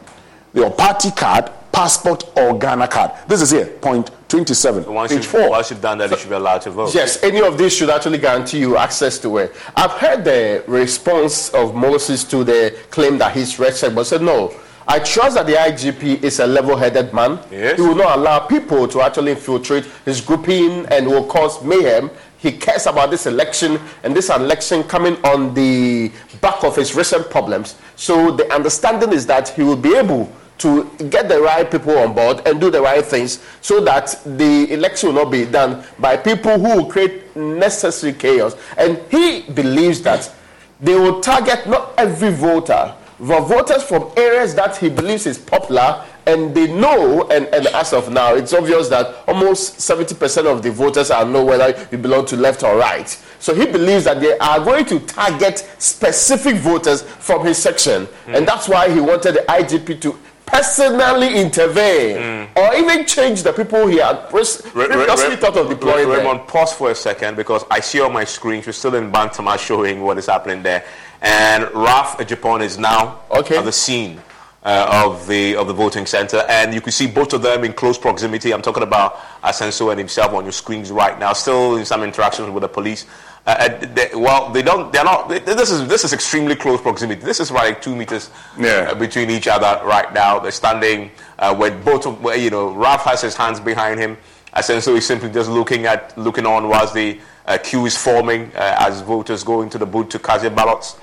[0.54, 3.12] your party card, passport, or Ghana card.
[3.28, 5.48] This is here, point 27, once page 4.
[5.48, 6.96] Once you've done that, so, you should be allowed to vote.
[6.96, 9.54] Yes, any of these should actually guarantee you access to it.
[9.76, 14.52] I've heard the response of Moses to the claim that he's wretched, but said no.
[14.88, 17.38] I trust that the IGP is a level-headed man.
[17.52, 17.78] Yes.
[17.78, 22.10] He will not allow people to actually infiltrate his grouping and will cause mayhem.
[22.40, 26.12] He cares about this election and this election coming on the
[26.42, 27.76] back of his recent problems.
[27.96, 30.26] So the understanding is that he will be able
[30.60, 34.72] to get the right people on board and do the right things so that the
[34.72, 38.56] election will not be done by people who create necessary chaos.
[38.78, 40.32] And he believes that
[40.80, 46.06] they will target not every voter, but voters from areas that he believes is popular
[46.26, 50.72] and they know, and, and as of now, it's obvious that almost 70% of the
[50.72, 53.10] voters are know whether you belong to left or right.
[53.40, 58.08] So he believes that they are going to target specific voters from his section.
[58.26, 58.38] Mm.
[58.38, 60.18] And that's why he wanted the IGP to
[60.54, 62.48] personally intervene mm.
[62.56, 66.08] or even change the people he had previously thought of deploying.
[66.08, 69.58] Raymond, pause for a second because I see on my screen, we're still in Bantama
[69.58, 70.86] showing what is happening there.
[71.22, 73.58] And Raf Agyapong is now okay.
[73.58, 74.22] at the scene.
[74.66, 77.74] Uh, of the of the voting center, and you can see both of them in
[77.74, 78.54] close proximity.
[78.54, 81.34] I'm talking about Asenso and himself on your screens right now.
[81.34, 83.06] Still in some interactions with the police.
[83.46, 84.94] Uh, uh, they, well, they don't.
[84.94, 85.28] They're not.
[85.28, 87.22] This is this is extremely close proximity.
[87.22, 88.88] This is like two meters yeah.
[88.90, 90.40] uh, between each other right now.
[90.40, 92.72] They're standing uh, with both of you know.
[92.72, 94.18] Ralph has his hands behind him.
[94.56, 98.78] Essentially, he's simply just looking at looking on whilst the uh, queue is forming uh,
[98.80, 100.98] as voters go into the booth to cast their ballots,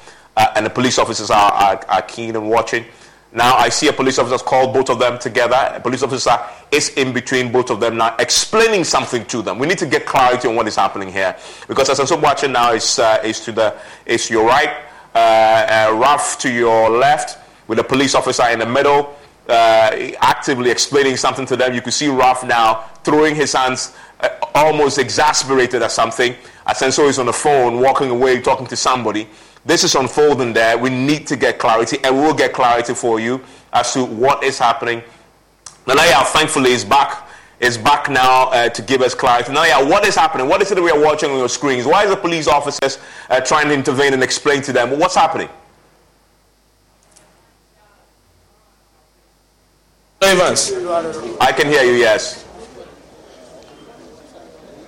[0.57, 2.87] and the police officers are, are, are keen and watching.
[3.33, 5.73] Now I see a police officer call both of them together.
[5.75, 6.37] A police officer
[6.73, 9.59] is in between both of them now, explaining something to them.
[9.59, 11.37] We need to get clarity on what is happening here,
[11.69, 14.71] because as I'm watching now, it's uh, is to the is your right,
[15.15, 17.39] uh, uh, to your left,
[17.69, 19.17] with a police officer in the middle,
[19.49, 21.73] uh, actively explaining something to them.
[21.73, 26.35] You can see Ralph now throwing his hands, uh, almost exasperated at something.
[26.67, 29.29] Asenso is on the phone, walking away, talking to somebody.
[29.65, 30.79] This is unfolding there.
[30.79, 33.43] We need to get clarity, and we'll get clarity for you
[33.73, 35.03] as to what is happening.
[35.87, 37.29] Nanaya, thankfully, is back.
[37.61, 39.53] Is back now uh, to give us clarity.
[39.53, 40.49] Nanaya, what is happening?
[40.49, 41.85] What is it that we are watching on your screens?
[41.85, 45.51] Why is the police officers uh, trying to intervene and explain to them what's happening?
[50.23, 50.73] Evans.
[51.39, 51.93] I can hear you.
[51.93, 52.47] Yes.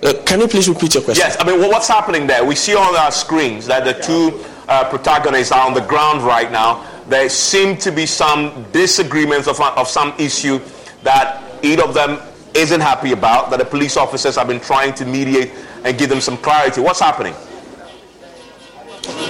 [0.01, 1.23] Uh, can you please repeat your question?
[1.25, 1.37] Yes.
[1.39, 2.43] I mean, what's happening there?
[2.43, 6.51] We see on our screens that the two uh, protagonists are on the ground right
[6.51, 6.85] now.
[7.07, 10.59] There seem to be some disagreements of, of some issue
[11.03, 12.19] that each of them
[12.53, 15.51] isn't happy about, that the police officers have been trying to mediate
[15.83, 16.81] and give them some clarity.
[16.81, 17.33] What's happening?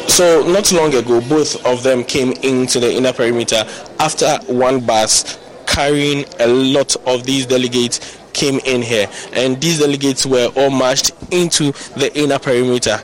[0.08, 3.64] So, not long ago, both of them came into the inner perimeter
[4.00, 10.26] after one bus carrying a lot of these delegates came in here, and these delegates
[10.26, 13.00] were all marched into the inner perimeter.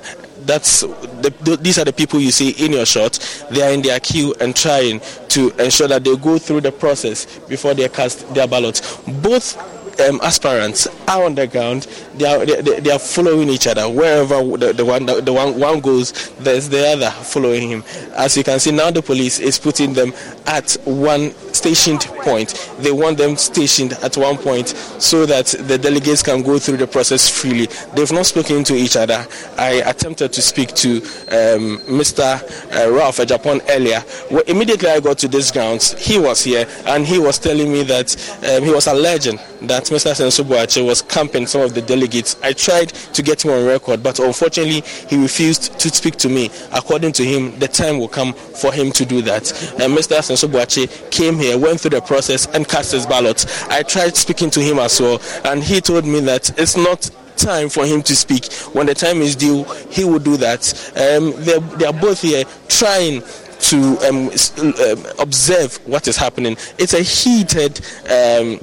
[0.49, 3.19] That's the, the, these are the people you see in your shot.
[3.51, 7.37] They are in their queue and trying to ensure that they go through the process
[7.41, 8.97] before they cast their ballots.
[9.21, 11.83] Both um, aspirants are on the ground.
[12.15, 15.79] They are they, they are following each other wherever the, the one the one one
[15.79, 16.29] goes.
[16.39, 17.83] There's the other following him.
[18.15, 20.13] As you can see now, the police is putting them
[20.47, 22.53] at one stationed point.
[22.79, 26.87] They want them stationed at one point so that the delegates can go through the
[26.87, 27.67] process freely.
[27.95, 29.25] They've not spoken to each other.
[29.57, 32.41] I attempted to speak to um, Mr.
[32.71, 34.03] Uh, Ralph Agyapong earlier.
[34.31, 37.83] Well, immediately I got to this grounds, he was here and he was telling me
[37.83, 38.15] that
[38.49, 40.11] um, he was alleging that Mr.
[40.11, 42.35] Asenso Boakye was camping some of the delegates.
[42.41, 46.49] I tried to get him on record, but unfortunately he refused to speak to me.
[46.73, 49.51] According to him, the time will come for him to do that.
[49.79, 50.17] And Mr.
[50.17, 53.45] Asenso Boakye came here, went through the process, and cast his ballot.
[53.69, 57.69] I tried speaking to him as well, and he told me that it's not time
[57.69, 58.51] for him to speak.
[58.73, 60.73] When the time is due, he will do that.
[60.95, 63.23] Um, they are both here trying
[63.59, 66.57] to um, um, observe what is happening.
[66.77, 67.79] It's a heated
[68.09, 68.59] um,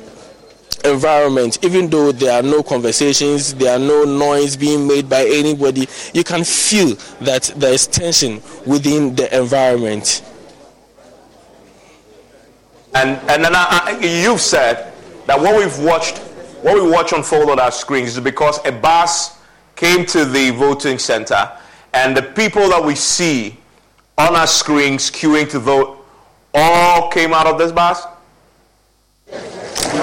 [0.93, 5.89] environment, even though there are no conversations, there are no noise being made by anybody,
[6.13, 10.23] you can feel that there is tension within the environment.
[12.95, 14.93] And and then I, I, you've said
[15.27, 16.19] that what we've watched,
[16.63, 19.39] what we watch unfold on our screens, is because a bus
[19.75, 21.53] came to the voting center,
[21.93, 23.57] and the people that we see
[24.17, 26.07] on our screens queuing to vote
[26.55, 28.07] all came out of this bus.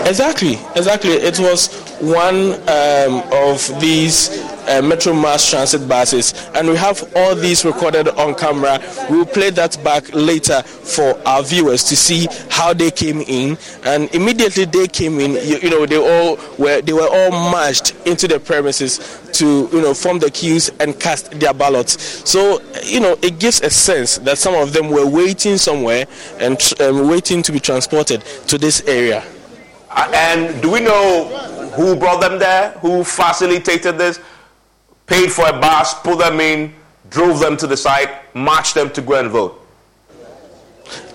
[0.06, 1.12] Exactly, exactly.
[1.12, 4.30] It was one um, of these
[4.68, 8.80] uh, Metro Mass Transit buses, and we have all these recorded on camera.
[9.10, 13.58] We'll play that back later for our viewers to see how they came in.
[13.84, 17.96] And immediately they came in, you, you know, they all were they were all marched
[18.06, 22.30] into the premises to you know form the queues and cast their ballots.
[22.30, 26.06] So you know it gives a sense that some of them were waiting somewhere
[26.40, 29.24] and um, waiting to be transported to this area.
[29.96, 31.26] Uh, and do we know
[31.76, 32.72] who brought them there?
[32.82, 34.20] Who facilitated this?
[35.06, 36.74] Paid for a bus, put them in,
[37.10, 39.63] drove them to the site, marched them to go and vote?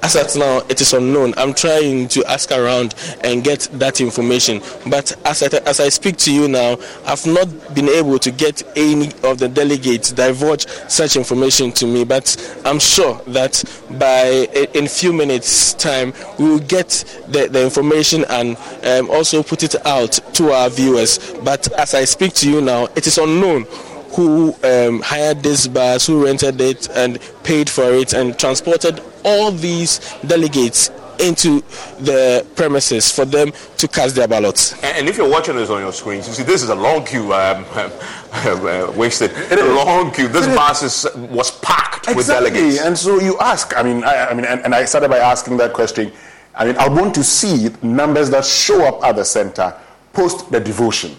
[0.02, 1.34] As at now, it is unknown.
[1.36, 4.60] I'm trying to ask around and get that information.
[4.88, 8.62] But as I, as I speak to you now, I've not been able to get
[8.76, 12.05] any of the delegates divulge such information to me.
[12.05, 13.62] But I'm sure that
[13.98, 16.88] by in a few minutes' time, we will get
[17.28, 21.18] the, the information and um, also put it out to our viewers.
[21.44, 23.66] But as I speak to you now, it is unknown
[24.12, 29.51] who um, hired this bus, who rented it and paid for it and transported all
[29.51, 30.90] these delegates
[31.20, 31.61] into
[32.01, 34.73] the premises for them to cast their ballots.
[34.85, 37.32] And, if you're watching this on your screens, you see this is a long queue,
[37.32, 39.32] um, uh, wasted.
[39.51, 40.28] A long queue.
[40.28, 42.15] This bus is, was packed exactly.
[42.15, 42.81] with delegates.
[42.81, 45.57] And so you ask, I mean, I, I mean, and, and I started by asking
[45.59, 46.12] that question.
[46.55, 49.74] I mean, I want to see numbers that show up at the center
[50.12, 51.16] post the devotion.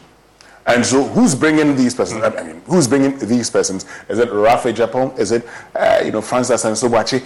[0.67, 2.21] And so, who's bringing these persons?
[2.21, 3.85] I mean, who's bringing these persons?
[4.07, 5.17] Is it Raph Agyapong?
[5.17, 7.25] Is it, uh, you know, Francis Asenso Boakye?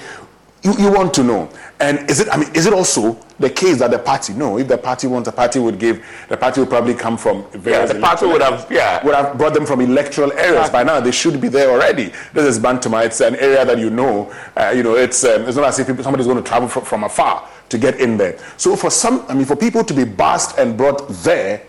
[0.64, 1.50] You, you want to know.
[1.82, 4.70] And is it, I mean, is it also the case that the party, no, if
[4.70, 7.90] the party wants, the party would give, the party would probably come from various.
[7.90, 9.04] Yeah, the party would have, yeah.
[9.06, 10.70] Would have brought them from electoral areas.
[10.70, 12.14] By now, they should be there already.
[12.34, 13.06] This is Bantama.
[13.06, 15.88] It's an area that you know, uh, you know, it's, um, it's not as if
[15.88, 18.40] people, somebody's going to travel from, from afar to get in there.
[18.56, 21.64] So for some, I mean, for people to be bussed and brought there,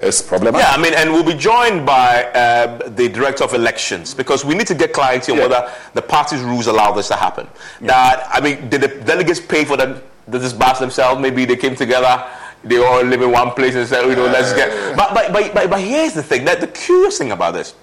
[0.00, 0.66] is problematic.
[0.66, 4.54] Yeah, I mean, and we'll be joined by uh, the director of elections because we
[4.54, 5.46] need to get clarity on yeah.
[5.46, 7.46] whether the party's rules allow this to happen.
[7.80, 7.88] Yeah.
[7.88, 10.00] That I mean, did the delegates pay for them?
[10.30, 11.20] Did this bus themselves?
[11.20, 12.24] Maybe they came together.
[12.64, 14.96] They all live in one place and said, you know, let's get.
[14.96, 16.44] But, but but but but here's the thing.
[16.44, 17.74] That the curious thing about this,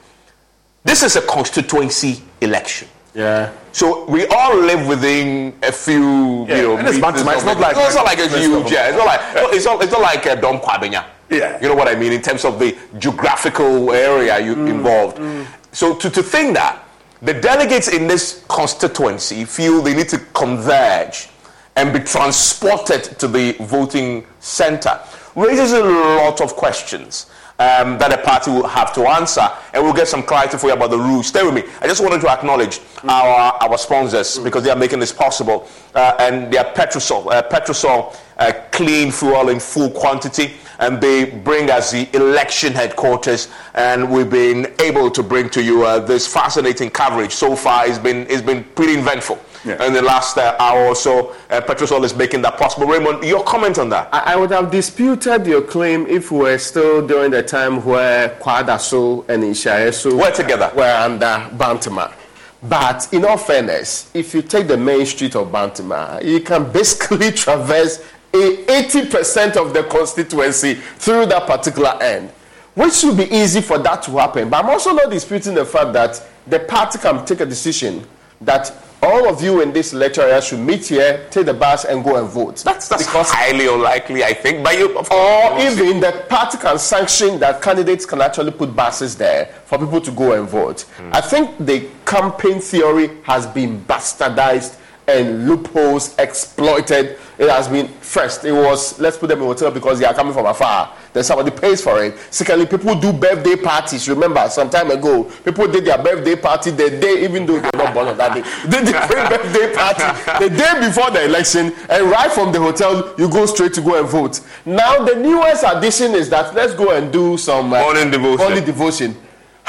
[0.83, 2.87] this is a constituency election.
[3.13, 3.53] Yeah.
[3.71, 6.57] So we all live within a few, yeah.
[6.57, 8.89] you know, and it's, it's not like it's not like a huge, yeah.
[8.89, 9.21] It's not like
[9.53, 11.05] it's not, it's not like a Dome Kwabenya.
[11.29, 11.59] Yeah.
[11.61, 15.17] You know what I mean in terms of the geographical area you mm, involved.
[15.17, 15.47] Mm.
[15.71, 16.83] So to, to think that
[17.21, 21.29] the delegates in this constituency feel they need to converge
[21.75, 24.99] and be transported to the voting center
[25.35, 27.27] raises a lot of questions.
[27.57, 30.73] Um, that a party will have to answer, and we'll get some clarity for you
[30.73, 31.27] about the rules.
[31.27, 31.63] Stay with me.
[31.79, 33.07] I just wanted to acknowledge mm.
[33.07, 34.43] our, our sponsors mm.
[34.43, 39.09] because they are making this possible, uh, and they are Petrosol, uh, Petrosol uh, clean
[39.09, 45.09] fuel in full quantity and they bring us the election headquarters, and we've been able
[45.11, 47.31] to bring to you uh, this fascinating coverage.
[47.31, 49.39] So far, it's been it's been pretty eventful.
[49.65, 49.83] Yeah.
[49.83, 52.85] In the last uh, hour or so, uh, Petrosol is making that possible.
[52.85, 54.09] Raymond, your comment on that?
[54.13, 58.29] I, I, would have disputed your claim if we were still during the time where
[58.39, 62.13] Kwadaso and Nhyiaeso were together, were under Bantama.
[62.61, 67.31] But in all fairness, if you take the main street of Bantama, you can basically
[67.43, 72.29] traverse a 80% of the constituency through that particular end,
[72.73, 74.49] which should be easy for that to happen.
[74.49, 78.05] But I'm also not disputing the fact that the party can take a decision
[78.41, 78.71] that
[79.01, 82.27] all of you in this lecture should meet here, take the bus, and go and
[82.27, 82.57] vote.
[82.57, 84.63] That's, that's because, highly unlikely, I think.
[84.63, 89.47] But you, or even the party can sanction that candidates can actually put buses there
[89.65, 90.85] for people to go and vote.
[90.97, 91.13] Mm.
[91.13, 97.17] I think the campaign theory has been bastardized and loopholes exploited.
[97.37, 100.33] It has been first, it was let's put them in hotel because they are coming
[100.33, 100.95] from afar.
[101.13, 102.17] Then somebody pays for it.
[102.31, 104.07] Secondly, people do birthday parties.
[104.09, 107.93] Remember, some time ago, people did their birthday party the day, even though they're not
[107.93, 108.43] born on that day.
[108.69, 113.13] They did their birthday party the day before the election, and right from the hotel,
[113.17, 114.41] you go straight to go and vote.
[114.65, 118.45] Now, the newest addition is that let's go and do some uh, morning devotion.
[118.45, 119.15] Morning devotion.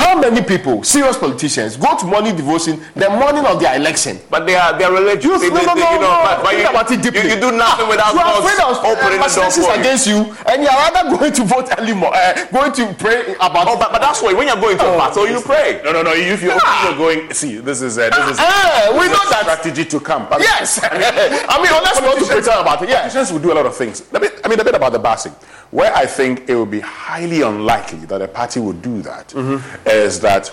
[0.07, 4.21] How many people, serious politicians, go to morning devotion the morning of their election?
[4.31, 5.43] But they are they are religious.
[5.43, 6.23] You, they, no, no, they, no, you know, no.
[6.23, 7.23] But, but Think you, about it deeply.
[7.27, 10.07] You, you do nothing without you are afraid of opening uh, the door for against
[10.07, 13.67] you, and you are rather going to vote early, mo- uh, going to pray about.
[13.67, 15.83] Oh, but, but that's why when you're going to oh, battle, you pray.
[15.83, 16.15] No, no, no.
[16.15, 16.87] If you're, ah.
[16.87, 18.39] you're going, see, this is uh, this is.
[18.39, 20.31] Uh, we know that strategy to come.
[20.31, 21.03] But yes, I mean,
[21.51, 23.11] I mean unless we want to pretend about it, yeah.
[23.11, 24.07] Politicians will do a lot of things.
[24.15, 25.35] I mean, I mean, a bit about the basing.
[25.73, 29.89] Where I think it would be highly unlikely that a party would do that mm-hmm.
[29.97, 30.53] Is that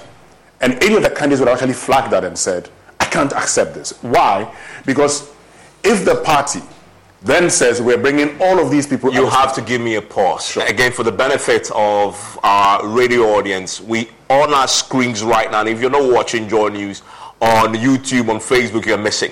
[0.61, 3.91] and any of the candidates would actually flag that and said, I can't accept this.
[4.01, 4.55] Why?
[4.85, 5.29] Because
[5.83, 6.61] if the party
[7.21, 10.45] then says we're bringing all of these people you have to give me a pause
[10.45, 10.65] sure.
[10.65, 15.69] again for the benefit of our radio audience we on our screens right now and
[15.69, 17.01] if you're not watching joy news
[17.41, 19.31] on youtube on facebook you're missing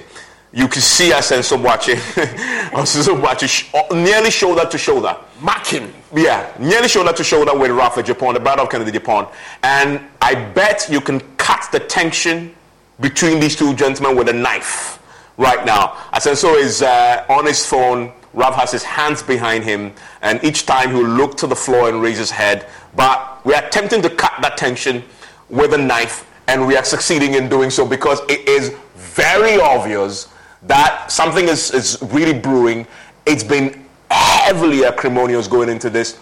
[0.53, 3.49] you can see us and some watching I some watching
[3.91, 8.65] nearly shoulder to shoulder marking yeah nearly shoulder to shoulder with Raph Agyapong the battle
[8.65, 9.31] of Kennedy Agyapong
[9.63, 12.53] and I bet you can cut the tension
[12.99, 14.99] between these two gentlemen with a knife
[15.37, 15.93] right now.
[16.13, 20.91] Asenso is uh, on his phone Rav has his hands behind him and each time
[20.91, 22.67] he'll look to the floor and raise his head.
[22.95, 25.03] But we are attempting to cut that tension
[25.49, 30.27] with a knife and we are succeeding in doing so because it is very obvious
[30.63, 32.87] that something is, is really brewing.
[33.25, 36.19] It's been heavily acrimonious going into this,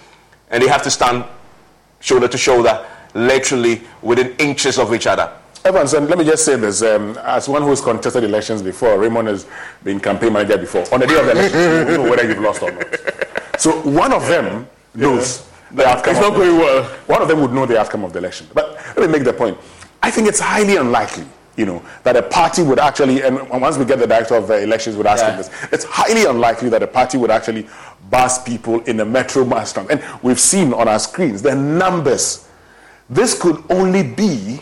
[0.49, 1.25] and they have to stand
[1.99, 5.31] shoulder to shoulder, literally within inches of each other.
[5.65, 6.81] Evans, and let me just say this.
[6.81, 9.45] Um, as one who's contested elections before, Raymond has
[9.83, 10.85] been campaign manager before.
[10.93, 13.59] On the day of the election, you will know whether you've lost or not.
[13.59, 15.75] So one of them knows yeah.
[15.75, 16.11] the outcome.
[16.11, 16.83] It's not going well.
[17.07, 18.47] One of them would know the outcome of the election.
[18.53, 19.57] But let me make the point.
[20.01, 21.25] I think it's highly unlikely
[21.59, 24.63] you know, that a party would actually, and once we get the director of the
[24.63, 25.31] elections would ask yeah.
[25.31, 27.67] him this, it's highly unlikely that a party would actually
[28.09, 29.99] bus people in a metro mass transit.
[29.99, 32.47] And we've seen on our screens the numbers.
[33.09, 34.61] This could only be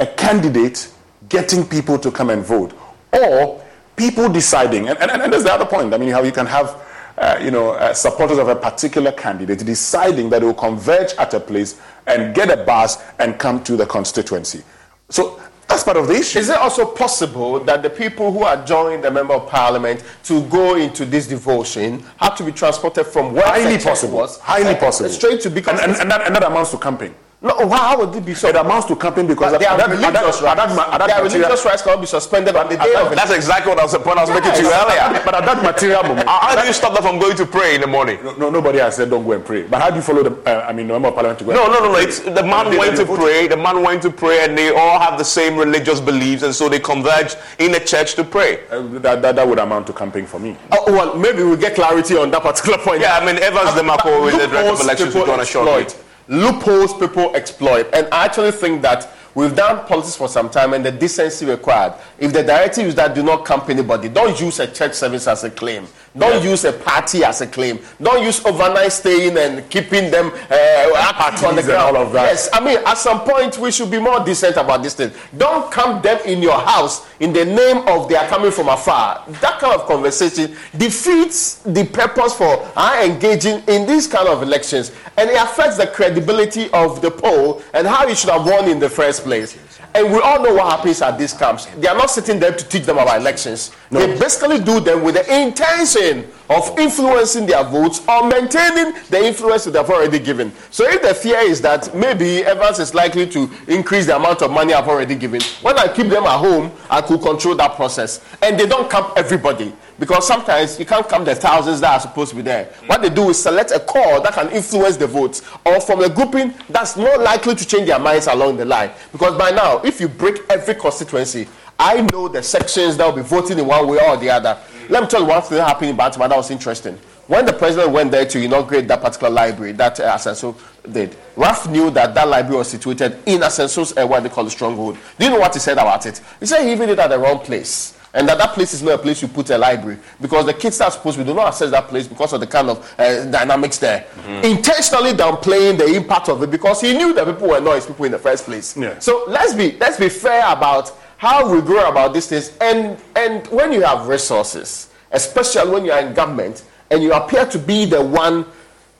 [0.00, 0.90] a candidate
[1.28, 2.72] getting people to come and vote,
[3.12, 3.62] or
[3.96, 4.88] people deciding.
[4.88, 5.92] And, and, and there's the other point.
[5.92, 6.82] I mean, how you can have
[7.18, 11.32] uh, you know, uh, supporters of a particular candidate deciding that they will converge at
[11.34, 14.62] a place and get a bus and come to the constituency.
[15.08, 16.38] So that's part of the issue.
[16.38, 20.42] Is it also possible that the people who are joining the member of parliament to
[20.44, 25.10] go into this devotion have to be transported from where highly possible, was, highly possible,
[25.10, 27.14] straight to because and, and, and, that, and that amounts to camping.
[27.42, 28.48] No, how would it be so?
[28.48, 30.74] It amounts to camping because they are religious rights.
[31.06, 33.94] Their religious rights cannot be suspended on the day of That's exactly what I was,
[33.98, 35.20] point I was making to you earlier.
[35.22, 37.82] But at that material moment, how do you stop them from going to pray in
[37.82, 38.18] the morning?
[38.24, 39.62] No, no nobody has said don't go and pray.
[39.64, 40.32] But how do you follow the?
[40.48, 41.52] Uh, I mean, the member of parliament to go?
[41.52, 41.98] No, no, no, no.
[41.98, 43.48] It's the man went to pray.
[43.48, 46.70] The man went to pray, and they all have the same religious beliefs, and so
[46.70, 48.66] they converge in a church to pray.
[48.70, 50.56] Uh, that, that, that would amount to camping for me.
[50.72, 53.02] Oh, well, maybe we'll get clarity on that particular point.
[53.02, 56.02] Yeah, I mean, Evans Nimako with the director of elections is going to show it
[56.28, 57.88] loopholes people exploit.
[57.92, 61.92] And I actually think that we've done politics for some time and the decency required.
[62.18, 65.44] If the directive is that do not camp anybody, don't use a church service as
[65.44, 65.86] a claim.
[66.18, 66.50] Don't yeah.
[66.50, 67.78] use a party as a claim.
[68.02, 71.96] Don't use overnight staying and keeping them uh, active on the ground.
[71.96, 72.24] all of that.
[72.24, 75.12] Yes, I mean, at some point we should be more decent about this thing.
[75.36, 79.24] Don't camp them in your house in the name of they are coming from afar.
[79.28, 84.92] That kind of conversation defeats the purpose for our engaging in these kind of elections,
[85.18, 88.78] and it affects the credibility of the poll and how it should have won in
[88.78, 89.58] the first place.
[89.94, 91.66] And we all know what happens at these camps.
[91.66, 93.72] They are not sitting there to teach them about elections.
[93.90, 93.98] No.
[94.00, 99.64] They basically do them with the intention of influencing their votes or maintaining the influence
[99.64, 100.52] that they've already given.
[100.70, 104.50] So if the fear is that maybe Evans is likely to increase the amount of
[104.50, 108.24] money I've already given, when I keep them at home, I could control that process.
[108.42, 112.30] And they don't camp everybody because sometimes you can't count the thousands that are supposed
[112.30, 112.66] to be there.
[112.86, 116.08] What they do is select a core that can influence the votes or from a
[116.08, 118.90] grouping that's more likely to change their minds along the line.
[119.12, 121.48] Because by now, if you break every constituency,
[121.78, 124.58] I know the sections that will be voting in one way or the other.
[124.88, 126.98] Let me tell you one thing that happened in Bantama that was interesting.
[127.26, 130.54] When the president went there to inaugurate that particular library that uh, Asenso
[130.90, 134.50] did, Ralph knew that that library was situated in Asenso's uh, what they call the
[134.50, 134.96] stronghold.
[135.18, 136.20] Do you know what he said about it?
[136.38, 137.95] He said he even did it at the wrong place.
[138.16, 140.78] And that that place is not a place you put a library because the kids
[140.78, 143.26] that are supposed to do not access that place because of the kind of uh,
[143.26, 144.06] dynamics there.
[144.16, 144.56] Mm-hmm.
[144.56, 148.06] Intentionally downplaying the impact of it because he knew that people were not his people
[148.06, 148.74] in the first place.
[149.00, 152.56] So let's be let's be fair about how we grow about these things.
[152.58, 157.44] And and when you have resources, especially when you are in government and you appear
[157.44, 158.46] to be the one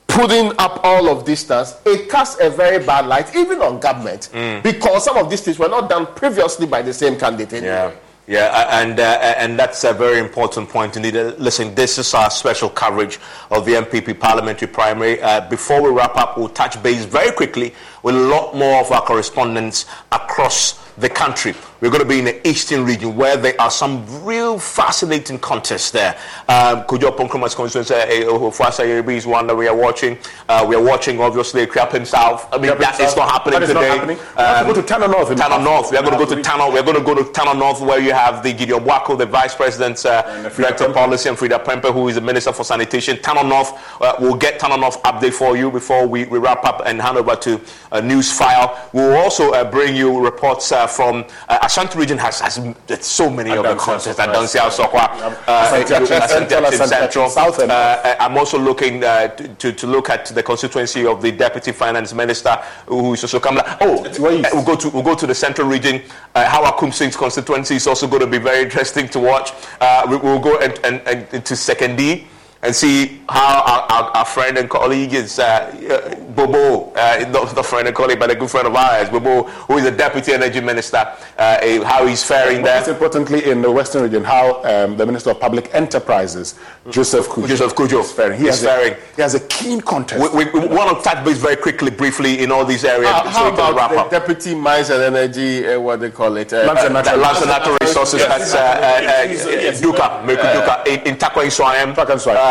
[0.08, 4.28] putting up all of these things, it casts a very bad light even on government
[4.62, 7.62] because some of these things were not done previously by the same candidate.
[7.62, 7.92] Yeah.
[8.28, 11.16] Yeah, and uh, and that's a very important point indeed.
[11.16, 13.20] Uh, Listen, this is our special coverage
[13.52, 15.22] of the NPP parliamentary primary.
[15.22, 17.72] Uh, before we wrap up, we'll touch base very quickly
[18.02, 21.54] with a lot more of our correspondents across the country.
[21.80, 25.90] We're going to be in the eastern region where there are some real fascinating contests
[25.90, 26.16] there.
[26.48, 30.16] Um, Kojo Oppong Nkrumah's constituency, uh, uh, Fuasa is one that we are watching.
[30.48, 32.48] Uh, we are watching, obviously, Kriapin South.
[32.50, 33.16] I mean, Kriapin that is South.
[33.18, 33.94] not happening is not today.
[33.94, 34.16] happening.
[34.16, 35.28] We have to go to Tano North.
[35.28, 35.90] Tano North.
[35.90, 36.72] We are going to go to Tano.
[36.72, 39.54] We're going to go to Tano North, where you have the Gideon Boako, the Vice
[39.54, 43.18] President, uh, Director of Policy, and Freda Prempeh, who is the Minister for Sanitation.
[43.18, 43.72] Tano North.
[44.00, 47.18] Uh, we'll get Tano North update for you before we, we wrap up and hand
[47.18, 47.60] over to
[47.92, 48.88] uh, News File.
[48.94, 52.16] We'll also uh, bring you reports uh, from uh, Ashanti region.
[52.18, 52.60] Has, has
[53.00, 54.18] so many of the Adansi contests.
[54.18, 54.32] Asokwa.
[54.32, 55.04] Adansi Asokwa,
[55.48, 57.28] uh, Asante uh, Central, Achin Central.
[57.28, 61.32] South Uh, I'm also looking uh, to, to, to look at the constituency of the
[61.32, 62.54] Deputy Finance Minister,
[62.86, 63.64] who is also coming.
[63.80, 64.14] Oh, uh,
[64.54, 66.02] we'll go to we'll go to the Central Region.
[66.34, 69.50] Uh, Hawa Koomson's constituency is also going to be very interesting to watch.
[69.80, 72.26] Uh, we, we'll go and, and, and into Sekondi
[72.66, 77.54] and see how our, our, our friend and colleague is uh, uh, Bobo, uh, not
[77.54, 80.32] the friend and colleague, but a good friend of ours, Bobo, who is the Deputy
[80.32, 82.80] Energy Minister, uh, uh, how he's faring there.
[82.80, 86.58] Most importantly, in the Western region, how um, the Minister of Public Enterprises,
[86.90, 88.40] Joseph Cudjoe, Joseph Cudjoe is faring.
[88.40, 88.92] He is has faring.
[88.94, 90.34] A, he has a keen contest.
[90.34, 93.08] We, we, we want to touch base very quickly, briefly, in all these areas.
[93.10, 94.26] How, so how we wrap about the up.
[94.26, 96.52] deputy mines and energy, uh, what they call it?
[96.52, 98.20] Uh, Lands and uh, natural, lands and natural resources.
[98.20, 98.28] Yes.
[98.28, 101.94] That's uh, uh, uh, Duker, Mireku Duker, in, in Takwa Iswayam.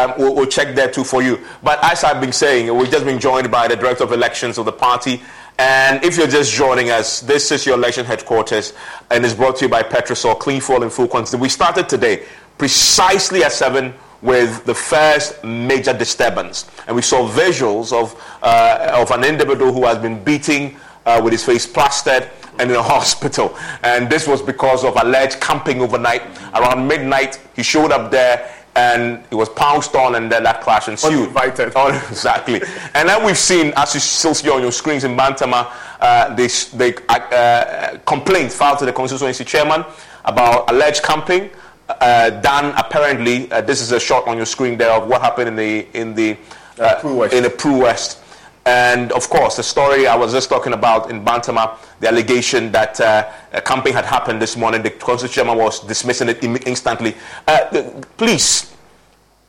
[0.06, 1.44] Um, we'll, we'll check there too for you.
[1.64, 4.66] But as I've been saying, we've just been joined by the director of elections of
[4.66, 5.22] the party.
[5.58, 8.74] And if you're just joining us, this is your election headquarters,
[9.10, 11.38] and it's brought to you by Petrosol Clean Fuel in full quantity.
[11.38, 12.26] We started today
[12.58, 19.12] precisely at seven with the first major disturbance, and we saw visuals of uh, of
[19.12, 22.30] an individual who has been beating uh, with his face plastered
[22.60, 23.58] and in a hospital.
[23.82, 26.22] And this was because of alleged camping overnight.
[26.54, 30.88] Around midnight, he showed up there and it was pounced on, and then that clash
[30.88, 31.14] ensued.
[31.14, 31.74] Uninvited.
[32.10, 32.62] exactly.
[32.94, 35.72] and then we've seen, as you still see on your screens in Bantama,
[36.02, 36.48] uh, they,
[36.78, 39.86] they uh, uh, complaint filed to the constituency chairman
[40.26, 41.50] about alleged camping.
[41.88, 43.50] Uh, done apparently.
[43.52, 46.16] Uh, this is a shot on your screen there of what happened in the in
[46.16, 46.36] the
[46.80, 48.25] uh, in the Pru West.
[48.66, 53.00] And of course, the story I was just talking about in Bantama, the allegation that
[53.00, 57.16] uh, a camping had happened this morning, the constitutional chairman was dismissing it Im- instantly.
[57.48, 58.74] Uh, please,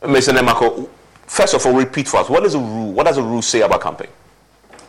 [0.02, 0.36] Mr.
[0.36, 0.90] Nimako,
[1.26, 2.92] first of all, repeat for us what is the rule?
[2.92, 4.08] What does the rule say about camping?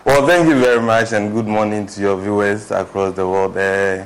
[0.04, 3.56] Well, thank you very much, and good morning to your viewers across the world.
[3.56, 4.06] Uh,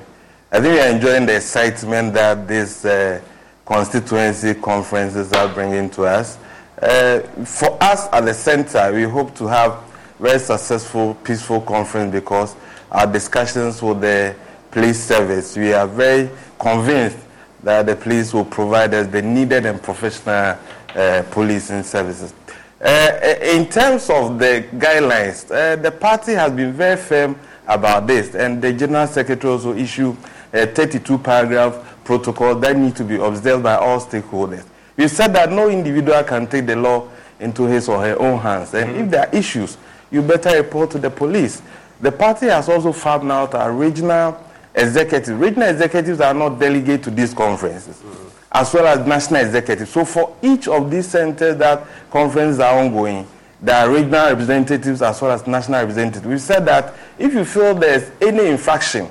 [0.51, 3.19] I think we are enjoying the excitement that these uh,
[3.65, 6.37] constituency conferences are bringing to us.
[6.79, 9.90] Uh, for us at the center, we hope to have
[10.21, 12.55] very successful, peaceful conference because
[12.91, 14.35] our discussions with the
[14.69, 16.29] police service, we are very
[16.59, 17.17] convinced
[17.63, 20.57] that the police will provide us the needed and professional
[20.95, 22.35] uh, policing services.
[22.79, 27.35] Uh, in terms of the guidelines, uh, the party has been very firm
[27.67, 30.15] about this, and the General Secretary also issued
[30.53, 34.65] a 32 paragraph protocol that needs to be observed by all stakeholders.
[34.97, 37.07] We said that no individual can take the law
[37.39, 39.77] into his or her own hands, and if there are issues,
[40.11, 41.61] you better report to the police.
[42.01, 44.37] The party has also found out our regional
[44.75, 45.31] executives.
[45.31, 48.29] Regional executives are not delegated to these conferences, mm-hmm.
[48.51, 49.91] as well as national executives.
[49.91, 53.27] So for each of these centers that conferences are ongoing,
[53.61, 56.25] there are regional representatives as well as national representatives.
[56.25, 59.09] We said that if you feel there's any infraction,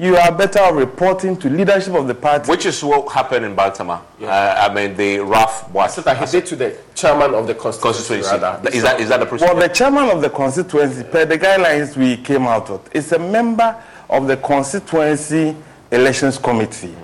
[0.00, 2.50] you are better reporting to leadership of the party.
[2.50, 4.00] Which is what happened in Bantama.
[4.22, 8.20] Uh, I mean, the rough was that he did to the chairman of the constituency.
[8.20, 8.76] constituency.
[8.78, 9.52] Is that is that the procedure?
[9.52, 13.18] Well, the chairman of the constituency, per the guidelines we came out with, is a
[13.18, 13.76] member
[14.08, 15.54] of the constituency
[15.90, 16.96] elections committee.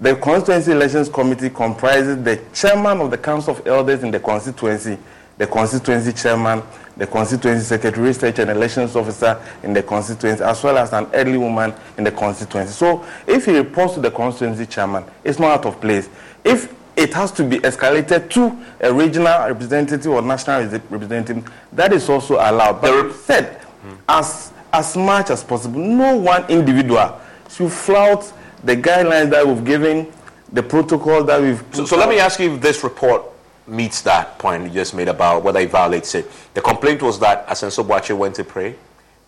[0.00, 4.96] The constituency elections committee comprises the chairman of the council of elders in the constituency,
[5.36, 6.62] the constituency chairman,
[6.96, 11.38] the constituency secretary, research and elections officer in the constituency, as well as an elderly
[11.38, 12.72] woman in the constituency.
[12.72, 16.08] So if he reports to the constituency chairman, it's not out of place.
[16.44, 22.08] If it has to be escalated to a regional representative or national representative, that is
[22.08, 22.80] also allowed.
[22.82, 23.94] But we said, hmm.
[24.08, 27.18] as, as much as possible, no one individual
[27.48, 28.30] should flout
[28.64, 30.12] the guidelines that we've given,
[30.52, 33.29] the protocol that we've So, so let me ask you this report
[33.70, 36.30] meets that point you just made about whether it violates it.
[36.54, 38.74] The complaint was that Asenso Boakye went to pray,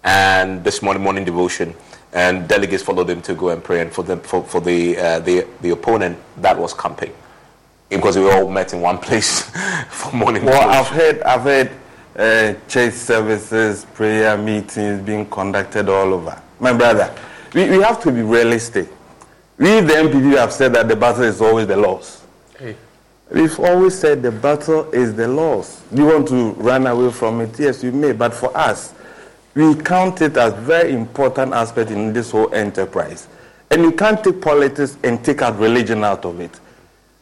[0.05, 1.75] and this morning morning devotion,
[2.13, 5.19] and delegates followed him to go and pray, and for the for, for the, uh,
[5.21, 7.13] the the opponent that was camping,
[7.89, 9.43] because we all met in one place
[9.91, 10.45] for morning.
[10.45, 10.79] Well, devotion.
[10.79, 11.71] I've heard, I've heard
[12.17, 16.41] uh, church services, prayer meetings being conducted all over.
[16.59, 17.15] My brother,
[17.55, 18.89] we, we have to be realistic.
[19.57, 22.25] We, the NPP, have said that the battle is always the loss.
[22.59, 22.77] Hey.
[23.33, 25.83] We've always said the battle is the loss.
[25.91, 27.59] You want to run away from it?
[27.59, 28.13] Yes, you may.
[28.13, 28.93] But for us,
[29.55, 33.29] we count it as very important aspect in this whole enterprise.
[33.71, 36.61] And you can't take politics and take out religion out of it.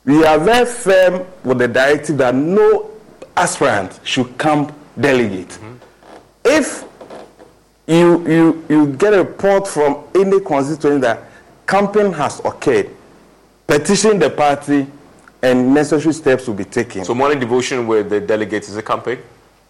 [0.04, 2.90] We are very firm with the directive that no
[3.36, 5.48] aspirant should camp delegate.
[5.48, 5.74] Mm-hmm.
[6.44, 6.84] If
[7.86, 11.22] you, you, you get a report from any constituency that
[11.68, 12.90] camping has occurred,
[13.68, 14.88] petition the party
[15.42, 17.04] and necessary steps will be taken.
[17.04, 19.18] So morning devotion with the delegates is a campaign.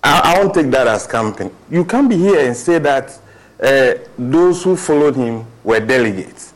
[0.03, 1.51] I, I won't take that as campaign.
[1.71, 3.19] You can't be here and say that
[3.63, 6.55] uh, those who followed him were delegates.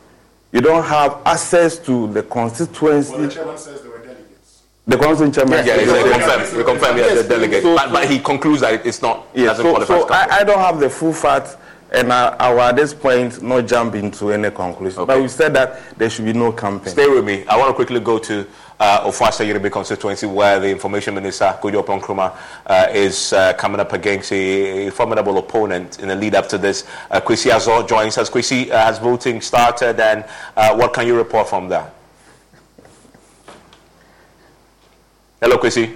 [0.53, 3.16] You don't have access to the constituency.
[3.16, 4.62] The chairman says they were delegates.
[4.86, 5.66] the constituency chairman.
[5.66, 6.57] Yeah, yeah, we confirm.
[6.59, 6.97] We confirm.
[6.97, 7.62] Yes, Yes, the delegate.
[7.62, 9.27] so- but, but he concludes that it's not.
[9.35, 10.31] Yeah, doesn't so, qualify so as.
[10.31, 11.57] I, I don't have the full facts,
[11.93, 15.05] and I, I will at this point not jump into any conclusion.
[15.05, 16.93] But we said that there should be no campaign.
[16.93, 17.45] Stay with me.
[17.47, 18.47] I want to quickly go to
[18.80, 22.36] uh, Ofoase Ayirebi constituency where the information minister, Kojo Oppong Nkrumah,
[22.66, 26.59] uh, is uh, coming up against a, a formidable opponent in the lead up to
[26.59, 26.86] this.
[27.10, 28.30] Uh, Kwesi Azor joins us.
[28.30, 30.24] Kwesi, uh, has voting started and
[30.56, 31.90] uh, what can you report from there?
[35.40, 35.94] Hello, Kwesi.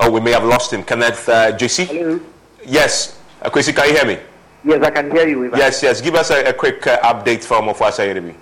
[0.00, 0.82] Oh, we may have lost him.
[0.82, 1.86] Kenneth uh, JC?
[1.86, 2.20] Hello.
[2.66, 3.20] Yes.
[3.40, 4.18] Uh, Kwesi, can you hear me?
[4.64, 5.58] Yes, I can hear you, Ivan.
[5.58, 6.00] Yes, yes.
[6.00, 8.34] Give us a, a quick uh, update from Ofoase Ayirebi.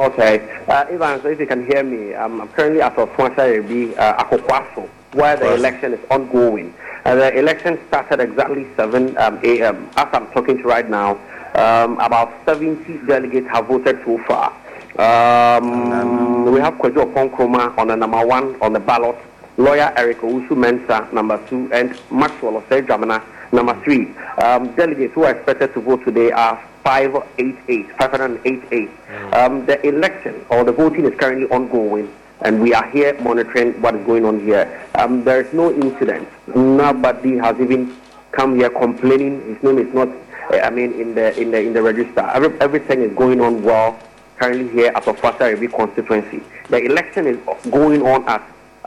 [0.00, 0.40] Okay.
[0.66, 4.88] Uh, Ivan, so if you can hear me, um, I'm currently at Rebi, uh, Akokwaso,
[5.12, 6.72] where the election is ongoing.
[7.04, 9.90] Uh, the election started exactly 7 um, a.m.
[9.96, 11.20] As I'm talking to right now,
[11.54, 14.56] um, about 70 delegates have voted so far.
[14.96, 19.16] Um, we have Kojo Oppong Nkrumah on the number one on the ballot,
[19.58, 23.22] lawyer Eric Owusu Mensah, number two, and Maxwell Osei Dramana,
[23.52, 24.14] number three.
[24.42, 28.90] Um, delegates who are expected to vote today are 588, 588.
[29.32, 32.12] Um, the election or the voting is currently ongoing,
[32.42, 34.66] and we are here monitoring what is going on here.
[34.94, 36.28] Um, there is no incident.
[36.54, 37.96] Nobody has even
[38.32, 39.54] come here complaining.
[39.54, 40.08] His name is not,
[40.50, 42.20] I mean, in the in the in the register.
[42.32, 43.98] Every, everything is going on well
[44.38, 46.42] currently here at Ofoase Ayirebi constituency.
[46.70, 47.38] The election is
[47.70, 48.42] going on at